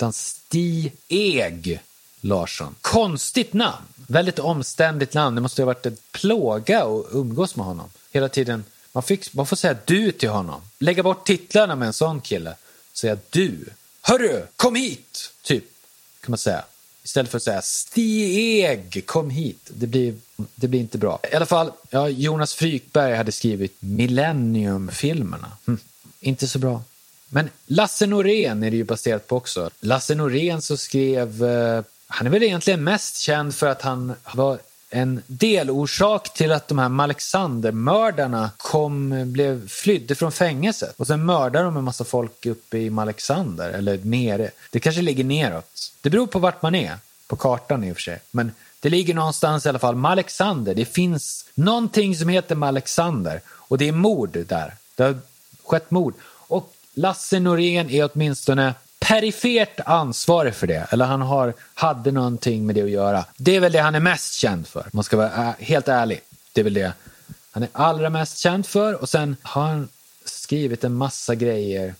utan 0.00 0.12
Stieg 0.12 1.80
Larsson. 2.20 2.74
Konstigt 2.80 3.52
namn. 3.52 3.86
Väldigt 4.06 4.38
omständigt 4.38 5.14
namn. 5.14 5.34
Det 5.34 5.40
måste 5.40 5.62
ha 5.62 5.66
varit 5.66 5.86
en 5.86 5.96
plåga 6.12 6.84
att 6.84 7.06
umgås 7.12 7.56
med 7.56 7.66
honom. 7.66 7.90
Hela 8.12 8.28
tiden. 8.28 8.64
Man, 8.92 9.02
fick, 9.02 9.34
man 9.34 9.46
får 9.46 9.56
säga 9.56 9.76
du 9.84 10.12
till 10.12 10.28
honom. 10.28 10.60
Lägga 10.78 11.02
bort 11.02 11.26
titlarna 11.26 11.76
med 11.76 11.86
en 11.86 11.92
sån 11.92 12.20
kille. 12.20 12.54
säga 12.92 13.18
du. 13.30 13.64
Hörru, 14.02 14.46
kom 14.56 14.74
hit! 14.74 15.32
Typ, 15.42 15.64
kan 16.20 16.30
man 16.30 16.38
säga. 16.38 16.64
Istället 17.02 17.30
för 17.30 17.36
att 17.36 17.42
säga 17.42 17.62
Stieg, 17.62 19.06
kom 19.06 19.30
hit. 19.30 19.70
Det 19.74 19.86
blir, 19.86 20.14
det 20.54 20.68
blir 20.68 20.80
inte 20.80 20.98
bra. 20.98 21.20
I 21.32 21.34
alla 21.34 21.46
fall, 21.46 21.72
ja, 21.90 22.08
Jonas 22.08 22.54
Frykberg 22.54 23.14
hade 23.14 23.32
skrivit 23.32 23.76
Millennium-filmerna. 23.80 25.52
Hm, 25.66 25.78
inte 26.20 26.48
så 26.48 26.58
bra. 26.58 26.82
Men 27.32 27.50
Lasse 27.66 28.06
Norén 28.06 28.62
är 28.62 28.70
det 28.70 28.76
ju 28.76 28.84
baserat 28.84 29.26
på 29.26 29.36
också. 29.36 29.70
Lasse 29.80 30.14
Norén 30.14 30.62
så 30.62 30.76
skrev, 30.76 31.44
eh, 31.44 31.84
han 32.06 32.26
är 32.26 32.30
väl 32.30 32.42
egentligen 32.42 32.84
mest 32.84 33.18
känd 33.18 33.54
för 33.54 33.66
att 33.66 33.82
han 33.82 34.12
var 34.34 34.58
en 34.90 35.22
delorsak 35.26 36.34
till 36.34 36.52
att 36.52 36.68
de 36.68 36.78
här 36.78 36.88
Malexandermördarna 36.88 38.50
kom, 38.56 39.22
blev, 39.32 39.68
flydde 39.68 40.14
från 40.14 40.32
fängelset. 40.32 40.94
Och 40.96 41.06
sen 41.06 41.26
mördade 41.26 41.64
de 41.64 41.76
en 41.76 41.84
massa 41.84 42.04
folk 42.04 42.46
uppe 42.46 42.78
i 42.78 42.90
Malexander, 42.90 43.70
eller 43.70 43.98
nere. 43.98 44.50
Det 44.70 44.80
kanske 44.80 45.02
ligger 45.02 45.24
neråt. 45.24 45.92
Det 46.00 46.10
beror 46.10 46.26
på 46.26 46.38
vart 46.38 46.62
man 46.62 46.74
är, 46.74 46.96
på 47.26 47.36
kartan 47.36 47.84
i 47.84 47.92
och 47.92 47.96
för 47.96 48.02
sig. 48.02 48.18
Men 48.30 48.52
det 48.80 48.88
ligger 48.88 49.14
någonstans 49.14 49.66
i 49.66 49.68
alla 49.68 49.78
fall, 49.78 49.96
Malexander. 49.96 50.74
Det 50.74 50.84
finns 50.84 51.44
någonting 51.54 52.16
som 52.16 52.28
heter 52.28 52.54
Malexander 52.54 53.40
och 53.48 53.78
det 53.78 53.88
är 53.88 53.92
mord 53.92 54.38
där. 54.48 54.74
Det 54.94 55.02
har 55.02 55.18
skett 55.64 55.90
mord. 55.90 56.14
Och 56.22 56.74
Lasse 56.94 57.40
Norén 57.40 57.90
är 57.90 58.10
åtminstone 58.12 58.74
perifert 58.98 59.80
ansvarig 59.86 60.54
för 60.54 60.66
det. 60.66 60.86
Eller 60.90 61.04
han 61.04 61.20
har, 61.20 61.54
hade 61.74 62.12
någonting 62.12 62.66
med 62.66 62.74
det 62.74 62.82
att 62.82 62.90
göra. 62.90 63.24
Det 63.36 63.56
är 63.56 63.60
väl 63.60 63.72
det 63.72 63.78
han 63.78 63.94
är 63.94 64.00
mest 64.00 64.34
känd 64.34 64.66
för, 64.68 64.80
om 64.80 64.90
man 64.92 65.04
ska 65.04 65.16
vara 65.16 65.48
äh, 65.48 65.52
helt 65.58 65.88
ärlig. 65.88 66.20
Det 66.52 66.60
är 66.60 66.64
väl 66.64 66.74
det 66.74 66.92
han 67.50 67.62
är 67.62 67.68
allra 67.72 68.10
mest 68.10 68.38
känd 68.38 68.66
för. 68.66 68.94
Och 68.94 69.08
sen 69.08 69.36
har 69.42 69.66
han 69.66 69.88
skrivit 70.24 70.84
en 70.84 70.94
massa 70.94 71.34
grejer. 71.34 71.94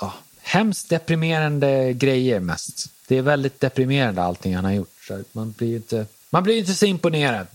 Ja, 0.00 0.14
hemskt 0.40 0.88
deprimerande 0.88 1.92
grejer 1.92 2.40
mest. 2.40 2.90
Det 3.08 3.18
är 3.18 3.22
väldigt 3.22 3.60
deprimerande 3.60 4.22
allting 4.22 4.56
han 4.56 4.64
har 4.64 4.72
gjort. 4.72 5.04
Så 5.08 5.22
man 5.32 5.52
blir 5.52 5.68
ju 5.68 5.76
inte, 5.76 6.06
man 6.30 6.42
blir 6.42 6.58
inte 6.58 6.74
så 6.74 6.86
imponerad 6.86 7.46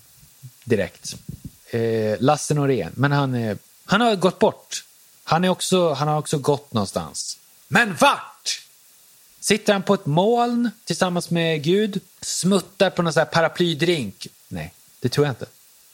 direkt. 0.63 1.15
Eh, 1.69 2.15
Lasse 2.19 2.53
Norén, 2.53 2.91
men 2.95 3.11
han, 3.11 3.35
är, 3.35 3.57
han 3.85 4.01
har 4.01 4.15
gått 4.15 4.39
bort. 4.39 4.83
Han, 5.29 5.43
är 5.43 5.49
också, 5.49 5.93
han 5.93 6.07
har 6.07 6.19
också 6.19 6.37
gått 6.37 6.73
någonstans. 6.73 7.37
Men 7.67 7.95
vart? 7.95 8.61
Sitter 9.39 9.73
han 9.73 9.83
på 9.83 9.93
ett 9.93 10.05
moln 10.05 10.71
tillsammans 10.85 11.29
med 11.29 11.63
Gud? 11.63 12.01
Smuttar 12.21 12.89
på 12.89 13.01
någon 13.01 13.13
sån 13.13 13.19
här 13.19 13.25
paraplydrink? 13.25 14.27
Nej, 14.47 14.73
det 14.99 15.09
tror 15.09 15.25
jag 15.25 15.31
inte. 15.31 15.45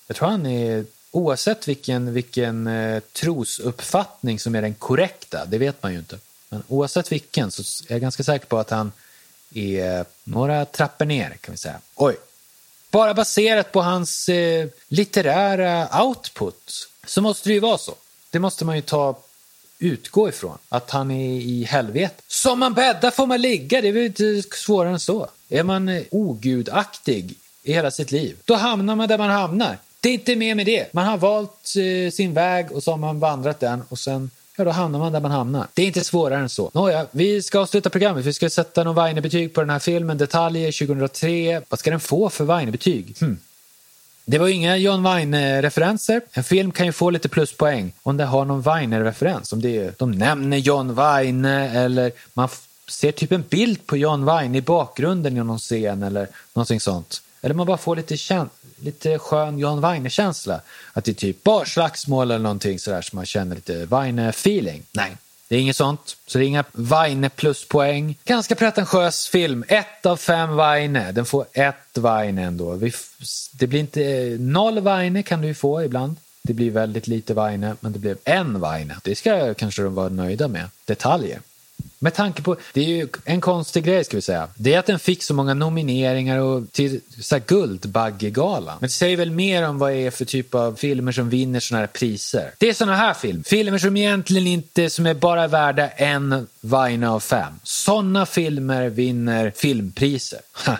Jag 0.08 0.18
tror 0.18 0.30
han 0.30 0.46
är, 0.46 0.86
oavsett 1.12 1.68
vilken, 1.68 2.14
vilken 2.14 2.68
eh, 2.68 3.00
trosuppfattning 3.00 4.40
som 4.40 4.56
är 4.56 4.62
den 4.62 4.74
korrekta, 4.74 5.46
det 5.46 5.58
vet 5.58 5.84
man 5.84 5.94
ju 5.94 6.00
inte. 6.00 6.20
Men 6.50 6.64
oavsett 6.68 7.12
vilken 7.12 7.52
så 7.52 7.62
är 7.88 7.94
jag 7.94 8.02
ganska 8.02 8.24
säker 8.24 8.46
på 8.46 8.60
att 8.60 8.70
han 8.70 8.92
är 9.54 10.06
några 10.24 10.66
trappor 10.66 11.06
ner 11.06 11.30
kan 11.30 11.52
vi 11.52 11.58
säga. 11.58 11.80
Oj. 11.96 12.16
Bara 12.92 13.14
baserat 13.14 13.72
på 13.72 13.82
hans 13.82 14.30
eh, 14.30 14.68
litterära 14.88 16.04
output 16.04 16.90
så 17.06 17.22
måste 17.22 17.50
det 17.50 17.54
ju 17.54 17.60
vara 17.60 17.78
så. 17.78 17.96
Det 18.34 18.40
måste 18.40 18.66
man 18.66 18.76
ju 18.76 18.82
ta 18.82 19.18
utgå 19.80 20.30
ifrån. 20.30 20.58
Att 20.70 20.92
han 20.92 21.12
är 21.12 21.30
i 21.30 21.64
helvetet. 21.64 22.24
Som 22.28 22.60
man 22.60 22.74
bäddar 22.74 23.12
får 23.12 23.28
man 23.28 23.42
ligga, 23.42 23.82
det 23.82 23.88
är 23.88 23.94
väl 23.94 24.04
inte 24.04 24.42
svårare 24.42 24.94
än 24.94 25.00
så. 25.00 25.28
Är 25.50 25.64
man 25.64 25.90
eh, 25.90 26.04
ogudaktig 26.12 27.36
i 27.64 27.74
hela 27.74 27.92
sitt 27.92 28.12
liv, 28.12 28.38
då 28.46 28.54
hamnar 28.56 28.96
man 28.96 29.08
där 29.08 29.18
man 29.18 29.30
hamnar. 29.30 29.78
Det 30.00 30.10
är 30.10 30.14
inte 30.14 30.36
mer 30.36 30.56
med 30.56 30.66
det. 30.66 30.94
Man 30.94 31.06
har 31.06 31.18
valt 31.18 31.74
eh, 31.78 32.12
sin 32.12 32.34
väg 32.34 32.72
och 32.72 32.84
så 32.84 32.92
har 32.92 32.98
man 32.98 33.20
vandrat 33.20 33.60
den 33.60 33.84
och 33.90 34.00
sen 34.00 34.32
Ja, 34.56 34.64
då 34.64 34.72
hamnar 34.72 35.00
man 35.00 35.12
där 35.12 35.20
man 35.20 35.32
hamnar. 35.32 35.68
Det 35.74 35.82
är 35.82 35.86
inte 35.86 36.04
svårare 36.04 36.40
än 36.40 36.50
så. 36.50 36.72
Nåja, 36.74 37.06
vi 37.12 37.42
ska 37.42 37.60
avsluta 37.60 37.90
programmet. 37.90 38.26
Vi 38.26 38.34
ska 38.34 38.50
sätta 38.50 38.84
någon 38.84 38.96
Weine-betyg 38.96 39.54
på 39.54 39.62
den 39.62 39.70
här 39.70 39.80
filmen. 39.80 40.18
Detaljer 40.18 40.88
2003. 40.88 41.62
Vad 41.70 41.80
ska 41.80 41.90
den 41.90 42.00
få 42.00 42.30
för 42.30 42.46
Weine-betyg? 42.46 43.16
Hmm. 43.20 43.38
Det 44.26 44.38
var 44.38 44.48
inga 44.48 44.78
John 44.78 45.04
Weine-referenser. 45.04 46.22
En 46.32 46.44
film 46.44 46.72
kan 46.72 46.86
ju 46.86 46.92
få 46.92 47.10
lite 47.10 47.30
pluspoäng 47.30 47.94
om 48.04 48.18
det 48.18 48.26
har 48.26 48.46
någon 48.46 48.62
Weine-referens. 48.62 49.54
Om 49.54 49.62
det 49.62 49.78
är, 49.78 49.94
de 49.98 50.12
nämner 50.12 50.58
John 50.58 50.96
Weine 50.96 51.70
eller 51.70 52.12
man 52.34 52.50
ser 52.88 53.12
typ 53.12 53.32
en 53.32 53.44
bild 53.50 53.86
på 53.88 53.98
John 53.98 54.26
Weine 54.26 54.58
i 54.58 54.62
bakgrunden 54.62 55.38
i 55.38 55.44
någon 55.44 55.60
scen 55.60 56.04
eller 56.04 56.28
någonting 56.54 56.80
sånt. 56.80 57.22
Eller 57.42 57.56
man 57.56 57.68
bara 57.68 57.78
får 57.78 57.96
lite, 57.96 58.16
kän- 58.16 58.50
lite 58.80 59.20
skön 59.20 59.60
John 59.60 59.82
Weine-känsla. 59.82 60.62
Att 60.94 61.04
det 61.06 61.12
är 61.12 61.16
typ 61.16 61.44
barslagsmål 61.44 62.32
eller 62.32 62.44
någonting 62.44 62.80
sådär 62.80 63.02
som 63.02 63.16
man 63.16 63.26
känner 63.26 63.56
lite 63.56 63.86
Weine-feeling. 63.86 64.82
Nej, 64.92 65.18
det 65.54 65.58
är 65.58 65.62
inget 65.62 65.76
sånt. 65.78 66.18
Så 66.28 66.38
det 66.38 66.46
är 66.46 66.48
inga 66.48 66.64
Weine 66.72 67.30
pluspoäng. 67.30 68.18
Ganska 68.26 68.56
pretentiös 68.56 69.28
film. 69.28 69.64
Ett 69.68 70.06
av 70.06 70.18
fem 70.18 70.56
Weine. 70.56 71.12
Den 71.12 71.26
får 71.26 71.46
ett 71.54 71.98
Weine 71.98 72.42
ändå. 72.44 72.72
Vi 72.74 72.88
f- 72.88 73.16
det 73.54 73.68
blir 73.68 73.80
inte... 73.80 74.04
Eh, 74.04 74.40
noll 74.40 74.80
Weine 74.80 75.24
kan 75.24 75.42
du 75.42 75.48
ju 75.48 75.54
få 75.54 75.84
ibland. 75.84 76.16
Det 76.44 76.54
blir 76.54 76.72
väldigt 76.72 77.08
lite 77.08 77.34
Weine, 77.34 77.76
men 77.80 77.92
det 77.94 78.00
blev 78.00 78.18
en 78.24 78.62
Weine. 78.62 78.96
Det 79.04 79.16
ska 79.16 79.54
kanske 79.54 79.82
de 79.82 79.96
vara 79.96 80.10
nöjda 80.10 80.48
med. 80.48 80.70
Detaljer. 80.86 81.40
Med 82.04 82.14
tanke 82.14 82.42
på, 82.42 82.56
det 82.74 82.82
är 82.82 82.86
ju 82.86 83.08
en 83.26 83.42
konstig 83.42 83.84
grej 83.84 84.04
ska 84.04 84.18
vi 84.18 84.22
säga. 84.22 84.48
Det 84.56 84.74
är 84.74 84.80
att 84.80 84.86
den 84.86 85.00
fick 85.00 85.24
så 85.24 85.34
många 85.34 85.54
nomineringar 85.54 86.40
och 86.40 86.72
till 86.72 87.02
så 87.22 87.36
här 87.36 87.44
Guldbaggegalan. 87.48 88.78
Men 88.80 88.88
det 88.88 88.94
säger 88.94 89.18
väl 89.18 89.32
mer 89.32 89.68
om 89.68 89.80
vad 89.80 89.92
det 89.92 89.98
är 89.98 90.12
för 90.12 90.26
typ 90.26 90.56
av 90.56 90.76
filmer 90.76 91.12
som 91.12 91.30
vinner 91.30 91.60
sådana 91.60 91.80
här 91.80 91.88
priser. 91.88 92.52
Det 92.58 92.70
är 92.70 92.74
sådana 92.74 92.98
här 92.98 93.14
filmer. 93.14 93.44
Filmer 93.44 93.78
som 93.78 93.98
egentligen 93.98 94.48
inte, 94.48 94.90
som 94.90 95.06
är 95.06 95.14
bara 95.14 95.48
värda 95.48 95.90
en 95.90 96.48
Vaina 96.62 97.12
av 97.12 97.20
fem. 97.20 97.54
Sådana 97.64 98.26
filmer 98.26 98.90
vinner 98.90 99.54
filmpriser. 99.56 100.40
Ha. 100.66 100.78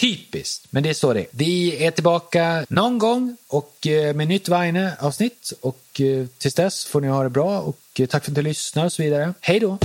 Typiskt, 0.00 0.66
men 0.70 0.82
det 0.82 0.88
är 0.88 0.94
så 0.94 1.12
det 1.12 1.20
är. 1.20 1.26
Vi 1.30 1.84
är 1.84 1.90
tillbaka 1.90 2.66
någon 2.68 2.98
gång 2.98 3.36
och 3.48 3.86
eh, 3.86 4.14
med 4.14 4.28
nytt 4.28 4.48
Vaine-avsnitt 4.48 5.52
och 5.60 6.00
eh, 6.00 6.26
tills 6.38 6.54
dess 6.54 6.84
får 6.84 7.00
ni 7.00 7.08
ha 7.08 7.22
det 7.22 7.30
bra 7.30 7.60
och 7.60 7.78
eh, 7.98 8.06
tack 8.06 8.24
för 8.24 8.30
att 8.30 8.36
ni 8.36 8.42
lyssnar 8.42 8.84
och 8.84 8.92
så 8.92 9.02
vidare. 9.02 9.34
Hej 9.40 9.60
då! 9.60 9.78